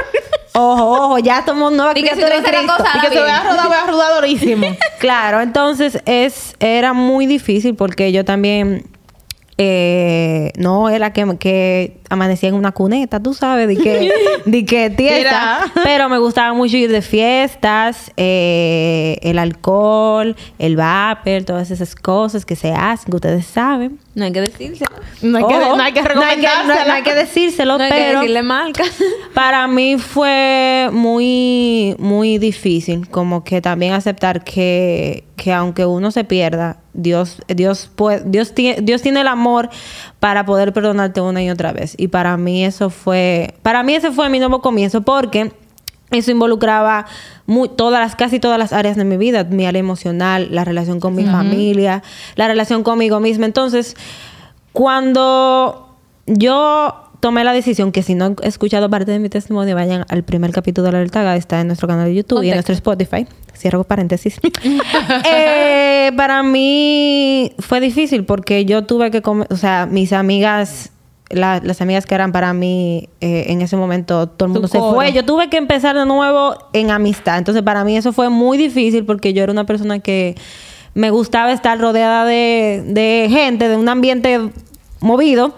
Ojo, 0.53 0.91
ojo, 0.91 1.17
ya 1.19 1.43
somos 1.45 1.71
nuevas 1.71 1.95
Y 1.95 2.03
que 2.03 2.09
si 2.09 2.15
criaturas 2.15 2.43
tú 2.43 2.49
en 2.49 2.55
haces 2.55 2.67
la 2.67 2.75
Cristo. 2.75 2.83
cosa, 2.83 2.97
y 2.97 3.01
que 3.01 3.15
se 3.15 3.21
vea 3.23 3.43
rodado, 3.43 3.69
vea 3.69 3.85
rodadorísimo. 3.87 4.67
Claro, 4.99 5.41
entonces 5.41 5.99
es 6.05 6.55
era 6.59 6.93
muy 6.93 7.25
difícil 7.25 7.73
porque 7.73 8.11
yo 8.11 8.23
también 8.23 8.85
eh, 9.57 10.51
no 10.57 10.89
era 10.89 11.11
que, 11.11 11.37
que 11.39 12.00
amanecía 12.11 12.49
en 12.49 12.55
una 12.55 12.71
cuneta, 12.71 13.19
tú 13.19 13.33
sabes, 13.33 13.67
de 13.67 13.77
que, 13.77 14.11
de 14.45 14.65
que 14.65 14.89
tiesta, 14.89 15.59
Mira. 15.63 15.71
pero 15.83 16.09
me 16.09 16.17
gustaba 16.19 16.53
mucho 16.53 16.77
ir 16.77 16.91
de 16.91 17.01
fiestas, 17.01 18.11
eh, 18.17 19.17
el 19.21 19.39
alcohol, 19.39 20.35
el 20.59 20.75
vapor, 20.75 21.43
todas 21.43 21.71
esas 21.71 21.95
cosas 21.95 22.45
que 22.45 22.55
se 22.55 22.71
hacen, 22.73 23.09
que 23.09 23.15
ustedes 23.15 23.45
saben. 23.45 23.99
No 24.13 24.25
hay 24.25 24.31
que 24.33 24.41
decirse. 24.41 24.83
No 25.21 25.37
hay 25.37 25.45
que, 25.45 25.53
Ojo, 25.55 25.77
no 25.77 25.83
hay 25.83 25.93
que 25.93 26.01
no 26.01 26.21
hay 26.21 26.35
que- 26.37 26.47
no 26.67 26.93
hay- 26.93 27.03
que 27.03 27.15
decírselo, 27.15 27.77
No 27.77 27.83
hay 27.85 27.91
que 27.91 28.13
decirle 28.15 28.43
marca. 28.43 28.83
para 29.33 29.67
mí 29.67 29.97
fue 29.97 30.89
muy, 30.91 31.95
muy 31.97 32.37
difícil, 32.37 33.07
como 33.09 33.43
que 33.45 33.61
también 33.61 33.93
aceptar 33.93 34.43
que, 34.43 35.23
que 35.37 35.53
aunque 35.53 35.85
uno 35.85 36.11
se 36.11 36.25
pierda, 36.25 36.77
Dios, 36.93 37.41
Dios, 37.47 37.89
puede, 37.95 38.21
Dios, 38.25 38.53
tiene, 38.53 38.81
Dios 38.81 39.01
tiene 39.01 39.21
el 39.21 39.27
amor 39.27 39.69
para 40.19 40.45
poder 40.45 40.73
perdonarte 40.73 41.21
una 41.21 41.41
y 41.41 41.49
otra 41.49 41.71
vez. 41.71 41.95
Y 42.01 42.07
para 42.07 42.35
mí 42.35 42.65
eso 42.65 42.89
fue, 42.89 43.53
para 43.61 43.83
mí 43.83 43.93
ese 43.93 44.11
fue 44.11 44.27
mi 44.27 44.39
nuevo 44.39 44.59
comienzo, 44.59 45.01
porque 45.01 45.51
eso 46.09 46.31
involucraba 46.31 47.05
todas 47.77 48.01
las, 48.01 48.15
casi 48.15 48.39
todas 48.39 48.57
las 48.57 48.73
áreas 48.73 48.97
de 48.97 49.05
mi 49.05 49.17
vida, 49.17 49.43
mi 49.43 49.67
área 49.67 49.79
emocional, 49.79 50.47
la 50.49 50.65
relación 50.65 50.99
con 50.99 51.13
mi 51.13 51.25
familia, 51.25 52.01
la 52.35 52.47
relación 52.47 52.81
conmigo 52.81 53.19
misma. 53.19 53.45
Entonces, 53.45 53.95
cuando 54.73 55.95
yo 56.25 56.95
tomé 57.19 57.43
la 57.43 57.53
decisión, 57.53 57.91
que 57.91 58.01
si 58.01 58.15
no 58.15 58.25
han 58.25 58.35
escuchado 58.41 58.89
parte 58.89 59.11
de 59.11 59.19
mi 59.19 59.29
testimonio, 59.29 59.75
vayan 59.75 60.03
al 60.09 60.23
primer 60.23 60.51
capítulo 60.51 60.87
de 60.87 60.93
la 60.93 60.97
Alertaga, 60.97 61.35
está 61.35 61.61
en 61.61 61.67
nuestro 61.67 61.87
canal 61.87 62.07
de 62.07 62.15
YouTube 62.15 62.41
y 62.41 62.49
en 62.49 62.55
nuestro 62.55 62.73
Spotify. 62.73 63.27
Cierro 63.55 63.83
paréntesis. 63.83 64.39
Eh, 65.23 66.11
para 66.17 66.41
mí 66.41 67.53
fue 67.59 67.79
difícil 67.79 68.25
porque 68.25 68.65
yo 68.65 68.85
tuve 68.85 69.11
que, 69.11 69.21
o 69.23 69.55
sea, 69.55 69.85
mis 69.85 70.13
amigas, 70.13 70.91
la- 71.33 71.59
las 71.63 71.81
amigas 71.81 72.05
que 72.05 72.15
eran 72.15 72.31
para 72.31 72.53
mí 72.53 73.09
eh, 73.21 73.45
en 73.47 73.61
ese 73.61 73.75
momento, 73.77 74.27
todo 74.27 74.47
el 74.47 74.53
mundo 74.53 74.67
se 74.67 74.77
coro. 74.79 74.93
fue. 74.95 75.11
Yo 75.13 75.25
tuve 75.25 75.49
que 75.49 75.57
empezar 75.57 75.95
de 75.97 76.05
nuevo 76.05 76.55
en 76.73 76.91
amistad. 76.91 77.37
Entonces, 77.37 77.63
para 77.63 77.83
mí 77.83 77.95
eso 77.97 78.13
fue 78.13 78.29
muy 78.29 78.57
difícil 78.57 79.05
porque 79.05 79.33
yo 79.33 79.43
era 79.43 79.51
una 79.51 79.65
persona 79.65 79.99
que 79.99 80.35
me 80.93 81.09
gustaba 81.09 81.51
estar 81.53 81.79
rodeada 81.79 82.25
de, 82.25 82.83
de 82.85 83.27
gente, 83.29 83.67
de 83.69 83.77
un 83.77 83.87
ambiente 83.89 84.39
movido. 84.99 85.53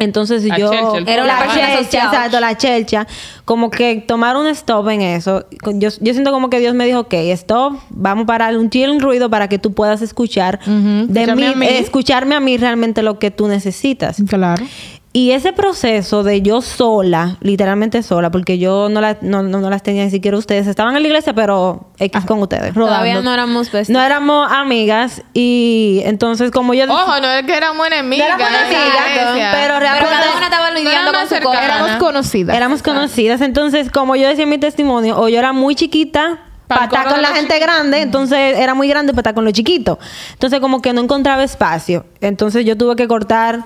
Entonces 0.00 0.44
La 0.44 0.56
yo... 0.56 0.70
Era 1.08 1.24
la 1.24 1.38
persona 1.38 1.66
chelcha, 1.66 1.82
social. 1.82 2.06
exacto, 2.06 2.38
la 2.38 2.56
chelcha. 2.56 3.06
Como 3.44 3.68
que 3.68 3.96
tomar 4.06 4.36
un 4.36 4.46
stop 4.46 4.88
en 4.90 5.00
eso. 5.02 5.44
Yo, 5.74 5.88
yo 6.00 6.12
siento 6.12 6.30
como 6.30 6.50
que 6.50 6.60
Dios 6.60 6.72
me 6.76 6.86
dijo, 6.86 7.00
ok, 7.00 7.14
stop, 7.14 7.74
vamos 7.90 8.22
a 8.22 8.26
parar 8.26 8.56
un 8.56 8.70
chill 8.70 8.90
un 8.90 9.00
ruido 9.00 9.28
para 9.28 9.48
que 9.48 9.58
tú 9.58 9.72
puedas 9.72 10.00
escuchar 10.00 10.60
de 10.64 11.02
escucharme 11.22 11.34
mí, 11.34 11.46
a 11.52 11.56
mí. 11.56 11.66
eh, 11.66 11.78
escucharme 11.80 12.34
a 12.36 12.40
mí 12.40 12.56
realmente 12.58 13.02
lo 13.02 13.18
que 13.18 13.32
tú 13.32 13.48
necesitas. 13.48 14.22
Claro. 14.28 14.64
Y 15.10 15.30
ese 15.32 15.54
proceso 15.54 16.22
de 16.22 16.42
yo 16.42 16.60
sola, 16.60 17.38
literalmente 17.40 18.02
sola, 18.02 18.30
porque 18.30 18.58
yo 18.58 18.88
no, 18.90 19.00
la, 19.00 19.16
no, 19.22 19.42
no, 19.42 19.58
no 19.60 19.70
las 19.70 19.82
tenía 19.82 20.04
ni 20.04 20.10
siquiera 20.10 20.36
ustedes, 20.36 20.66
estaban 20.66 20.94
en 20.96 21.02
la 21.02 21.08
iglesia, 21.08 21.32
pero 21.32 21.88
X 21.98 22.26
con 22.26 22.40
ustedes. 22.42 22.74
Todavía 22.74 23.14
rodando. 23.14 23.22
no 23.22 23.34
éramos 23.34 23.72
besties. 23.72 23.88
No 23.88 24.02
éramos 24.02 24.52
amigas 24.52 25.22
y 25.32 26.02
entonces 26.04 26.50
como 26.50 26.74
yo... 26.74 26.84
Ojo, 26.84 27.20
no 27.20 27.30
es 27.32 27.44
que 27.46 27.56
éramos 27.56 27.86
enemigas. 27.86 28.28
No 28.28 28.46
éramos 28.46 28.70
enemigas, 28.70 29.04
pero 29.14 29.50
Pero 29.56 29.80
realmente- 29.80 30.14
cada 30.14 30.36
una 30.36 30.44
estaba 30.44 30.70
lidiando 30.72 31.10
éramos 31.10 31.28
con 31.30 31.38
su 31.38 31.44
cosa. 31.44 31.64
Éramos 31.64 31.90
conocidas. 31.96 32.56
Éramos 32.56 32.82
conocidas. 32.82 33.40
Entonces, 33.40 33.90
como 33.90 34.14
yo 34.14 34.28
decía 34.28 34.44
en 34.44 34.50
mi 34.50 34.58
testimonio, 34.58 35.18
o 35.18 35.28
yo 35.30 35.38
era 35.38 35.54
muy 35.54 35.74
chiquita 35.74 36.38
para 36.66 36.84
estar 36.84 37.08
con 37.08 37.22
la 37.22 37.28
gente 37.28 37.58
grande, 37.58 38.02
entonces 38.02 38.58
era 38.58 38.74
muy 38.74 38.88
grande 38.88 39.14
para 39.14 39.20
estar 39.20 39.34
con 39.34 39.44
los 39.46 39.54
chiquitos. 39.54 39.96
Entonces, 40.34 40.60
como 40.60 40.82
que 40.82 40.92
no 40.92 41.00
encontraba 41.00 41.42
espacio. 41.42 42.04
Entonces, 42.20 42.66
yo 42.66 42.76
tuve 42.76 42.94
que 42.94 43.08
cortar 43.08 43.64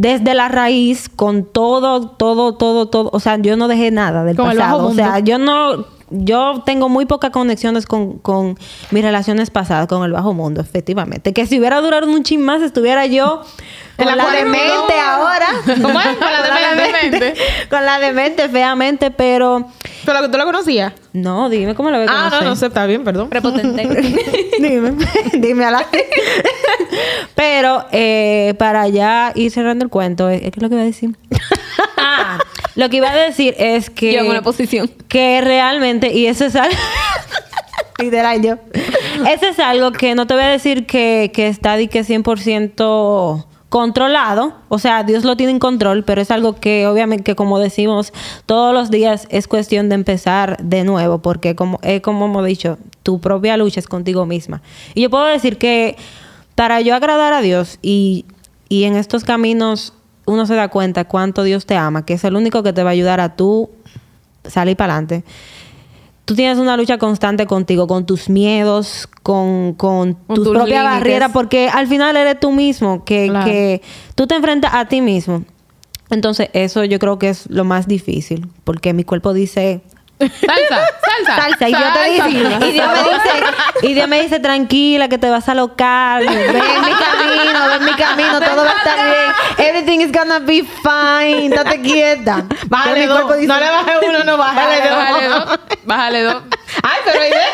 desde 0.00 0.32
la 0.32 0.48
raíz 0.48 1.10
con 1.10 1.44
todo, 1.44 2.08
todo, 2.08 2.54
todo, 2.54 2.88
todo. 2.88 3.10
O 3.12 3.20
sea, 3.20 3.36
yo 3.36 3.58
no 3.58 3.68
dejé 3.68 3.90
nada 3.90 4.24
del 4.24 4.34
pasado. 4.34 4.88
O 4.88 4.94
sea, 4.94 5.18
yo 5.18 5.36
no. 5.38 5.84
Yo 6.10 6.62
tengo 6.66 6.88
muy 6.88 7.06
pocas 7.06 7.30
conexiones 7.30 7.86
con, 7.86 8.18
con 8.18 8.58
mis 8.90 9.02
relaciones 9.02 9.50
pasadas, 9.50 9.86
con 9.86 10.04
el 10.04 10.12
bajo 10.12 10.34
mundo, 10.34 10.60
efectivamente. 10.60 11.32
Que 11.32 11.46
si 11.46 11.58
hubiera 11.58 11.80
durado 11.80 12.06
un 12.06 12.22
chin 12.24 12.42
más, 12.42 12.62
estuviera 12.62 13.06
yo 13.06 13.42
En 13.96 14.04
con 14.08 14.16
la 14.16 14.30
demente 14.30 15.00
ahora. 15.00 15.48
¿Cómo 15.80 16.00
es? 16.00 16.16
Con 16.16 16.32
la 16.32 16.74
demente. 16.74 17.34
con 17.70 17.84
la 17.84 17.98
demente, 17.98 18.48
feamente, 18.48 19.10
pero 19.10 19.66
¿Pero 20.04 20.30
tú 20.30 20.38
la 20.38 20.44
conocías? 20.44 20.92
no, 21.12 21.48
dime 21.48 21.74
cómo 21.74 21.90
lo 21.90 21.98
ves. 21.98 22.08
Ah, 22.10 22.30
no, 22.30 22.40
no 22.42 22.56
sé, 22.56 22.66
está 22.66 22.86
bien, 22.86 23.04
perdón. 23.04 23.28
Prepotente. 23.28 23.86
dime, 24.58 24.94
dime 25.34 25.64
a 25.64 25.70
la 25.70 25.86
Pero 27.34 27.86
eh, 27.92 28.54
para 28.58 28.88
ya 28.88 29.32
ir 29.34 29.50
cerrando 29.50 29.84
el 29.84 29.90
cuento, 29.90 30.28
¿qué 30.28 30.52
es 30.54 30.62
lo 30.62 30.68
que 30.68 30.74
iba 30.74 30.82
a 30.82 30.86
decir? 30.86 31.16
ah, 31.96 32.38
lo 32.80 32.88
que 32.88 32.96
iba 32.96 33.10
a 33.10 33.16
decir 33.16 33.54
es 33.58 33.90
que 33.90 34.14
Yo 34.14 34.20
en 34.20 34.26
una 34.28 34.42
posición. 34.42 34.90
que 35.06 35.40
realmente 35.42 36.12
y 36.12 36.26
eso 36.26 36.46
es 36.46 36.56
algo 36.56 36.76
literal 37.98 38.40
yo. 38.42 38.56
eso 39.28 39.46
es 39.46 39.58
algo 39.58 39.92
que 39.92 40.14
no 40.14 40.26
te 40.26 40.34
voy 40.34 40.42
a 40.42 40.48
decir 40.48 40.86
que, 40.86 41.30
que 41.34 41.46
está 41.46 41.76
de 41.76 41.88
que 41.88 42.00
100% 42.02 43.44
controlado. 43.68 44.54
O 44.68 44.78
sea 44.78 45.04
Dios 45.04 45.24
lo 45.24 45.36
tiene 45.36 45.52
en 45.52 45.58
control 45.58 46.02
pero 46.04 46.22
es 46.22 46.30
algo 46.30 46.54
que 46.56 46.86
obviamente 46.86 47.22
que 47.22 47.36
como 47.36 47.58
decimos 47.58 48.12
todos 48.46 48.72
los 48.74 48.90
días 48.90 49.28
es 49.30 49.46
cuestión 49.46 49.88
de 49.90 49.94
empezar 49.96 50.56
de 50.62 50.82
nuevo 50.82 51.18
porque 51.18 51.54
como 51.54 51.78
es 51.82 52.00
como 52.00 52.24
hemos 52.24 52.44
dicho 52.46 52.78
tu 53.02 53.20
propia 53.20 53.56
lucha 53.58 53.78
es 53.78 53.86
contigo 53.86 54.24
misma. 54.26 54.62
Y 54.94 55.02
yo 55.02 55.10
puedo 55.10 55.26
decir 55.26 55.58
que 55.58 55.96
para 56.54 56.80
yo 56.80 56.94
agradar 56.94 57.32
a 57.34 57.42
Dios 57.42 57.78
y, 57.82 58.24
y 58.70 58.84
en 58.84 58.96
estos 58.96 59.24
caminos 59.24 59.92
uno 60.26 60.46
se 60.46 60.54
da 60.54 60.68
cuenta 60.68 61.04
cuánto 61.04 61.42
Dios 61.42 61.66
te 61.66 61.76
ama 61.76 62.04
que 62.04 62.14
es 62.14 62.24
el 62.24 62.36
único 62.36 62.62
que 62.62 62.72
te 62.72 62.82
va 62.82 62.90
a 62.90 62.92
ayudar 62.92 63.20
a 63.20 63.36
tú 63.36 63.70
salir 64.44 64.76
para 64.76 64.94
adelante. 64.94 65.24
Tú 66.24 66.36
tienes 66.36 66.58
una 66.58 66.76
lucha 66.76 66.96
constante 66.98 67.46
contigo, 67.46 67.88
con 67.88 68.06
tus 68.06 68.28
miedos, 68.28 69.08
con, 69.24 69.74
con, 69.74 70.14
Con 70.14 70.36
tus 70.36 70.44
tus 70.44 70.54
propias 70.54 70.82
límites. 70.84 71.00
barreras, 71.00 71.30
porque 71.32 71.68
al 71.68 71.88
final 71.88 72.16
eres 72.16 72.38
tú 72.38 72.52
mismo, 72.52 73.04
que, 73.04 73.26
Claro. 73.28 73.46
que 73.46 73.82
tú 74.14 74.28
te 74.28 74.36
enfrentas 74.36 74.72
a 74.74 74.84
ti 74.86 75.00
mismo. 75.00 75.42
Entonces, 76.08 76.48
eso 76.52 76.84
yo 76.84 77.00
creo 77.00 77.18
que 77.18 77.30
es 77.30 77.50
lo 77.50 77.64
más 77.64 77.88
difícil, 77.88 78.46
porque 78.62 78.92
mi 78.92 79.02
cuerpo 79.02 79.32
dice, 79.32 79.80
Salsa, 80.20 80.86
salsa. 81.02 81.36
salsa, 81.36 81.68
y, 81.68 81.72
yo 81.72 81.92
te 81.94 82.10
dice, 82.10 82.30
y 82.66 82.72
Dios 82.72 82.88
me 82.92 82.98
dice, 82.98 83.44
y 83.82 83.94
Dios 83.94 84.08
me 84.08 84.22
dice, 84.22 84.40
tranquila, 84.40 85.08
que 85.08 85.16
te 85.16 85.30
vas 85.30 85.48
a 85.48 85.52
alocar, 85.52 86.22
ven 86.22 86.30
mi 86.30 86.92
camino, 86.92 87.68
ven 87.68 87.84
mi 87.84 87.92
camino, 87.92 88.40
todo 88.40 88.64
va 88.64 88.70
a 88.70 88.76
estar 88.76 88.96
bien, 88.96 89.68
everything 89.68 90.00
is 90.00 90.12
gonna 90.12 90.38
be 90.38 90.62
fine, 90.82 91.48
date 91.48 91.80
quieta. 91.80 92.44
Bájale 92.66 93.00
mi 93.00 93.06
dos. 93.06 93.16
cuerpo 93.16 93.34
dice, 93.34 93.46
No 93.48 93.58
le 93.58 93.70
baje 93.70 93.92
uno, 94.08 94.24
no 94.24 94.36
bájale 94.36 94.88
dos. 94.88 94.98
Bájale 94.98 95.28
dos. 95.28 95.58
Bájale 95.84 96.22
dos. 96.22 96.42
Ay, 96.82 96.98
pero 97.04 97.24
idea. 97.24 97.46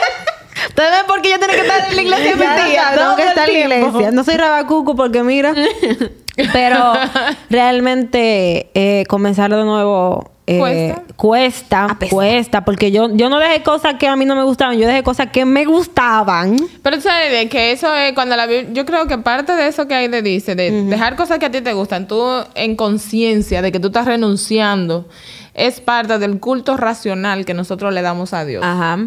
¿Ustedes 0.69 0.91
ven 0.91 1.07
por 1.07 1.23
qué 1.23 1.31
yo 1.31 1.39
tengo 1.39 1.53
que 1.53 1.61
estar 1.61 1.89
en 1.89 1.97
la 1.97 2.03
iglesia 2.03 2.37
metida? 2.37 2.91
está, 2.91 2.95
tengo 2.97 3.17
que 3.17 3.23
estar 3.23 3.49
en 3.49 3.69
la 3.69 3.77
iglesia. 3.77 4.11
No 4.11 4.25
soy 4.25 4.37
rabacuco 4.37 4.97
porque 4.97 5.23
mira. 5.23 5.55
Pero 6.53 6.93
realmente 7.51 8.71
eh, 8.75 9.05
comenzar 9.09 9.51
de 9.55 9.65
nuevo 9.65 10.31
eh, 10.49 10.59
Cuesta. 10.59 11.03
cuesta, 11.17 11.99
cuesta, 12.09 12.65
porque 12.65 12.93
yo, 12.93 13.09
yo 13.17 13.29
no 13.29 13.41
dejé 13.41 13.65
cosas 13.65 13.95
que 13.95 14.07
a 14.07 14.15
mí 14.15 14.25
no 14.25 14.37
me 14.37 14.45
gustaban, 14.45 14.79
yo 14.79 14.87
dejé 14.87 15.03
cosas 15.03 15.31
que 15.33 15.45
me 15.45 15.65
gustaban. 15.65 16.57
Pero 16.83 16.97
tú 16.99 17.03
sabes 17.03 17.51
que 17.51 17.73
eso 17.73 17.93
es 17.97 18.13
cuando 18.13 18.37
la 18.37 18.47
yo 18.47 18.87
creo 18.87 19.09
que 19.09 19.19
parte 19.19 19.57
de 19.57 19.67
eso 19.67 19.89
que 19.89 19.95
ahí 19.97 20.09
te 20.09 20.23
dice, 20.23 20.55
de 20.55 20.71
dejar 20.85 21.17
cosas 21.17 21.41
que 21.41 21.47
a 21.47 21.51
ti 21.51 21.63
te 21.63 21.73
gustan, 21.73 22.07
tú 22.07 22.25
en 22.55 22.77
conciencia 22.77 23.61
de 23.61 23.73
que 23.73 23.81
tú 23.81 23.89
estás 23.89 24.07
renunciando, 24.07 25.09
es 25.53 25.81
parte 25.81 26.19
del 26.21 26.39
culto 26.39 26.77
racional 26.77 27.45
que 27.45 27.55
nosotros 27.55 27.93
le 27.93 28.03
damos 28.03 28.33
a 28.33 28.45
Dios. 28.45 28.63
Ajá. 28.65 28.99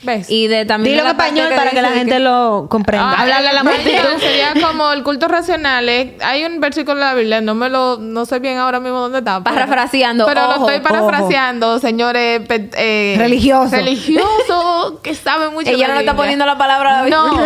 ¿Ves? 0.00 0.30
Y 0.30 0.46
de 0.46 0.64
también 0.64 0.94
Dilo 0.94 1.06
en 1.06 1.10
español 1.10 1.48
para 1.56 1.70
que 1.70 1.82
la 1.82 1.88
gente 1.90 2.20
lo 2.20 2.66
comprenda. 2.70 3.10
Ah, 3.10 3.22
Háblale 3.22 3.48
a 3.48 3.52
la 3.52 3.64
multitud. 3.64 4.20
Sería 4.20 4.52
como 4.64 4.92
el 4.92 5.02
culto 5.02 5.26
racional. 5.26 5.88
eh. 5.88 6.16
Hay 6.24 6.44
un 6.44 6.60
versículo 6.60 6.98
de 6.98 7.04
la 7.04 7.14
Biblia, 7.14 7.40
no 7.40 7.56
me 7.56 7.68
lo, 7.68 7.98
no 7.98 8.24
sé 8.24 8.38
bien 8.38 8.58
ahora 8.58 8.78
mismo 8.78 9.00
dónde 9.00 9.18
está. 9.18 9.42
pero- 9.42 9.56
Parafraseando, 9.56 10.24
Pero 10.26 10.42
lo 10.42 10.50
ojo, 10.50 10.70
estoy 10.70 10.82
parafraseando, 10.88 11.78
señores. 11.80 12.40
pe- 12.46 12.70
eh, 12.76 13.16
Religioso. 13.18 13.74
Religiosos 13.74 15.00
que 15.02 15.14
saben 15.16 15.52
mucho 15.52 15.68
Ella 15.70 15.88
no 15.88 15.94
le 15.94 16.00
está 16.00 16.12
Biblia. 16.12 16.14
poniendo 16.14 16.46
la 16.46 16.56
palabra 16.58 17.00
a 17.00 17.02
la 17.02 17.08
No. 17.08 17.40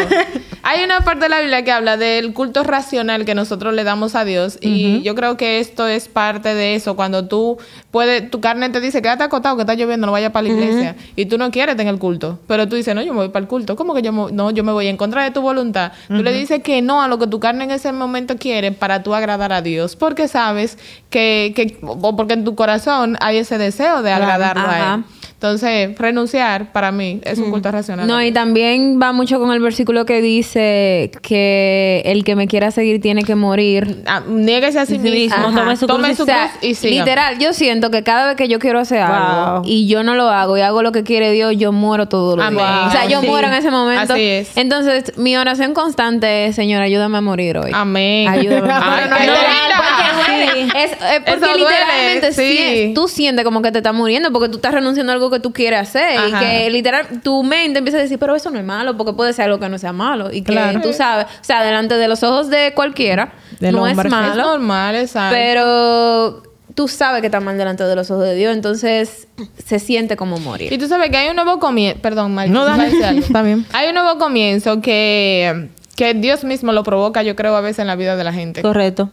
Hay 0.65 0.85
una 0.85 1.01
parte 1.01 1.25
de 1.25 1.29
la 1.29 1.41
Biblia 1.41 1.65
que 1.65 1.73
habla 1.73 1.97
del 1.97 2.33
culto 2.33 2.63
racional 2.63 3.25
que 3.25 3.35
nosotros 3.35 3.75
le 3.75 3.83
damos 3.83 4.15
a 4.15 4.25
Dios. 4.25 4.59
Y 4.61 5.03
yo 5.03 5.15
creo 5.15 5.37
que 5.37 5.59
esto 5.59 5.87
es 5.89 6.09
parte 6.09 6.55
de 6.55 6.77
eso. 6.77 6.95
Cuando 6.95 7.27
tú 7.27 7.59
puedes, 7.91 8.31
tu 8.31 8.41
carne 8.41 8.71
te 8.71 8.81
dice, 8.81 9.03
quédate 9.03 9.25
acostado, 9.25 9.57
que 9.57 9.63
está 9.63 9.75
lloviendo, 9.75 10.07
no 10.07 10.13
vayas 10.13 10.31
para 10.31 10.47
la 10.47 10.55
iglesia. 10.55 10.97
Y 11.17 11.27
tú 11.27 11.37
no 11.37 11.51
quieres 11.51 11.77
tener 11.77 11.93
el 11.93 11.99
culto. 11.99 12.39
Pero 12.47 12.69
tú 12.69 12.77
dices, 12.77 12.95
no, 12.95 13.03
yo 13.03 13.13
me 13.13 13.21
voy 13.21 13.29
para 13.31 13.43
el 13.43 13.49
culto. 13.49 13.75
¿Cómo 13.75 13.95
que 13.95 14.03
yo 14.03 14.13
me, 14.13 14.31
no, 14.33 14.51
yo 14.53 14.63
me 14.63 14.73
voy 14.73 14.87
en 14.87 14.97
contra 14.97 15.25
de 15.25 15.33
tu 15.33 15.41
voluntad? 15.43 15.93
Tú 16.07 16.23
le 16.23 16.33
dices 16.33 16.63
que 16.63 16.81
no 16.81 17.03
a 17.03 17.09
lo 17.09 17.19
que 17.19 17.27
tu 17.27 17.41
carne 17.41 17.65
en 17.65 17.73
ese 17.73 17.91
momento 17.93 18.37
quiere 18.37 18.71
para 18.71 19.03
tú 19.03 19.15
agradar 19.15 19.53
a 19.53 19.63
Dios. 19.63 19.97
Porque 19.97 20.29
sabes 20.29 20.79
que, 21.11 21.53
que 21.57 21.79
o 21.83 22.17
porque 22.17 22.35
en 22.35 22.45
tu 22.45 22.55
corazón 22.55 23.17
hay 23.21 23.39
ese 23.39 23.59
deseo 23.59 24.03
de 24.03 24.13
agradarlo 24.13 24.69
a. 24.69 24.95
Él. 24.95 25.05
Entonces, 25.43 25.99
renunciar 25.99 26.71
para 26.71 26.93
mí 26.93 27.21
es 27.25 27.37
un 27.41 27.51
culto 27.51 27.69
racional. 27.73 28.07
No, 28.07 28.23
y 28.23 28.31
también 28.31 29.01
va 29.03 29.11
mucho 29.13 29.41
con 29.41 29.51
el 29.53 29.59
versículo 29.59 30.07
que 30.07 30.23
dice 30.23 31.11
que 31.21 32.01
el 32.05 32.23
que 32.23 32.37
me 32.37 32.47
quiera 32.47 32.71
seguir 32.71 33.01
tiene 33.01 33.25
que 33.25 33.35
morir. 33.35 34.05
Ah, 34.07 34.23
niéguese 34.29 34.79
a 34.79 34.87
sí 34.87 35.01
mismo. 35.01 35.11
mismo, 35.39 35.53
tome 35.61 35.77
su 35.77 35.87
Tome 35.89 36.05
cruz. 36.05 36.17
su 36.19 36.23
O 36.23 36.27
sea, 36.27 36.49
cruz 36.53 36.63
y 36.71 36.75
siga. 36.77 36.95
literal, 37.05 37.39
yo 37.41 37.53
siento 37.55 37.91
que 37.91 38.05
cada 38.05 38.29
vez 38.29 38.37
que 38.37 38.47
yo 38.47 38.61
quiero 38.61 38.79
hacer 38.79 39.01
algo 39.03 39.63
y 39.65 39.89
yo 39.89 40.05
no 40.05 40.15
lo 40.15 40.29
hago 40.29 40.57
y 40.57 40.61
hago 40.61 40.81
lo 40.85 40.93
que 40.93 41.03
quiere 41.03 41.33
Dios, 41.33 41.55
yo 41.57 41.73
muero 41.73 42.07
todos 42.07 42.37
los 42.37 42.47
Amén. 42.47 42.59
días. 42.65 42.87
O 42.87 42.91
sea, 42.93 43.07
yo 43.09 43.21
Sí. 43.21 43.27
muero 43.27 43.49
en 43.49 43.55
ese 43.55 43.73
momento. 43.73 44.13
Así 44.15 44.23
es. 44.23 44.57
Entonces, 44.57 45.13
mi 45.19 45.37
oración 45.37 45.75
constante 45.75 46.47
es, 46.47 46.55
Señor, 46.55 46.83
ayúdame 46.83 47.19
a 47.19 47.21
morir 47.21 47.59
hoy. 47.59 47.73
Amén. 47.75 48.29
Ayúdame. 48.29 48.61
No, 48.69 48.69
linda. 48.69 49.77
porque. 49.77 50.83
Es, 50.85 50.93
eh, 50.93 51.21
porque 51.27 51.33
Eso 51.33 51.41
duele, 51.47 51.59
literalmente 51.59 52.33
sí. 52.33 52.57
sí, 52.57 52.93
tú 52.95 53.09
sientes 53.09 53.45
como 53.45 53.61
que 53.61 53.73
te 53.73 53.79
estás 53.79 53.95
muriendo 53.95 54.31
porque 54.33 54.49
tú 54.49 54.57
estás 54.57 54.73
renunciando 54.73 55.13
a 55.13 55.15
algo 55.15 55.31
que 55.33 55.41
tú 55.41 55.53
quieres 55.53 55.81
hacer 55.81 56.21
y 56.29 56.33
que 56.33 56.71
literal 56.71 57.21
tu 57.23 57.43
mente 57.43 57.79
empieza 57.81 57.99
a 57.99 58.03
decir, 58.03 58.19
pero 58.21 58.37
eso 58.37 58.51
no 58.51 58.59
es 58.61 58.65
malo 58.65 58.97
porque 58.97 59.13
puede 59.15 59.33
ser 59.33 59.47
algo 59.47 59.59
que 59.59 59.69
no 59.69 59.79
sea 59.79 59.93
malo 59.93 60.31
y 60.33 60.43
que 60.43 60.53
Claro. 60.53 60.81
tú 60.81 60.93
sabes, 60.93 61.27
o 61.27 61.45
sea, 61.45 61.65
delante 61.65 61.97
de 61.97 62.07
los 62.09 62.23
ojos 62.23 62.49
de 62.51 62.73
cualquiera 62.75 63.33
Del 63.59 63.75
no 63.75 63.83
hombre. 63.85 63.93
es 63.93 64.05
Es 64.05 64.11
malo, 64.11 64.43
normal, 64.45 64.95
exacto. 64.97 65.35
pero 65.37 66.43
tú 66.75 66.89
sabes 66.89 67.21
que 67.21 67.27
está 67.27 67.41
mal 67.41 67.59
delante 67.59 67.85
de 67.85 67.97
los 67.97 68.11
ojos 68.11 68.25
de 68.25 68.35
Dios, 68.35 68.55
entonces 68.55 69.27
se 69.65 69.79
siente 69.79 70.17
como 70.17 70.37
Y 70.37 70.41
morir. 70.41 70.79
tú 70.79 70.87
sabes 70.89 71.11
que 71.11 71.17
hay 71.17 71.29
un 71.29 71.37
nuevo 71.37 71.59
comienzo. 71.59 72.01
Perdón, 72.01 72.35
Mike. 72.35 72.51
No, 72.51 72.65
bien. 73.43 73.67
Hay 73.73 73.89
un 73.89 73.95
nuevo 73.95 74.19
comienzo 74.19 74.81
que, 74.81 75.69
que 75.97 76.15
Dios 76.15 76.45
mismo 76.45 76.73
lo 76.73 76.83
provoca, 76.83 77.23
yo 77.23 77.37
creo, 77.37 77.55
a 77.57 77.61
veces 77.61 77.81
en 77.81 77.89
la 77.89 77.97
vida 77.97 78.17
de 78.17 78.25
la 78.25 78.33
gente. 78.33 78.63
Correcto. 78.63 79.11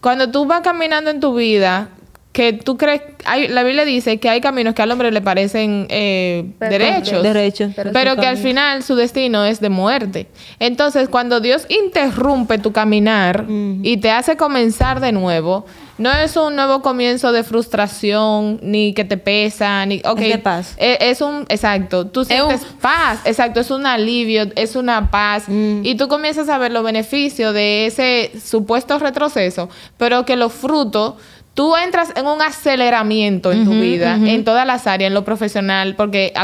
Cuando 0.00 0.30
tú 0.30 0.44
vas 0.46 0.60
caminando 0.60 1.10
en 1.10 1.20
tu 1.20 1.34
vida, 1.34 1.88
que 2.36 2.52
tú 2.52 2.76
crees. 2.76 3.00
Hay, 3.24 3.48
la 3.48 3.62
Biblia 3.62 3.86
dice 3.86 4.18
que 4.18 4.28
hay 4.28 4.42
caminos 4.42 4.74
que 4.74 4.82
al 4.82 4.92
hombre 4.92 5.10
le 5.10 5.22
parecen 5.22 5.86
eh, 5.88 6.44
derechos. 6.60 7.22
Derechos. 7.22 7.72
Pero, 7.74 7.92
Pero 7.94 8.16
que 8.16 8.26
al 8.26 8.36
final 8.36 8.82
su 8.82 8.94
destino 8.94 9.46
es 9.46 9.58
de 9.60 9.70
muerte. 9.70 10.26
Entonces, 10.58 11.08
cuando 11.08 11.40
Dios 11.40 11.64
interrumpe 11.70 12.58
tu 12.58 12.72
caminar 12.72 13.46
y 13.48 13.96
te 13.96 14.10
hace 14.10 14.36
comenzar 14.36 15.00
de 15.00 15.12
nuevo, 15.12 15.64
no 15.96 16.12
es 16.12 16.36
un 16.36 16.56
nuevo 16.56 16.82
comienzo 16.82 17.32
de 17.32 17.42
frustración, 17.42 18.58
ni 18.60 18.92
que 18.92 19.06
te 19.06 19.16
pesa, 19.16 19.86
ni... 19.86 20.02
ok, 20.04 20.18
de 20.18 20.36
paz. 20.36 20.74
e- 20.76 20.98
Es, 21.00 21.22
un... 21.22 21.46
Exacto. 21.48 22.06
Tú 22.06 22.26
sientes 22.26 22.66
paz. 22.82 23.20
Exacto. 23.24 23.60
Es 23.60 23.70
un 23.70 23.86
alivio, 23.86 24.44
es 24.56 24.76
una 24.76 25.10
paz. 25.10 25.46
Y 25.48 25.94
tú 25.94 26.08
comienzas 26.08 26.50
a 26.50 26.58
ver 26.58 26.70
los 26.70 26.84
beneficios 26.84 27.54
de 27.54 27.86
ese 27.86 28.30
supuesto 28.38 28.98
retroceso, 28.98 29.70
pero 29.96 30.26
que 30.26 30.36
los 30.36 30.52
frutos... 30.52 31.14
Tú 31.56 31.74
entras 31.74 32.12
en 32.16 32.26
un 32.26 32.42
aceleramiento 32.42 33.50
en 33.50 33.64
tu 33.64 33.70
vida, 33.70 34.16
en 34.16 34.44
todas 34.44 34.66
las 34.66 34.86
áreas, 34.86 35.08
en 35.08 35.14
lo 35.14 35.24
profesional, 35.24 35.94
porque 35.96 36.34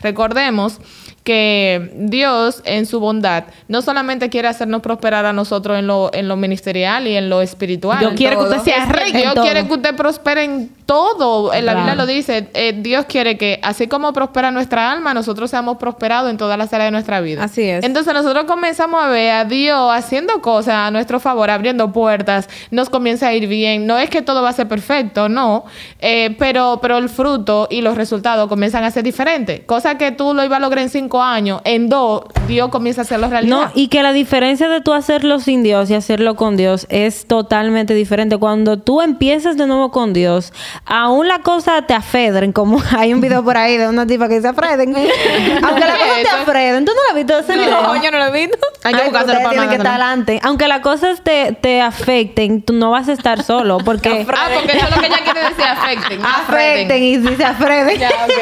recordemos 0.00 0.80
que 1.22 1.90
Dios 1.96 2.62
en 2.64 2.86
su 2.86 2.98
bondad 2.98 3.44
no 3.68 3.82
solamente 3.82 4.30
quiere 4.30 4.48
hacernos 4.48 4.80
prosperar 4.80 5.26
a 5.26 5.34
nosotros 5.34 5.78
en 5.78 5.86
lo, 5.86 6.10
en 6.14 6.28
lo 6.28 6.36
ministerial 6.36 7.06
y 7.06 7.14
en 7.14 7.28
lo 7.28 7.42
espiritual. 7.42 7.98
Dios 7.98 8.14
quiere 8.14 8.36
que 8.36 8.42
usted 8.42 8.62
sea 8.62 8.86
rico. 8.86 9.18
Dios 9.18 9.34
quiere 9.34 9.66
que 9.66 9.74
usted 9.74 9.94
prospere 9.96 10.44
en 10.44 10.70
todo. 10.86 11.52
En 11.54 11.66
la 11.66 11.72
Claro. 11.72 11.86
Biblia 11.86 11.94
lo 12.04 12.06
dice. 12.06 12.48
eh, 12.54 12.74
Dios 12.76 13.06
quiere 13.06 13.36
que 13.38 13.58
así 13.62 13.88
como 13.88 14.12
prospera 14.12 14.50
nuestra 14.50 14.90
alma, 14.92 15.14
nosotros 15.14 15.50
seamos 15.50 15.78
prosperados 15.78 16.30
en 16.30 16.36
todas 16.36 16.58
las 16.58 16.72
áreas 16.72 16.88
de 16.88 16.92
nuestra 16.92 17.20
vida. 17.20 17.44
Así 17.44 17.62
es. 17.62 17.84
Entonces 17.84 18.12
nosotros 18.12 18.44
comenzamos 18.44 19.02
a 19.02 19.08
ver 19.08 19.30
a 19.32 19.44
Dios 19.44 19.90
haciendo 19.92 20.40
cosas 20.42 20.74
a 20.74 20.90
nuestro 20.90 21.20
favor, 21.20 21.50
abriendo 21.50 21.92
puertas, 21.92 22.48
nos 22.70 22.90
comienza 22.90 23.28
a 23.28 23.34
ir 23.34 23.46
bien. 23.48 23.86
No 23.86 23.98
es 23.98 24.10
que 24.10 24.22
todo 24.22 24.42
va 24.42 24.50
a 24.50 24.52
ser 24.52 24.68
perfecto, 24.68 25.28
no, 25.28 25.64
eh, 26.00 26.34
pero, 26.38 26.78
pero 26.82 26.98
el 26.98 27.08
fruto 27.08 27.66
y 27.70 27.80
los 27.80 27.96
resultados 27.96 28.48
comienzan 28.48 28.84
a 28.84 28.90
ser 28.90 29.02
diferentes. 29.04 29.62
Cosa 29.66 29.96
que 29.98 30.12
tú 30.12 30.34
lo 30.34 30.44
ibas 30.44 30.58
a 30.58 30.60
lograr 30.60 30.82
en 30.84 30.90
cinco 30.90 31.22
años, 31.22 31.60
en 31.64 31.88
dos, 31.88 32.22
Dios 32.46 32.68
comienza 32.68 33.00
a 33.00 33.04
hacerlo 33.04 33.28
realidad. 33.28 33.56
No, 33.56 33.70
y 33.74 33.88
que 33.88 34.02
la 34.02 34.12
diferencia 34.12 34.68
de 34.68 34.80
tú 34.80 34.92
hacerlo 34.92 35.40
sin 35.40 35.62
Dios 35.62 35.90
y 35.90 35.94
hacerlo 35.94 36.34
con 36.36 36.56
Dios 36.56 36.86
es 36.90 37.26
totalmente 37.26 37.94
diferente. 37.94 38.36
Cuando 38.36 38.78
tú 38.78 39.00
empiezas 39.00 39.56
de 39.56 39.66
nuevo 39.66 39.90
con 39.90 40.12
Dios, 40.12 40.52
aún 40.86 41.28
la 41.28 41.40
cosa 41.40 41.82
te 41.82 41.94
afedren, 41.94 42.52
como 42.52 42.82
hay 42.96 43.12
un 43.14 43.20
video 43.20 43.42
por 43.44 43.56
ahí 43.56 43.76
de 43.76 43.88
una 43.88 44.06
tipa 44.06 44.28
que 44.28 44.36
dice 44.36 44.48
afreden. 44.48 44.94
Aunque 45.62 45.80
la 45.80 45.94
¿Qué 45.94 45.98
cosa 46.00 46.22
te 46.22 46.28
afreden, 46.42 46.84
¿tú 46.84 46.92
no 46.92 47.02
la 47.02 47.08
has 47.10 47.14
visto 47.16 47.38
ese 47.38 47.52
video? 47.58 47.82
No, 47.82 48.02
yo 48.02 48.10
no 48.10 48.18
lo 48.18 48.26
he 48.26 48.46
visto. 48.46 48.58
Hay 48.84 48.94
que 48.94 49.00
Ay, 49.00 49.08
buscárselo 49.08 49.38
para 49.38 49.50
tienen 49.50 49.68
que 49.68 49.76
estar 49.76 49.92
adelante. 49.92 50.40
Aunque 50.42 50.68
las 50.68 50.80
cosas 50.80 51.22
te, 51.22 51.52
te 51.52 51.80
afecten, 51.80 52.62
tú 52.62 52.72
no 52.72 52.90
vas 52.90 53.08
a 53.08 53.12
estar 53.12 53.42
solo 53.42 53.78
porque 53.78 54.26
Ah, 54.36 54.48
porque 54.54 54.76
eso 54.76 54.86
es 54.86 54.94
lo 54.94 55.00
que 55.00 55.06
ella 55.06 55.20
quiere 55.24 55.40
decir, 55.40 55.64
afecten. 55.64 56.20
afecten 56.24 57.02
y 57.02 57.16
si 57.16 57.36
se 57.36 57.44
afreden. 57.44 57.98
Ya, 57.98 58.08
ok. 58.24 58.32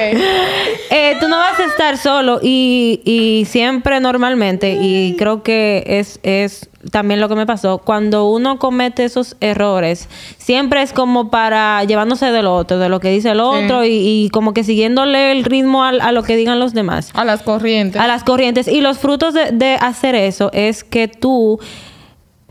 Eh, 0.90 1.16
tú 1.20 1.28
no 1.28 1.36
vas 1.36 1.58
a 1.60 1.64
estar 1.64 1.96
solo 1.98 2.40
y, 2.42 3.00
y 3.04 3.44
siempre 3.44 4.00
normalmente, 4.00 4.78
y 4.80 5.16
creo 5.18 5.42
que 5.42 5.84
es, 5.86 6.18
es 6.22 6.68
también 6.90 7.20
lo 7.20 7.28
que 7.28 7.34
me 7.36 7.46
pasó, 7.46 7.78
cuando 7.78 8.26
uno 8.26 8.58
comete 8.58 9.04
esos 9.04 9.36
errores, 9.40 10.08
siempre 10.38 10.82
es 10.82 10.92
como 10.92 11.30
para 11.30 11.84
llevándose 11.84 12.26
del 12.32 12.46
otro, 12.46 12.78
de 12.78 12.88
lo 12.88 12.98
que 13.00 13.10
dice 13.10 13.30
el 13.30 13.40
otro 13.40 13.84
y, 13.84 13.90
y 13.92 14.30
como 14.30 14.52
que 14.52 14.64
siguiéndole 14.64 15.32
el 15.32 15.44
ritmo 15.44 15.84
al- 15.84 16.00
a, 16.00 16.12
lo 16.12 16.22
que 16.22 16.36
digan 16.36 16.58
los 16.58 16.74
demás. 16.74 17.10
A 17.14 17.24
las 17.24 17.42
corrientes. 17.42 18.00
A 18.00 18.06
las 18.06 18.24
corrientes. 18.24 18.66
Y 18.68 18.80
los 18.80 18.98
frutos 18.98 19.32
de, 19.34 19.52
de 19.52 19.74
hacer 19.74 20.14
eso 20.14 20.50
es 20.52 20.82
que 20.84 21.08
tú 21.08 21.60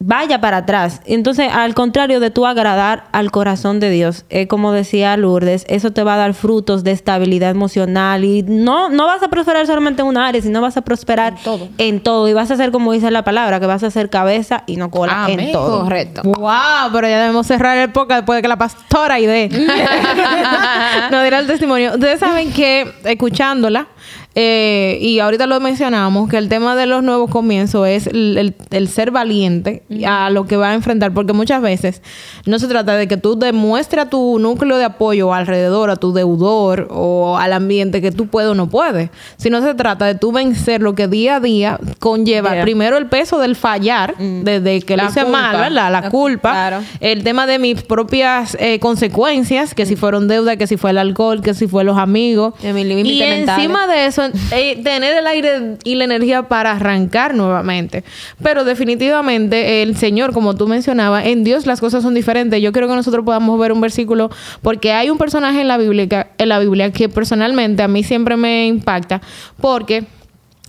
vaya 0.03 0.41
para 0.41 0.57
atrás. 0.57 1.01
Entonces, 1.05 1.49
al 1.51 1.73
contrario 1.73 2.19
de 2.19 2.31
tú 2.31 2.45
agradar 2.45 3.05
al 3.11 3.31
corazón 3.31 3.79
de 3.79 3.89
Dios, 3.89 4.25
eh, 4.29 4.47
como 4.47 4.71
decía 4.71 5.15
Lourdes, 5.15 5.65
eso 5.67 5.91
te 5.91 6.03
va 6.03 6.15
a 6.15 6.17
dar 6.17 6.33
frutos 6.33 6.83
de 6.83 6.91
estabilidad 6.91 7.51
emocional 7.51 8.25
y 8.25 8.43
no, 8.43 8.89
no 8.89 9.05
vas 9.05 9.21
a 9.21 9.29
prosperar 9.29 9.67
solamente 9.67 10.01
en 10.01 10.07
una 10.07 10.27
área, 10.27 10.41
sino 10.41 10.59
vas 10.61 10.75
a 10.77 10.81
prosperar 10.81 11.35
en 11.77 11.99
todo. 11.99 12.13
todo. 12.15 12.29
Y 12.29 12.33
vas 12.33 12.49
a 12.51 12.57
ser 12.57 12.71
como 12.71 12.91
dice 12.93 13.11
la 13.11 13.23
palabra, 13.23 13.59
que 13.59 13.67
vas 13.67 13.83
a 13.83 13.91
ser 13.91 14.09
cabeza 14.09 14.63
y 14.65 14.77
no 14.77 14.89
cola 14.89 15.27
en 15.29 15.51
todo. 15.51 15.83
Correcto. 15.83 16.21
Wow, 16.23 16.91
pero 16.91 17.07
ya 17.07 17.19
debemos 17.19 17.45
cerrar 17.47 17.77
el 17.77 17.91
podcast 17.91 18.21
después 18.21 18.37
de 18.37 18.41
que 18.41 18.47
la 18.47 18.57
pastora 18.57 19.19
idea 19.19 19.49
nos 21.11 21.21
diera 21.21 21.39
el 21.39 21.47
testimonio. 21.47 21.93
Ustedes 21.93 22.19
saben 22.19 22.51
que 22.51 22.91
escuchándola, 23.03 23.87
eh, 24.36 24.97
y 25.01 25.19
ahorita 25.19 25.45
lo 25.45 25.59
mencionamos, 25.59 26.29
que 26.29 26.38
el 26.38 26.47
tema 26.47 26.75
de 26.75 26.86
los 26.86 27.03
nuevos 27.03 27.29
comienzos 27.29 27.88
es 27.88 28.07
el, 28.07 28.38
el- 28.38 28.55
el 28.71 28.88
ser 28.88 29.11
valiente 29.11 29.84
a 30.07 30.29
lo 30.29 30.47
que 30.47 30.55
va 30.55 30.69
a 30.69 30.73
enfrentar, 30.73 31.13
porque 31.13 31.34
muchas 31.34 31.61
veces 31.61 32.01
no 32.45 32.57
se 32.59 32.67
trata 32.67 32.95
de 32.95 33.07
que 33.09 33.17
tú 33.17 33.38
demuestres 33.38 34.05
a 34.05 34.09
tu 34.09 34.39
núcleo 34.39 34.77
de 34.77 34.86
apoyo 34.86 35.34
alrededor, 35.34 35.89
a 35.89 35.97
tu 35.97 36.13
deudor 36.13 36.88
o 36.91 37.38
al 37.38 37.51
ambiente 37.53 38.01
que 38.01 38.11
tú 38.11 38.27
puedes 38.27 38.51
o 38.51 38.55
no 38.55 38.69
puedes, 38.69 39.09
sino 39.38 39.61
se 39.61 39.73
trata 39.75 40.05
de 40.05 40.15
tú 40.15 40.32
vencer 40.32 40.82
lo 40.82 40.95
que 40.95 41.07
día 41.09 41.36
a 41.36 41.39
día 41.41 41.79
conlleva 41.99 42.51
Yeah. 42.53 42.63
primero 42.63 42.97
el 42.97 43.07
peso 43.07 43.39
del 43.39 43.55
fallar, 43.55 44.15
desde 44.17 44.82
que 44.82 44.95
lo 44.95 45.03
La 45.03 45.09
hice 45.09 45.25
mal. 45.25 45.51
¿verdad? 45.53 45.71
La, 45.71 45.89
La- 45.89 46.09
culpa, 46.09 46.51
claro. 46.51 46.77
el 47.01 47.23
tema 47.23 47.45
de 47.47 47.59
mis 47.59 47.82
propias 47.84 48.55
eh, 48.59 48.79
consecuencias, 48.79 49.73
que 49.73 49.86
si 49.86 49.95
fueron 49.95 50.27
deuda, 50.27 50.55
que 50.57 50.67
si 50.67 50.77
fue 50.77 50.91
el 50.91 50.97
alcohol, 50.97 51.41
que 51.41 51.53
si 51.53 51.67
fue 51.67 51.84
los 51.84 51.97
amigos. 51.97 52.53
Y 52.63 52.71
mentales. 52.71 53.49
encima 53.49 53.88
de 53.88 54.05
eso, 54.05 54.20
eh, 54.51 54.82
tener 54.84 55.17
el 55.17 55.28
aire 55.28 55.78
y 55.84 55.95
la 55.95 56.05
energía 56.05 56.43
para 56.43 56.72
arrancar 56.74 57.34
nuevamente. 57.36 58.03
Pero 58.41 58.63
definitivamente 58.63 59.82
el 59.82 59.95
Señor, 59.95 60.34
como 60.34 60.55
tú 60.55 60.67
mencionabas, 60.67 61.26
en 61.26 61.43
Dios 61.43 61.65
las 61.65 61.80
cosas 61.80 62.03
son 62.03 62.13
diferentes. 62.13 62.61
Yo 62.61 62.72
quiero 62.72 62.88
que 62.88 62.95
nosotros 62.95 63.26
podamos 63.26 63.59
ver 63.59 63.72
un 63.72 63.82
versículo, 63.82 64.30
porque 64.61 64.93
hay 64.93 65.09
un 65.09 65.17
personaje 65.17 65.61
en 65.61 65.67
la 65.67 65.78
Biblia, 65.78 66.32
en 66.38 66.49
la 66.49 66.59
Biblia 66.59 66.91
que 66.91 67.09
personalmente 67.09 67.84
a 67.84 67.88
mí 67.88 68.03
siempre 68.03 68.38
me 68.38 68.67
impacta, 68.67 69.22
porque... 69.59 70.05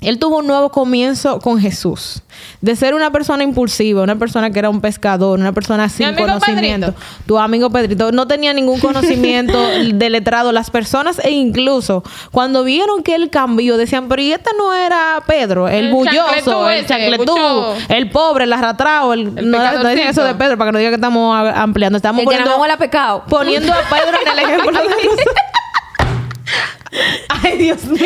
Él 0.02 0.18
tuvo 0.18 0.38
un 0.38 0.46
nuevo 0.46 0.70
comienzo 0.70 1.38
con 1.40 1.60
Jesús. 1.60 2.22
De 2.60 2.74
ser 2.76 2.94
una 2.94 3.10
persona 3.12 3.42
impulsiva, 3.44 4.02
una 4.02 4.16
persona 4.16 4.50
que 4.50 4.58
era 4.58 4.68
un 4.70 4.80
pescador, 4.80 5.38
una 5.38 5.52
persona 5.52 5.88
sin 5.88 6.06
amigo 6.06 6.26
conocimiento. 6.26 6.88
Pedrito. 6.92 7.06
Tu 7.26 7.38
amigo 7.38 7.70
Pedrito 7.70 8.12
no 8.12 8.26
tenía 8.26 8.52
ningún 8.52 8.80
conocimiento 8.80 9.58
de 9.68 10.10
letrado. 10.10 10.52
Las 10.52 10.70
personas, 10.70 11.18
e 11.24 11.30
incluso 11.30 12.02
cuando 12.30 12.64
vieron 12.64 13.02
que 13.02 13.14
él 13.14 13.30
cambió, 13.30 13.76
decían, 13.76 14.08
pero 14.08 14.22
¿y 14.22 14.32
este 14.32 14.50
no 14.58 14.74
era 14.74 15.22
Pedro? 15.26 15.68
El, 15.68 15.86
El 15.86 15.92
bulloso, 15.92 16.68
el 16.68 16.86
chancletú, 16.86 17.32
buchón. 17.32 17.76
el 17.88 18.10
pobre, 18.10 18.44
el 18.44 18.52
arrastrado. 18.52 19.12
El, 19.12 19.32
El 19.36 19.50
no, 19.50 19.58
no 19.58 19.88
dicen 19.88 20.08
eso 20.08 20.24
de 20.24 20.34
Pedro 20.34 20.58
para 20.58 20.68
que 20.68 20.72
no 20.72 20.78
diga 20.78 20.90
que 20.90 20.96
estamos 20.96 21.36
ampliando. 21.54 21.96
Estamos 21.96 22.20
que 22.20 22.24
poniendo, 22.24 22.50
más 22.50 22.58
huele 22.58 22.74
a 22.74 22.78
pecado. 22.78 23.24
poniendo 23.28 23.72
a 23.72 23.76
Pedro 23.88 24.18
en 24.20 24.28
el 24.32 24.38
ejemplo 24.38 24.72
de 24.82 24.88
Ay, 27.42 27.56
Dios 27.58 27.84
mío. 27.84 28.00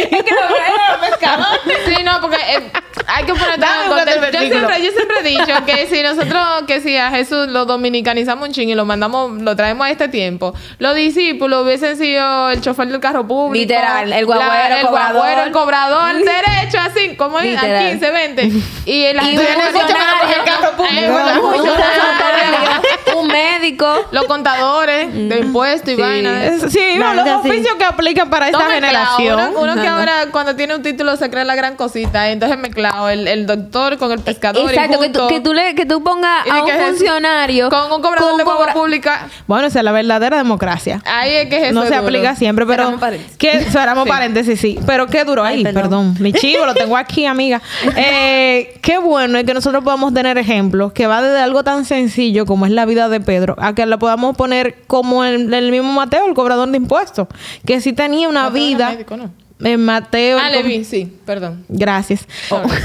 Sí, 1.87 2.03
no, 2.05 2.20
porque 2.20 2.37
eh, 2.37 2.70
hay 3.07 3.24
que 3.24 3.34
poner 3.34 3.59
todo 3.61 3.82
en 3.84 3.89
contexto. 3.91 4.30
Yo 4.32 4.39
siempre, 4.49 4.82
yo 4.84 4.91
siempre 4.93 5.16
he 5.20 5.22
dicho 5.22 5.64
que 5.66 5.87
si 5.89 6.03
nosotros, 6.03 6.43
que 6.66 6.80
si 6.80 6.97
a 6.97 7.11
Jesús 7.11 7.49
lo 7.49 7.64
dominicanizamos 7.64 8.49
un 8.49 8.55
ching 8.55 8.68
y 8.68 8.74
lo 8.74 8.84
mandamos, 8.84 9.43
lo 9.43 9.57
traemos 9.57 9.87
a 9.87 9.91
este 9.91 10.09
tiempo, 10.09 10.55
los 10.78 10.95
discípulos 10.95 11.64
hubiesen 11.64 11.97
sido 11.97 12.51
el 12.51 12.61
chofer 12.61 12.89
del 12.89 13.01
carro 13.01 13.26
público. 13.26 13.61
Literal, 13.61 14.12
el 14.12 14.24
guagüero, 14.26 14.76
el 14.76 14.87
cobrador. 14.87 15.12
guagüero, 15.16 15.43
el 15.45 15.53
cobrador, 15.53 16.14
derecho, 16.18 16.78
así, 16.80 17.16
como 17.16 17.41
es 17.41 17.59
a 17.59 17.62
Literal. 17.62 17.91
15, 17.91 18.11
20. 18.11 18.43
Y 18.87 19.12
las 19.12 19.24
Y 19.26 19.30
que 19.30 19.37
no 19.37 19.43
el 19.43 20.45
carro 20.45 20.76
público. 20.76 21.18
Los 21.57 23.16
un 23.16 23.26
médico. 23.28 24.07
Los 24.11 24.24
contadores 24.26 25.12
de 25.12 25.39
impuestos 25.39 25.91
y 25.93 25.97
Sí. 25.97 26.03
vainas. 26.03 26.43
Es- 26.43 26.72
Sí, 26.72 26.97
no, 26.99 27.14
los 27.14 27.26
oficios 27.28 27.74
que 27.76 27.84
aplican 27.84 28.28
para 28.30 28.47
esta. 28.47 28.59
Generación. 28.80 29.40
Uno, 29.56 29.60
uno 29.72 29.82
que 29.82 29.86
ahora 29.88 30.12
cuando 30.32 30.54
tiene 30.56 30.74
un 30.74 30.82
título 30.82 31.16
se 31.16 31.28
cree 31.30 31.44
la 31.44 31.54
gran 31.54 31.76
cosita. 31.76 32.30
Entonces 32.30 32.58
mezclado 32.58 33.08
el, 33.08 33.26
el 33.28 33.46
doctor 33.46 33.98
con 33.98 34.12
el 34.12 34.20
pescador. 34.20 34.62
y 34.70 34.74
Exacto, 34.74 35.00
que 35.00 35.08
tú, 35.10 35.18
junto, 35.20 35.26
que 35.34 35.40
tú, 35.40 35.52
le, 35.52 35.74
que 35.74 35.86
tú 35.86 36.02
pongas 36.02 36.46
Y 36.46 36.50
a 36.50 36.62
un 36.62 36.70
funcionario 36.70 37.68
con 37.70 37.92
un 37.92 38.02
cobrador 38.02 38.28
con 38.30 38.38
de 38.38 38.44
cobra- 38.44 38.72
pública. 38.72 39.28
Bueno, 39.46 39.66
esa 39.66 39.80
es 39.80 39.84
la 39.84 39.92
verdadera 39.92 40.36
democracia. 40.38 41.02
Ahí 41.04 41.30
es 41.32 41.48
que 41.48 41.68
es 41.68 41.72
no 41.74 41.82
eso 41.82 41.88
se 41.90 41.96
duro. 41.96 42.06
aplica 42.08 42.34
siempre, 42.36 42.66
pero 42.66 42.82
Cerramos 42.84 43.00
paréntesis. 43.00 43.36
que 43.36 43.60
cerramos 43.70 44.04
Sí. 44.04 44.10
paréntesis, 44.10 44.60
sí. 44.60 44.78
Pero 44.86 45.06
qué 45.06 45.24
duro 45.24 45.42
ahí, 45.44 45.58
Ay, 45.58 45.64
perdón. 45.64 45.82
perdón. 45.82 46.16
Mi 46.20 46.32
chivo 46.34 46.64
lo 46.66 46.74
tengo 46.74 46.96
aquí, 46.96 47.26
amiga. 47.26 47.60
Eh, 47.96 48.78
qué 48.82 48.98
bueno 48.98 49.38
es 49.38 49.44
que 49.44 49.54
nosotros 49.54 49.82
podamos 49.82 50.12
tener 50.14 50.38
ejemplos 50.38 50.92
que 50.92 51.06
va 51.06 51.22
desde 51.22 51.38
algo 51.40 51.64
tan 51.64 51.84
sencillo 51.84 52.46
como 52.46 52.66
es 52.66 52.72
la 52.72 52.84
vida 52.84 53.08
de 53.08 53.20
Pedro 53.20 53.56
a 53.58 53.74
que 53.74 53.84
la 53.86 53.98
podamos 53.98 54.36
poner 54.36 54.82
como 54.86 55.24
el, 55.24 55.52
el 55.52 55.70
mismo 55.70 55.92
Mateo, 55.92 56.26
el 56.26 56.34
cobrador 56.34 56.68
de 56.68 56.76
impuestos, 56.76 57.26
que 57.64 57.80
sí 57.80 57.92
tenía 57.92 58.28
una 58.28 58.44
Mateo 58.44 58.54
vida. 58.66 58.90
médico, 58.90 59.16
¿no? 59.16 59.30
En 59.58 59.84
Mateo. 59.84 60.38
Ah, 60.38 60.50
Levi, 60.50 60.84
sí, 60.84 61.10
perdón. 61.24 61.64
Gracias. 61.68 62.26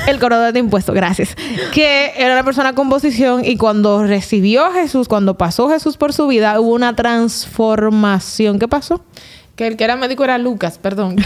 El 0.08 0.20
cobrador 0.20 0.54
de 0.54 0.60
impuestos, 0.60 0.96
gracias. 0.96 1.36
Que 1.74 2.14
era 2.16 2.34
una 2.34 2.44
persona 2.44 2.74
con 2.74 2.90
posición 2.90 3.44
y 3.44 3.58
cuando 3.58 4.04
recibió 4.06 4.66
a 4.66 4.72
Jesús, 4.72 5.10
cuando 5.10 5.38
pasó 5.38 5.70
Jesús 5.70 5.98
por 5.98 6.14
su 6.14 6.28
vida, 6.28 6.60
hubo 6.62 6.74
una 6.74 6.96
transformación. 6.96 8.58
¿Qué 8.58 8.70
pasó? 8.70 9.04
Que 9.58 9.68
el 9.68 9.76
que 9.76 9.84
era 9.84 9.98
médico 9.98 10.24
era 10.24 10.38
Lucas, 10.38 10.78
perdón. 10.78 11.18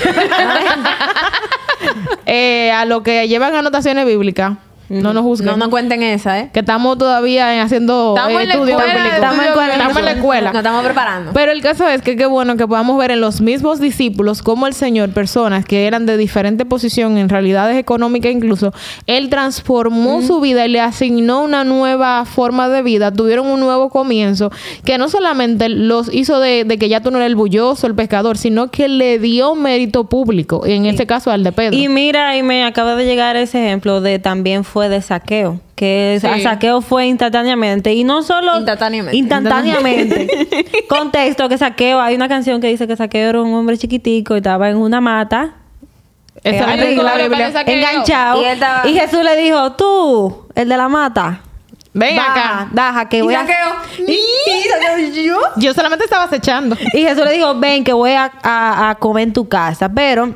Eh, 2.25 2.71
a 2.71 2.85
lo 2.85 3.03
que 3.03 3.27
llevan 3.27 3.53
anotaciones 3.53 4.05
bíblicas. 4.05 4.57
No 4.89 5.13
nos 5.13 5.23
juzguen. 5.23 5.51
No 5.51 5.57
nos 5.57 5.69
cuenten 5.69 6.03
esa, 6.03 6.39
¿eh? 6.39 6.49
Que 6.53 6.59
estamos 6.59 6.97
todavía 6.97 7.61
haciendo 7.61 8.13
Estamos 8.15 8.39
eh, 8.39 8.43
en 8.43 8.47
la 8.49 8.53
estudios 8.53 8.81
estamos 8.81 8.99
en 8.99 9.11
Estamos 9.15 9.97
en 9.97 10.05
la 10.05 10.11
escuela. 10.11 10.11
escuela. 10.11 10.51
Nos 10.51 10.59
estamos 10.59 10.83
preparando. 10.83 11.31
Pero 11.33 11.51
el 11.51 11.61
caso 11.61 11.87
es 11.87 12.01
que 12.01 12.15
qué 12.15 12.25
bueno 12.25 12.55
que 12.57 12.67
podamos 12.67 12.97
ver 12.97 13.11
en 13.11 13.21
los 13.21 13.41
mismos 13.41 13.79
discípulos 13.79 14.41
como 14.41 14.67
el 14.67 14.73
Señor, 14.73 15.09
personas 15.09 15.65
que 15.65 15.87
eran 15.87 16.05
de 16.05 16.17
diferente 16.17 16.65
posición 16.65 17.17
en 17.17 17.29
realidades 17.29 17.77
económicas 17.77 18.31
incluso, 18.31 18.73
Él 19.07 19.29
transformó 19.29 20.21
su 20.21 20.39
vida 20.39 20.65
y 20.65 20.69
le 20.69 20.81
asignó 20.81 21.43
una 21.43 21.63
nueva 21.63 22.25
forma 22.25 22.69
de 22.69 22.81
vida, 22.81 23.11
tuvieron 23.11 23.47
un 23.47 23.59
nuevo 23.59 23.89
comienzo, 23.89 24.51
que 24.83 24.97
no 24.97 25.09
solamente 25.09 25.69
los 25.69 26.13
hizo 26.13 26.39
de, 26.39 26.63
de 26.63 26.77
que 26.77 26.89
ya 26.89 27.01
tú 27.01 27.11
no 27.11 27.17
eres 27.17 27.27
el 27.27 27.35
bulloso, 27.35 27.87
el 27.87 27.95
pescador, 27.95 28.37
sino 28.37 28.69
que 28.69 28.87
le 28.87 29.19
dio 29.19 29.55
mérito 29.55 30.05
público, 30.05 30.65
en 30.65 30.85
este 30.85 31.05
caso 31.05 31.31
al 31.31 31.43
de 31.43 31.51
Pedro. 31.51 31.75
Y 31.75 31.89
mira, 31.89 32.37
y 32.37 32.43
me 32.43 32.63
acaba 32.63 32.95
de 32.95 33.05
llegar 33.05 33.35
ese 33.35 33.65
ejemplo 33.65 34.01
de 34.01 34.19
también 34.19 34.63
fue 34.75 34.89
de 34.89 35.01
saqueo. 35.01 35.61
Que 35.75 36.19
Sí. 36.21 36.41
saqueo 36.41 36.81
fue 36.81 37.05
instantáneamente. 37.05 37.93
Y 37.93 38.03
no 38.03 38.23
solo. 38.23 38.57
Instantáneamente. 38.57 39.15
Instantáneamente. 39.15 40.27
Contexto 40.89 41.47
que 41.47 41.57
saqueo. 41.57 42.01
Hay 42.01 42.13
una 42.13 42.27
canción 42.27 42.59
que 42.59 42.67
dice 42.67 42.85
que 42.85 42.97
saqueo 42.97 43.29
era 43.29 43.41
un 43.41 43.53
hombre 43.53 43.77
chiquitico 43.77 44.33
y 44.33 44.37
estaba 44.39 44.69
en 44.69 44.75
una 44.75 44.99
mata. 44.99 45.53
Eso 46.43 46.65
Eh. 46.65 46.97
Saqueo. 47.53 47.73
enganchado. 47.73 48.41
Y 48.41 48.43
Y, 48.43 48.47
estaba- 48.49 48.81
Jesús 48.83 49.23
le 49.23 49.37
dijo, 49.37 49.71
tú, 49.73 50.45
el 50.55 50.67
de 50.67 50.75
la 50.75 50.89
mata. 50.89 51.39
Ven 51.93 52.17
baja, 52.17 52.31
acá. 52.31 52.67
Baja, 52.73 53.07
que 53.07 53.19
Y 53.19 53.21
voy 53.21 53.33
a... 53.35 53.39
saqueo. 53.47 54.05
Y, 54.09 54.11
y 54.11 54.63
saqueo 54.69 55.23
yo. 55.23 55.37
Yo 55.55 55.73
solamente 55.73 56.03
estaba 56.03 56.25
acechando. 56.25 56.75
Y 56.93 57.01
Jesús 57.03 57.23
le 57.23 57.31
dijo, 57.31 57.55
ven 57.57 57.85
que 57.85 57.93
voy 57.93 58.11
a, 58.11 58.29
a- 58.43 58.89
a 58.89 58.95
comer 58.95 59.23
en 59.29 59.31
tu 59.33 59.47
casa. 59.47 59.87
Pero, 59.87 60.35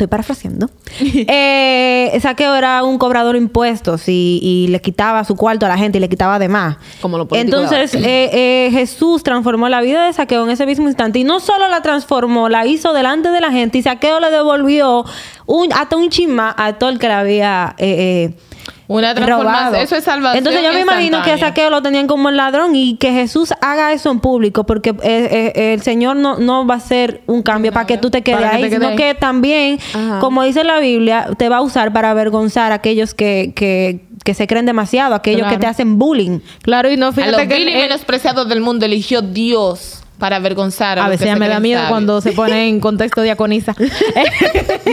estoy 0.00 0.08
parafraseando. 0.08 0.70
eh, 1.00 2.18
Saqueo 2.22 2.54
era 2.54 2.82
un 2.84 2.96
cobrador 2.96 3.34
de 3.34 3.38
impuestos 3.38 4.08
y, 4.08 4.40
y 4.42 4.68
le 4.68 4.80
quitaba 4.80 5.22
su 5.24 5.36
cuarto 5.36 5.66
a 5.66 5.68
la 5.68 5.76
gente 5.76 5.98
y 5.98 6.00
le 6.00 6.08
quitaba 6.08 6.38
de 6.38 6.48
más. 6.48 6.78
Como 7.02 7.18
políticos 7.28 7.60
Entonces, 7.62 7.94
eh, 7.94 8.30
eh, 8.32 8.70
Jesús 8.72 9.22
transformó 9.22 9.68
la 9.68 9.82
vida 9.82 10.06
de 10.06 10.12
Saqueo 10.12 10.44
en 10.44 10.50
ese 10.50 10.64
mismo 10.64 10.88
instante. 10.88 11.18
Y 11.18 11.24
no 11.24 11.40
solo 11.40 11.68
la 11.68 11.82
transformó, 11.82 12.48
la 12.48 12.66
hizo 12.66 12.92
delante 12.94 13.28
de 13.30 13.40
la 13.40 13.52
gente. 13.52 13.78
Y 13.78 13.82
Saqueo 13.82 14.20
le 14.20 14.30
devolvió 14.30 15.04
un, 15.46 15.72
hasta 15.72 15.96
un 15.96 16.08
chisma 16.08 16.54
a 16.56 16.74
todo 16.74 16.90
el 16.90 16.98
que 16.98 17.08
le 17.08 17.14
había... 17.14 17.74
eh, 17.78 18.30
eh, 18.30 18.49
Una 18.88 19.14
transformación. 19.14 19.64
robado. 19.66 19.76
Eso 19.76 19.96
es 19.96 20.04
salvación. 20.04 20.38
Entonces 20.38 20.62
yo 20.62 20.72
me 20.72 20.80
imagino 20.80 21.22
que 21.22 21.32
a. 21.32 21.38
Saqueo 21.38 21.70
lo 21.70 21.80
tenían 21.82 22.06
como 22.06 22.28
el 22.28 22.36
ladrón 22.36 22.74
y 22.74 22.96
que 22.96 23.12
Jesús 23.12 23.52
haga 23.60 23.92
eso 23.92 24.10
en 24.10 24.20
público 24.20 24.64
porque 24.64 24.90
eh, 24.90 25.52
eh, 25.54 25.72
el 25.74 25.82
Señor 25.82 26.16
no, 26.16 26.38
no 26.38 26.66
va 26.66 26.74
a 26.74 26.78
hacer 26.78 27.20
un 27.26 27.42
cambio 27.42 27.72
para 27.72 27.86
que 27.86 27.98
tú 27.98 28.10
te 28.10 28.22
quedes 28.22 28.40
que 28.40 28.44
ahí, 28.46 28.62
te 28.62 28.70
sino 28.70 28.88
ahí. 28.88 28.96
que 28.96 29.14
también, 29.14 29.78
Ajá. 29.94 30.18
como 30.20 30.42
dice 30.42 30.64
la 30.64 30.80
Biblia, 30.80 31.28
te 31.36 31.48
va 31.48 31.58
a 31.58 31.60
usar 31.62 31.92
para 31.92 32.10
avergonzar 32.10 32.72
a 32.72 32.76
aquellos 32.76 33.14
que, 33.14 33.52
que, 33.54 34.00
que 34.24 34.34
se 34.34 34.46
creen 34.46 34.66
demasiado, 34.66 35.14
aquellos 35.14 35.42
Claro. 35.42 35.56
que 35.56 35.60
te 35.60 35.66
hacen 35.66 35.98
bullying. 35.98 36.40
Claro, 36.62 36.90
y 36.90 36.96
no 36.96 37.06
A 37.08 37.12
fíjate 37.12 37.32
los 37.32 37.40
que 37.42 37.56
él- 37.56 37.72
menospreciados 37.72 38.48
del 38.48 38.60
mundo 38.60 38.86
eligió 38.86 39.22
Dios 39.22 39.99
para 40.20 40.36
avergonzar 40.36 41.00
a, 41.00 41.06
a 41.06 41.08
veces 41.08 41.24
que 41.24 41.32
ya 41.32 41.36
me 41.36 41.48
da 41.48 41.58
miedo 41.58 41.80
sabios. 41.80 41.90
cuando 41.90 42.20
se 42.20 42.30
pone 42.32 42.68
en 42.68 42.78
contexto 42.78 43.22
diaconisa. 43.22 43.74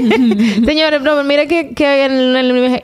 Señores, 0.65 0.99
pero 1.03 1.23
mire 1.23 1.47
que, 1.47 1.73
que 1.73 2.05
en 2.05 2.36
el, 2.36 2.84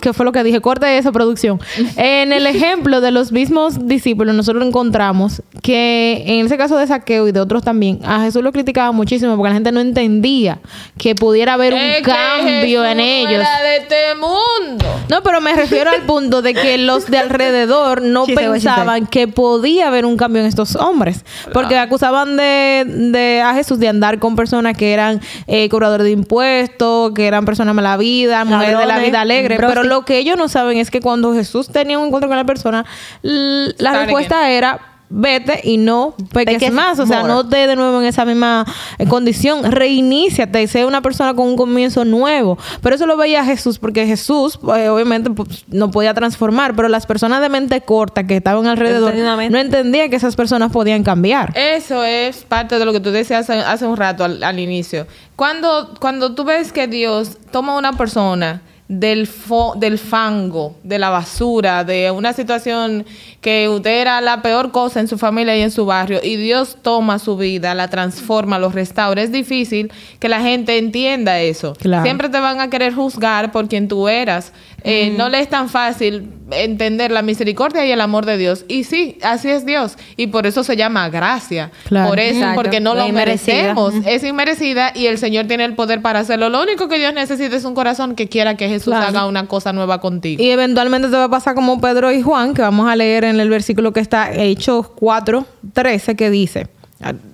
¿qué 0.00 0.12
fue 0.12 0.24
lo 0.24 0.32
que 0.32 0.42
dije? 0.44 0.60
Corte 0.60 0.96
eso, 0.98 1.12
producción. 1.12 1.60
En 1.96 2.32
el 2.32 2.46
ejemplo 2.46 3.00
de 3.00 3.10
los 3.10 3.32
mismos 3.32 3.86
discípulos, 3.86 4.34
nosotros 4.34 4.64
encontramos 4.66 5.42
que 5.62 6.22
en 6.26 6.46
ese 6.46 6.56
caso 6.56 6.76
de 6.76 6.86
saqueo 6.86 7.26
y 7.28 7.32
de 7.32 7.40
otros 7.40 7.62
también, 7.62 8.00
a 8.04 8.22
Jesús 8.22 8.42
lo 8.42 8.52
criticaba 8.52 8.92
muchísimo 8.92 9.36
porque 9.36 9.48
la 9.48 9.54
gente 9.54 9.72
no 9.72 9.80
entendía 9.80 10.58
que 10.98 11.14
pudiera 11.14 11.54
haber 11.54 11.74
un 11.74 11.80
Es 11.80 11.96
que 11.98 12.02
cambio 12.02 12.84
en 12.84 13.00
ellos. 13.00 13.32
era 13.32 13.62
de 13.62 13.76
este 13.78 14.14
mundo. 14.14 14.84
No, 15.08 15.22
pero 15.22 15.40
me 15.40 15.54
refiero 15.54 15.90
al 15.90 16.02
punto 16.02 16.42
de 16.42 16.54
que 16.54 16.78
los 16.78 17.06
de 17.06 17.18
alrededor 17.18 18.02
no 18.02 18.26
pensaban 18.26 19.06
que 19.06 19.28
podía 19.28 19.88
haber 19.88 20.04
un 20.04 20.16
cambio 20.16 20.40
en 20.42 20.46
estos 20.48 20.76
hombres. 20.76 21.24
Porque 21.52 21.69
acusaban 21.78 22.36
de, 22.36 22.84
de- 22.86 23.42
a 23.42 23.54
Jesús 23.54 23.78
de 23.78 23.88
andar 23.88 24.18
con 24.18 24.36
personas 24.36 24.76
que 24.76 24.92
eran 24.92 25.20
eh, 25.46 25.68
cobradores 25.68 26.04
de 26.04 26.10
impuestos, 26.12 27.12
que 27.14 27.26
eran 27.26 27.44
personas 27.44 27.74
mala 27.74 27.96
vida, 27.96 28.44
mujeres 28.44 28.78
de 28.78 28.86
la 28.86 28.98
vida 28.98 29.20
alegre. 29.20 29.56
brosti. 29.56 29.74
Pero 29.76 29.88
lo 29.88 30.04
que 30.04 30.18
ellos 30.18 30.36
no 30.36 30.48
saben 30.48 30.78
es 30.78 30.90
que 30.90 31.00
cuando 31.00 31.34
Jesús 31.34 31.68
tenía 31.70 31.98
un 31.98 32.06
encuentro 32.06 32.28
con 32.28 32.36
la 32.36 32.44
persona, 32.44 32.84
la 33.22 33.92
respuesta 34.04 34.50
era 34.50 34.80
vete 35.10 35.60
y 35.64 35.76
no 35.76 36.14
peques, 36.32 36.54
Peques 36.54 36.72
más. 36.72 36.98
O 36.98 37.06
sea, 37.06 37.20
more. 37.20 37.34
no 37.34 37.48
te 37.48 37.66
de 37.66 37.76
nuevo 37.76 38.00
en 38.00 38.06
esa 38.06 38.24
misma 38.24 38.64
eh, 38.98 39.06
condición. 39.06 39.70
Reiníciate 39.70 40.62
y 40.62 40.66
sé 40.66 40.86
una 40.86 41.02
persona 41.02 41.34
con 41.34 41.48
un 41.48 41.56
comienzo 41.56 42.04
nuevo. 42.04 42.56
Pero 42.80 42.94
eso 42.94 43.06
lo 43.06 43.16
veía 43.16 43.44
Jesús, 43.44 43.78
porque 43.78 44.06
Jesús, 44.06 44.56
pues, 44.56 44.88
obviamente, 44.88 45.30
pues, 45.30 45.64
no 45.68 45.90
podía 45.90 46.14
transformar. 46.14 46.74
Pero 46.74 46.88
las 46.88 47.06
personas 47.06 47.42
de 47.42 47.48
mente 47.48 47.80
corta 47.82 48.26
que 48.26 48.36
estaban 48.36 48.66
alrededor 48.66 49.14
no 49.50 49.58
entendían 49.58 50.08
que 50.08 50.16
esas 50.16 50.36
personas 50.36 50.72
podían 50.72 51.02
cambiar. 51.02 51.52
Eso 51.56 52.04
es 52.04 52.44
parte 52.44 52.78
de 52.78 52.84
lo 52.84 52.92
que 52.92 53.00
tú 53.00 53.10
decías 53.10 53.50
hace, 53.50 53.60
hace 53.60 53.86
un 53.86 53.96
rato 53.96 54.24
al, 54.24 54.42
al 54.42 54.58
inicio. 54.58 55.06
Cuando, 55.36 55.94
cuando 56.00 56.34
tú 56.34 56.44
ves 56.44 56.72
que 56.72 56.86
Dios 56.86 57.38
toma 57.50 57.74
a 57.74 57.78
una 57.78 57.94
persona 57.94 58.62
del, 58.92 59.28
fo- 59.28 59.76
del 59.78 59.98
fango, 59.98 60.74
de 60.82 60.98
la 60.98 61.10
basura, 61.10 61.84
de 61.84 62.10
una 62.10 62.32
situación 62.32 63.06
que 63.40 63.68
usted 63.68 64.00
era 64.00 64.20
la 64.20 64.42
peor 64.42 64.72
cosa 64.72 64.98
en 64.98 65.06
su 65.06 65.16
familia 65.16 65.56
y 65.56 65.60
en 65.60 65.70
su 65.70 65.86
barrio, 65.86 66.18
y 66.24 66.34
Dios 66.34 66.76
toma 66.82 67.20
su 67.20 67.36
vida, 67.36 67.72
la 67.76 67.86
transforma, 67.88 68.58
lo 68.58 68.68
restaura, 68.70 69.22
es 69.22 69.30
difícil 69.30 69.92
que 70.18 70.28
la 70.28 70.40
gente 70.40 70.76
entienda 70.76 71.40
eso. 71.40 71.74
Claro. 71.74 72.02
Siempre 72.02 72.28
te 72.30 72.40
van 72.40 72.60
a 72.60 72.68
querer 72.68 72.92
juzgar 72.92 73.52
por 73.52 73.68
quien 73.68 73.86
tú 73.86 74.08
eras. 74.08 74.52
Eh, 74.82 75.14
No 75.16 75.28
le 75.28 75.40
es 75.40 75.48
tan 75.48 75.68
fácil 75.68 76.28
entender 76.50 77.10
la 77.12 77.20
misericordia 77.22 77.84
y 77.86 77.92
el 77.92 78.00
amor 78.00 78.24
de 78.26 78.38
Dios. 78.38 78.64
Y 78.66 78.84
sí, 78.84 79.18
así 79.22 79.50
es 79.50 79.64
Dios. 79.66 79.96
Y 80.16 80.28
por 80.28 80.46
eso 80.46 80.64
se 80.64 80.74
llama 80.74 81.08
gracia. 81.10 81.70
Claro. 81.86 82.08
Por 82.08 82.18
eso, 82.18 82.38
Exacto. 82.38 82.54
porque 82.62 82.80
no 82.80 82.94
La 82.94 83.02
lo 83.02 83.08
inmerecida. 83.10 83.74
merecemos. 83.74 83.94
Es 84.06 84.24
inmerecida 84.24 84.90
y 84.94 85.06
el 85.06 85.18
Señor 85.18 85.46
tiene 85.46 85.64
el 85.66 85.74
poder 85.74 86.00
para 86.02 86.20
hacerlo. 86.20 86.48
Lo 86.48 86.62
único 86.62 86.88
que 86.88 86.98
Dios 86.98 87.12
necesita 87.14 87.54
es 87.56 87.64
un 87.64 87.74
corazón 87.74 88.14
que 88.14 88.28
quiera 88.28 88.56
que 88.56 88.68
Jesús 88.68 88.79
Claro. 88.84 89.06
haga 89.06 89.26
una 89.26 89.46
cosa 89.46 89.72
nueva 89.72 90.00
contigo. 90.00 90.42
Y 90.42 90.50
eventualmente 90.50 91.08
te 91.08 91.16
va 91.16 91.24
a 91.24 91.30
pasar 91.30 91.54
como 91.54 91.80
Pedro 91.80 92.12
y 92.12 92.22
Juan, 92.22 92.54
que 92.54 92.62
vamos 92.62 92.88
a 92.88 92.96
leer 92.96 93.24
en 93.24 93.40
el 93.40 93.48
versículo 93.48 93.92
que 93.92 94.00
está 94.00 94.32
Hechos 94.32 94.88
4, 94.88 95.46
13, 95.72 96.16
que 96.16 96.30
dice, 96.30 96.68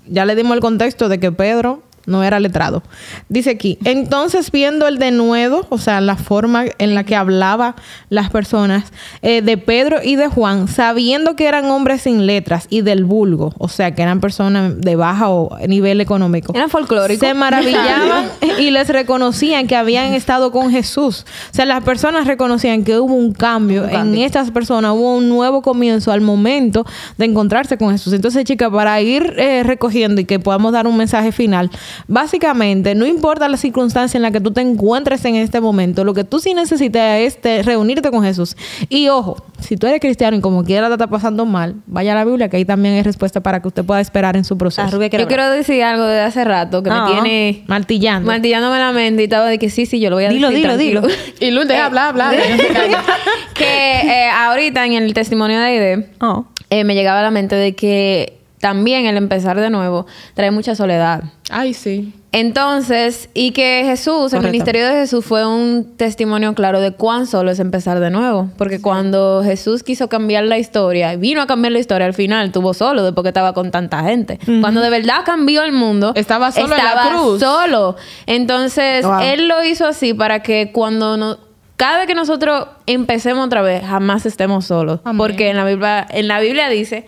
ya 0.07 0.25
le 0.25 0.37
dimos 0.37 0.55
el 0.55 0.61
contexto 0.61 1.09
de 1.09 1.19
que 1.19 1.33
Pedro 1.33 1.83
no 2.07 2.25
era 2.25 2.41
letrado. 2.41 2.83
Dice 3.29 3.51
aquí, 3.51 3.79
entonces 3.85 4.51
viendo 4.51 4.87
el 4.87 4.99
denuedo, 4.99 5.67
o 5.69 5.79
sea, 5.79 6.01
la 6.01 6.17
forma 6.17 6.65
en 6.79 6.95
la 6.95 7.05
que 7.05 7.17
hablaba 7.17 7.77
las 8.09 8.31
personas 8.31 8.93
eh, 9.23 9.43
de 9.43 9.59
Pedro 9.59 9.99
y 10.03 10.17
de 10.17 10.29
Juan, 10.29 10.69
sabiendo 10.69 11.37
que 11.37 11.47
eran 11.47 11.67
hombres 11.67 12.03
sin 12.03 12.27
letras 12.27 12.67
y 12.71 12.83
del 12.83 13.05
vulgo, 13.05 13.53
o 13.59 13.69
sea, 13.69 13.95
que 13.95 14.03
eran 14.03 14.21
personas 14.21 14.81
de 14.81 14.97
baja 14.97 15.29
o 15.29 15.57
nivel 15.67 16.01
económico. 16.01 16.53
Eran 16.55 16.71
folclóricos. 16.71 17.27
Se 17.27 17.35
maravillaban 17.35 18.31
y 18.59 18.71
les 18.71 18.89
reconocían 18.89 19.67
que 19.67 19.77
habían 19.77 20.15
estado 20.15 20.53
con 20.53 20.71
Jesús. 20.71 21.25
O 21.53 21.55
sea, 21.55 21.67
las 21.67 21.83
personas 21.83 22.27
reconocían 22.27 22.85
que 22.85 22.99
hubo 22.99 23.15
un 23.15 23.33
cambio, 23.33 23.89
en 23.89 24.17
estas 24.17 24.51
personas, 24.51 24.93
hubo 24.93 25.17
un 25.17 25.29
nuevo 25.29 25.63
comienzo 25.63 26.13
al 26.13 26.21
momento 26.21 26.85
de 27.19 27.25
encontrarse 27.25 27.79
con 27.79 27.91
Jesús. 27.91 28.13
Entonces, 28.13 28.45
chicas, 28.45 28.71
para 28.71 29.01
ir 29.01 29.35
eh, 29.39 29.63
recogiendo 29.63 30.21
y 30.21 30.25
que 30.25 30.39
podamos 30.39 30.73
dar 30.73 30.87
un 30.87 30.97
mensaje 30.97 31.33
final, 31.33 31.71
básicamente, 32.09 32.95
no 32.95 33.07
importa 33.07 33.49
la 33.49 33.57
circunstancia 33.57 34.19
en 34.19 34.23
la 34.23 34.31
que 34.31 34.41
tú 34.41 34.51
te 34.53 34.61
encuentres 34.61 35.25
en 35.25 35.37
este 35.37 35.61
momento, 35.61 36.05
lo 36.05 36.15
que 36.15 36.25
tú 36.25 36.39
sí 36.41 36.55
necesitas 36.55 37.21
es 37.21 37.41
te- 37.41 37.63
reunirte 37.63 38.11
con 38.11 38.23
Jesús. 38.23 38.57
Y 38.89 39.09
ojo, 39.09 39.37
si 39.61 39.77
tú 39.77 39.87
eres 39.87 40.01
cristiano 40.01 40.37
y 40.37 40.41
como 40.41 40.65
quiera 40.65 40.87
te 40.89 40.95
está 40.95 41.07
pasando 41.07 41.45
mal, 41.47 41.77
vaya 41.87 42.13
a 42.13 42.15
la 42.17 42.25
Biblia, 42.25 42.49
que 42.49 42.57
ahí 42.57 42.65
también 42.65 42.95
hay 42.95 43.03
respuesta 43.03 43.41
para 43.41 43.61
que 43.61 43.69
usted 43.69 43.85
pueda 43.85 44.01
esperar 44.01 44.37
en 44.37 44.45
su 44.45 44.57
proceso. 44.59 44.89
Ah, 45.01 45.09
Yo 45.19 45.27
quiero 45.29 45.51
decir 45.51 45.83
algo 45.83 46.05
de 46.05 46.21
hace 46.21 46.45
rato 46.45 46.83
que 46.83 46.91
No, 46.91 47.07
me 47.07 47.13
tiene 47.13 47.65
martillando. 47.67 48.27
martillándome 48.27 48.79
la 48.79 48.93
mente 48.93 49.23
y 49.23 49.25
estaba 49.25 49.47
de 49.47 49.59
que 49.59 49.71
sí, 49.71 49.87
sí, 49.87 50.01
yo 50.01 50.11
lo 50.11 50.17
voy 50.17 50.25
a 50.25 50.29
Dilo, 50.31 50.49
decir. 50.51 50.67
dilo, 50.79 51.01
tranquilo. 51.03 51.17
Y 51.41 51.51
Luz, 51.51 51.67
deja 51.69 51.87
hablar, 51.87 52.09
hablar. 52.09 52.35
calla. 52.73 53.03
que 53.55 53.65
eh, 54.01 54.29
ahorita 54.31 54.85
en 54.85 54.93
el 54.95 55.15
testimonio 55.15 55.59
de 55.59 55.65
Aide 55.65 56.11
Oh. 56.21 56.45
eh, 56.71 56.85
me 56.85 56.95
llegaba 56.95 57.21
a 57.21 57.23
la 57.23 57.31
mente 57.31 57.55
de 57.57 57.75
que 57.75 58.39
también 58.67 59.07
el 59.07 59.17
empezar 59.17 59.61
de 59.61 59.71
nuevo 59.71 60.07
trae 60.35 60.51
mucha 60.51 60.75
soledad. 60.75 61.23
Ay, 61.51 61.73
sí. 61.73 62.13
Entonces, 62.33 63.29
y 63.33 63.53
que 63.53 63.83
Jesús, 63.85 64.33
el 64.33 64.43
ministerio 64.43 64.85
de 64.87 64.95
Jesús 64.95 65.25
fue 65.25 65.47
un 65.47 65.97
testimonio 65.97 66.53
claro 66.55 66.81
de 66.81 66.91
cuán 66.91 67.29
solo 67.29 67.53
es 67.53 67.61
empezar 67.61 68.01
de 68.01 68.11
nuevo. 68.11 68.51
Porque 68.59 68.83
cuando 68.83 69.43
Jesús 69.45 69.85
quiso 69.85 70.09
cambiar 70.09 70.43
la 70.43 70.59
historia, 70.59 71.15
vino 71.15 71.41
a 71.41 71.47
cambiar 71.47 71.71
la 71.75 71.79
historia 71.79 72.09
al 72.09 72.15
final, 72.15 72.51
tuvo 72.51 72.75
solo 72.75 73.05
después 73.05 73.23
que 73.23 73.29
estaba 73.29 73.53
con 73.55 73.71
tanta 73.71 74.03
gente. 74.03 74.41
Cuando 74.61 74.81
de 74.81 74.91
verdad 74.91 75.21
cambió 75.25 75.63
el 75.63 75.71
mundo, 75.71 76.11
Estaba 76.17 76.51
solo 76.51 76.75
en 76.75 76.83
la 76.85 77.09
cruz. 77.09 77.39
solo. 77.39 77.95
Entonces, 78.27 79.07
Wow. 79.07 79.21
Él 79.21 79.47
lo 79.47 79.63
hizo 79.63 79.87
así 79.87 80.13
para 80.13 80.43
que 80.43 80.73
cuando 80.73 81.17
no, 81.17 81.39
cada 81.77 81.99
vez 81.99 82.09
que 82.09 82.17
nosotros 82.17 82.67
empecemos 82.87 83.47
otra 83.47 83.63
vez, 83.63 83.85
jamás 83.87 84.27
estemos 84.27 84.65
solos. 84.67 84.99
Amén. 85.05 85.19
Porque 85.19 85.51
en 85.51 85.57
la 85.57 85.65
Biblia, 85.65 86.05
en 86.11 86.27
la 86.27 86.41
Biblia 86.41 86.69
dice 86.69 87.07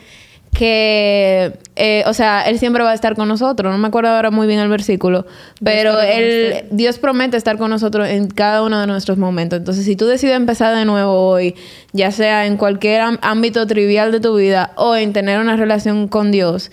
que, 0.52 1.58
eh, 1.76 2.02
o 2.06 2.14
sea, 2.14 2.42
Él 2.42 2.58
siempre 2.58 2.82
va 2.82 2.90
a 2.90 2.94
estar 2.94 3.14
con 3.14 3.28
nosotros. 3.28 3.72
No 3.72 3.78
me 3.78 3.88
acuerdo 3.88 4.10
ahora 4.10 4.30
muy 4.30 4.46
bien 4.46 4.58
el 4.60 4.68
versículo, 4.68 5.26
pero 5.62 6.00
él, 6.00 6.64
Dios 6.70 6.98
promete 6.98 7.36
estar 7.36 7.58
con 7.58 7.70
nosotros 7.70 8.08
en 8.08 8.28
cada 8.28 8.62
uno 8.62 8.80
de 8.80 8.86
nuestros 8.86 9.18
momentos. 9.18 9.58
Entonces, 9.58 9.84
si 9.84 9.96
tú 9.96 10.06
decides 10.06 10.36
empezar 10.36 10.74
de 10.74 10.84
nuevo 10.84 11.28
hoy, 11.28 11.54
ya 11.92 12.10
sea 12.10 12.46
en 12.46 12.56
cualquier 12.56 13.02
ámbito 13.20 13.66
trivial 13.66 14.12
de 14.12 14.20
tu 14.20 14.36
vida 14.36 14.72
o 14.76 14.96
en 14.96 15.12
tener 15.12 15.38
una 15.38 15.56
relación 15.56 16.08
con 16.08 16.32
Dios, 16.32 16.70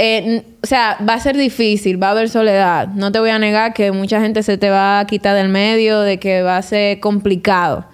eh, 0.00 0.44
o 0.62 0.66
sea, 0.66 0.96
va 1.06 1.14
a 1.14 1.20
ser 1.20 1.36
difícil, 1.36 2.00
va 2.00 2.08
a 2.08 2.10
haber 2.12 2.28
soledad. 2.28 2.86
No 2.88 3.10
te 3.10 3.18
voy 3.18 3.30
a 3.30 3.38
negar 3.40 3.74
que 3.74 3.90
mucha 3.90 4.20
gente 4.20 4.44
se 4.44 4.56
te 4.56 4.70
va 4.70 5.00
a 5.00 5.06
quitar 5.06 5.34
del 5.34 5.48
medio, 5.48 6.00
de 6.00 6.20
que 6.20 6.42
va 6.42 6.56
a 6.56 6.62
ser 6.62 7.00
complicado. 7.00 7.84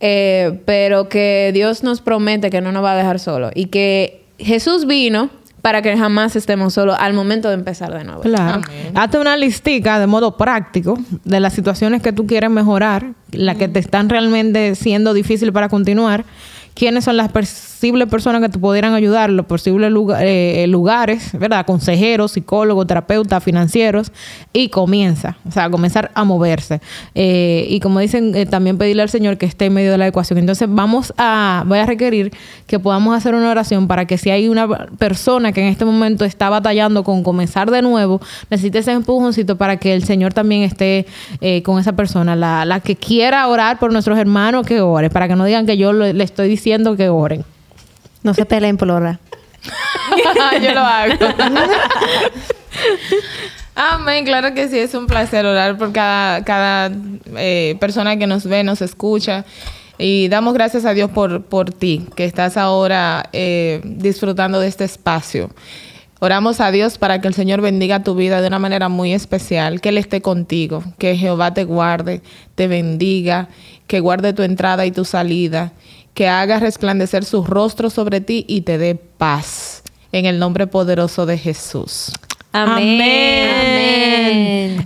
Eh, 0.00 0.60
pero 0.66 1.08
que 1.08 1.52
Dios 1.54 1.82
nos 1.84 2.00
promete 2.00 2.50
que 2.50 2.60
no 2.60 2.72
nos 2.72 2.84
va 2.84 2.92
a 2.92 2.96
dejar 2.96 3.18
solos 3.18 3.52
y 3.54 3.66
que 3.66 4.25
Jesús 4.38 4.86
vino 4.86 5.30
para 5.62 5.82
que 5.82 5.96
jamás 5.96 6.36
estemos 6.36 6.74
solos 6.74 6.96
al 6.98 7.12
momento 7.12 7.48
de 7.48 7.54
empezar 7.54 7.92
de 7.92 8.04
nuevo. 8.04 8.20
Claro. 8.20 8.62
Amén. 8.64 8.92
Hazte 8.94 9.18
una 9.18 9.36
listica 9.36 9.98
de 9.98 10.06
modo 10.06 10.36
práctico 10.36 10.96
de 11.24 11.40
las 11.40 11.54
situaciones 11.54 12.02
que 12.02 12.12
tú 12.12 12.26
quieres 12.26 12.50
mejorar, 12.50 13.14
las 13.32 13.56
que 13.56 13.66
te 13.66 13.80
están 13.80 14.08
realmente 14.08 14.76
siendo 14.76 15.12
difícil 15.12 15.52
para 15.52 15.68
continuar. 15.68 16.24
¿Quiénes 16.74 17.04
son 17.04 17.16
las 17.16 17.32
personas? 17.32 17.75
Posibles 17.76 18.08
personas 18.08 18.40
que 18.40 18.48
te 18.48 18.58
pudieran 18.58 18.94
ayudar, 18.94 19.28
los 19.28 19.44
posibles 19.44 19.92
eh, 19.92 20.64
eh, 20.64 20.66
lugares, 20.66 21.30
¿verdad? 21.38 21.66
Consejeros, 21.66 22.32
psicólogos, 22.32 22.86
terapeutas, 22.86 23.44
financieros, 23.44 24.12
y 24.54 24.70
comienza, 24.70 25.36
o 25.46 25.52
sea, 25.52 25.68
comenzar 25.68 26.10
a 26.14 26.24
moverse. 26.24 26.80
Eh, 27.14 27.66
y 27.68 27.80
como 27.80 28.00
dicen, 28.00 28.48
también 28.48 28.78
pedirle 28.78 29.02
al 29.02 29.10
Señor 29.10 29.36
que 29.36 29.44
esté 29.44 29.66
en 29.66 29.74
medio 29.74 29.92
de 29.92 29.98
la 29.98 30.06
ecuación. 30.06 30.38
Entonces, 30.38 30.68
vamos 30.70 31.12
a, 31.18 31.64
voy 31.66 31.78
a 31.78 31.84
requerir 31.84 32.32
que 32.66 32.78
podamos 32.78 33.14
hacer 33.14 33.34
una 33.34 33.50
oración 33.50 33.88
para 33.88 34.06
que 34.06 34.16
si 34.16 34.30
hay 34.30 34.48
una 34.48 34.66
persona 34.96 35.52
que 35.52 35.60
en 35.60 35.68
este 35.68 35.84
momento 35.84 36.24
está 36.24 36.48
batallando 36.48 37.04
con 37.04 37.22
comenzar 37.22 37.70
de 37.70 37.82
nuevo, 37.82 38.22
necesite 38.48 38.78
ese 38.78 38.92
empujoncito 38.92 39.56
para 39.56 39.76
que 39.76 39.92
el 39.92 40.02
Señor 40.04 40.32
también 40.32 40.62
esté 40.62 41.04
con 41.62 41.78
esa 41.78 41.92
persona. 41.92 42.36
La, 42.36 42.64
la 42.64 42.80
que 42.80 42.96
quiera 42.96 43.46
orar 43.48 43.78
por 43.78 43.92
nuestros 43.92 44.18
hermanos, 44.18 44.66
que 44.66 44.80
ore, 44.80 45.10
para 45.10 45.28
que 45.28 45.36
no 45.36 45.44
digan 45.44 45.66
que 45.66 45.76
yo 45.76 45.92
le 45.92 46.24
estoy 46.24 46.48
diciendo 46.48 46.96
que 46.96 47.10
oren. 47.10 47.44
No 48.22 48.34
se 48.34 48.44
peleen 48.46 48.76
por 48.76 48.90
hora. 48.90 49.20
Yo 50.62 50.72
lo 50.72 50.80
hago. 50.80 51.14
Amén, 53.74 54.24
claro 54.24 54.54
que 54.54 54.68
sí, 54.68 54.78
es 54.78 54.94
un 54.94 55.06
placer 55.06 55.44
orar 55.44 55.76
por 55.76 55.92
cada, 55.92 56.42
cada 56.44 56.90
eh, 57.36 57.76
persona 57.78 58.16
que 58.16 58.26
nos 58.26 58.46
ve, 58.46 58.64
nos 58.64 58.80
escucha. 58.80 59.44
Y 59.98 60.28
damos 60.28 60.54
gracias 60.54 60.84
a 60.84 60.94
Dios 60.94 61.10
por, 61.10 61.44
por 61.44 61.70
ti, 61.70 62.06
que 62.16 62.24
estás 62.24 62.56
ahora 62.56 63.28
eh, 63.32 63.80
disfrutando 63.84 64.60
de 64.60 64.68
este 64.68 64.84
espacio. 64.84 65.50
Oramos 66.18 66.60
a 66.60 66.70
Dios 66.70 66.96
para 66.96 67.20
que 67.20 67.28
el 67.28 67.34
Señor 67.34 67.60
bendiga 67.60 68.02
tu 68.02 68.14
vida 68.14 68.40
de 68.40 68.48
una 68.48 68.58
manera 68.58 68.88
muy 68.88 69.12
especial, 69.12 69.82
que 69.82 69.90
Él 69.90 69.98
esté 69.98 70.22
contigo, 70.22 70.82
que 70.98 71.16
Jehová 71.16 71.52
te 71.52 71.64
guarde, 71.64 72.22
te 72.54 72.68
bendiga, 72.68 73.48
que 73.86 74.00
guarde 74.00 74.32
tu 74.32 74.42
entrada 74.42 74.86
y 74.86 74.90
tu 74.90 75.04
salida, 75.04 75.72
que 76.16 76.28
haga 76.28 76.58
resplandecer 76.58 77.26
su 77.26 77.44
rostro 77.44 77.90
sobre 77.90 78.22
ti 78.22 78.46
y 78.48 78.62
te 78.62 78.78
dé 78.78 78.94
paz. 78.94 79.82
En 80.12 80.24
el 80.24 80.38
nombre 80.38 80.66
poderoso 80.66 81.26
de 81.26 81.36
Jesús. 81.36 82.10
Amén. 82.52 82.96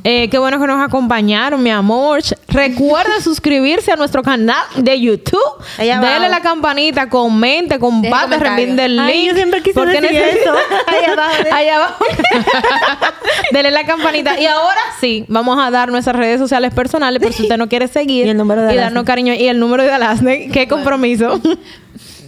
Eh, 0.02 0.28
qué 0.30 0.38
bueno 0.38 0.58
que 0.60 0.66
nos 0.66 0.82
acompañaron, 0.84 1.62
mi 1.62 1.70
amor. 1.70 2.20
Recuerda 2.48 3.20
suscribirse 3.20 3.92
a 3.92 3.96
nuestro 3.96 4.22
canal 4.22 4.64
de 4.76 5.00
YouTube. 5.00 5.40
Allá 5.78 5.98
abajo. 5.98 6.12
Dale 6.12 6.28
la 6.28 6.40
campanita, 6.40 7.08
comente, 7.08 7.78
comparte, 7.78 8.38
reenvíe 8.38 8.82
el 8.84 8.96
link. 8.96 9.06
Ay, 9.06 9.26
yo 9.28 9.34
siempre 9.34 9.62
quise 9.62 9.74
porque 9.74 10.00
decir 10.00 10.20
necesito- 10.20 10.40
eso. 10.40 10.54
Allá 10.86 11.12
abajo. 11.12 11.34
Allá 11.52 11.76
abajo. 11.76 12.04
Dale 13.52 13.70
la 13.70 13.84
campanita. 13.84 14.40
Y 14.40 14.46
ahora 14.46 14.80
sí, 15.00 15.24
vamos 15.28 15.58
a 15.60 15.70
dar 15.70 15.90
nuestras 15.90 16.16
redes 16.16 16.40
sociales 16.40 16.72
personales 16.74 17.22
por 17.22 17.32
si 17.32 17.42
usted 17.42 17.56
no 17.56 17.68
quiere 17.68 17.88
seguir. 17.88 18.10
Y 18.26 18.30
el 18.30 18.36
número 18.36 18.62
de 18.62 18.74
Y 18.74 18.76
darnos 18.76 19.04
cariño. 19.04 19.34
Y 19.34 19.46
el 19.48 19.60
número 19.60 19.82
de 19.84 19.92
Alasne. 19.92 20.48
Qué 20.52 20.66
compromiso. 20.66 21.40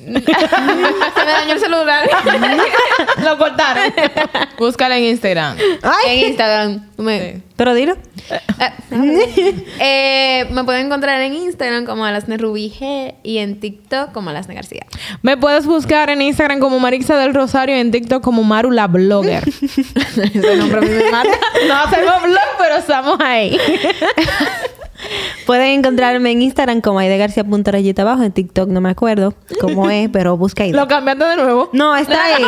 Se 1.15 1.25
me 1.25 1.33
dañó 1.33 1.53
el 1.53 1.61
celular. 1.61 2.09
Lo 3.25 3.39
cortaron. 3.39 3.93
Búscala 4.59 4.99
en 4.99 5.05
Instagram. 5.05 5.57
en 6.07 6.19
Instagram. 6.29 6.87
Me, 6.99 7.33
Sí. 7.35 7.43
Pero 7.57 7.75
dilo. 7.75 7.97
Eh, 8.31 9.61
eh, 9.79 10.47
me 10.51 10.65
pueden 10.65 10.87
encontrar 10.87 11.21
en 11.21 11.35
Instagram 11.35 11.85
como 11.85 12.05
Alasne 12.05 12.37
Rubí 12.37 12.73
G 12.77 13.15
y 13.23 13.39
en 13.39 13.61
TikTok 13.61 14.13
como 14.13 14.31
Alasne 14.31 14.55
García. 14.55 14.87
Me 15.23 15.37
puedes 15.37 15.67
buscar 15.67 16.11
en 16.11 16.23
Instagram 16.23 16.59
como 16.59 16.81
Marixa 16.81 17.17
del 17.17 17.35
Rosario 17.35 17.77
y 17.77 17.81
en 17.81 17.91
TikTok 17.91 18.23
como 18.23 18.43
Maru 18.43 18.71
la 18.71 18.87
blogger. 18.89 19.45
Ese 20.03 20.57
nombre 20.57 20.79
a 20.79 20.83
mí 20.83 20.89
me 20.89 21.11
mata. 21.11 21.31
no 21.69 21.75
hacemos 21.75 22.23
blog, 22.23 22.49
pero 22.59 22.77
estamos 22.77 23.19
ahí. 23.21 23.59
Pueden 25.47 25.79
encontrarme 25.79 26.31
en 26.31 26.43
Instagram 26.43 26.81
como 26.81 26.99
aidegarcia.rayita 26.99 28.03
abajo. 28.03 28.23
En 28.23 28.33
TikTok 28.33 28.69
no 28.69 28.81
me 28.81 28.91
acuerdo 28.91 29.35
cómo 29.61 29.91
es, 29.91 30.09
pero 30.11 30.37
busca 30.37 30.63
Aide. 30.65 30.77
Lo 30.77 30.89
cambiaste 30.89 31.25
de 31.25 31.37
nuevo. 31.37 31.71
No, 31.73 31.97
está 31.97 32.25
ahí. 32.25 32.45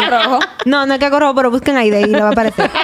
No, 0.65 0.87
no 0.87 0.95
es 0.95 1.01
que 1.01 1.11
rojo, 1.11 1.35
pero 1.35 1.51
busquen 1.51 1.77
Aide 1.77 2.03
y 2.03 2.07
le 2.07 2.21
va 2.21 2.29
a 2.29 2.33
aparecer. 2.33 2.71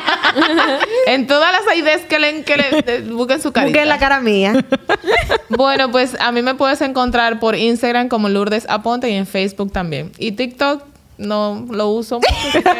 En 1.07 1.27
todas 1.27 1.53
las 1.53 1.77
ideas 1.77 2.03
que 2.03 2.21
le, 2.21 2.45
que 2.45 2.57
le 2.57 2.65
eh, 2.87 3.01
busquen 3.11 3.43
su 3.43 3.51
carita. 3.51 3.71
Busquen 3.71 3.89
la 3.89 3.99
cara 3.99 4.21
mía. 4.21 4.65
Bueno, 5.49 5.91
pues 5.91 6.17
a 6.21 6.31
mí 6.31 6.43
me 6.43 6.55
puedes 6.55 6.81
encontrar 6.81 7.41
por 7.41 7.57
Instagram 7.57 8.09
como 8.09 8.29
Lourdes 8.29 8.67
Aponte 8.69 9.11
y 9.11 9.15
en 9.15 9.27
Facebook 9.27 9.73
también. 9.73 10.13
Y 10.17 10.33
TikTok 10.33 10.85
no 11.21 11.65
lo 11.71 11.89
uso. 11.89 12.17
mucho, 12.21 12.69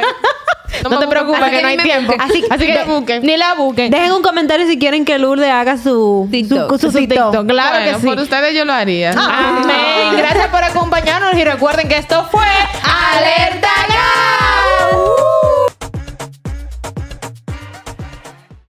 No, 0.85 0.89
me 0.89 0.97
te 0.99 1.09
preocupes, 1.09 1.51
que 1.51 1.61
no 1.63 1.69
hay 1.69 1.77
tiempo. 1.77 2.15
Así, 2.19 2.43
así 2.49 2.65
que 2.67 2.85
busquen. 2.85 3.23
ni 3.23 3.37
la 3.37 3.55
busquen. 3.55 3.91
Dejen 3.91 4.13
un 4.13 4.23
comentario 4.23 4.67
si 4.67 4.79
quieren 4.79 5.05
que 5.05 5.19
Lourdes 5.19 5.51
haga 5.51 5.77
su 5.77 6.27
TikTok. 6.31 6.71
Su, 6.71 6.79
su 6.79 6.93
Su 6.93 6.99
TikTok. 6.99 7.33
TikTok, 7.33 7.47
claro 7.49 7.77
Bueno, 7.77 7.93
que 7.97 8.01
sí. 8.01 8.07
por 8.07 8.19
ustedes 8.21 8.55
yo 8.55 8.65
lo 8.65 8.73
haría. 8.73 9.11
Amén. 9.11 10.17
Gracias 10.17 10.47
por 10.49 10.63
acompañarnos 10.65 11.35
y 11.35 11.45
recuerden 11.45 11.87
que 11.89 11.97
esto 11.99 12.27
fue 12.31 12.47
¡Alerta 12.83 13.69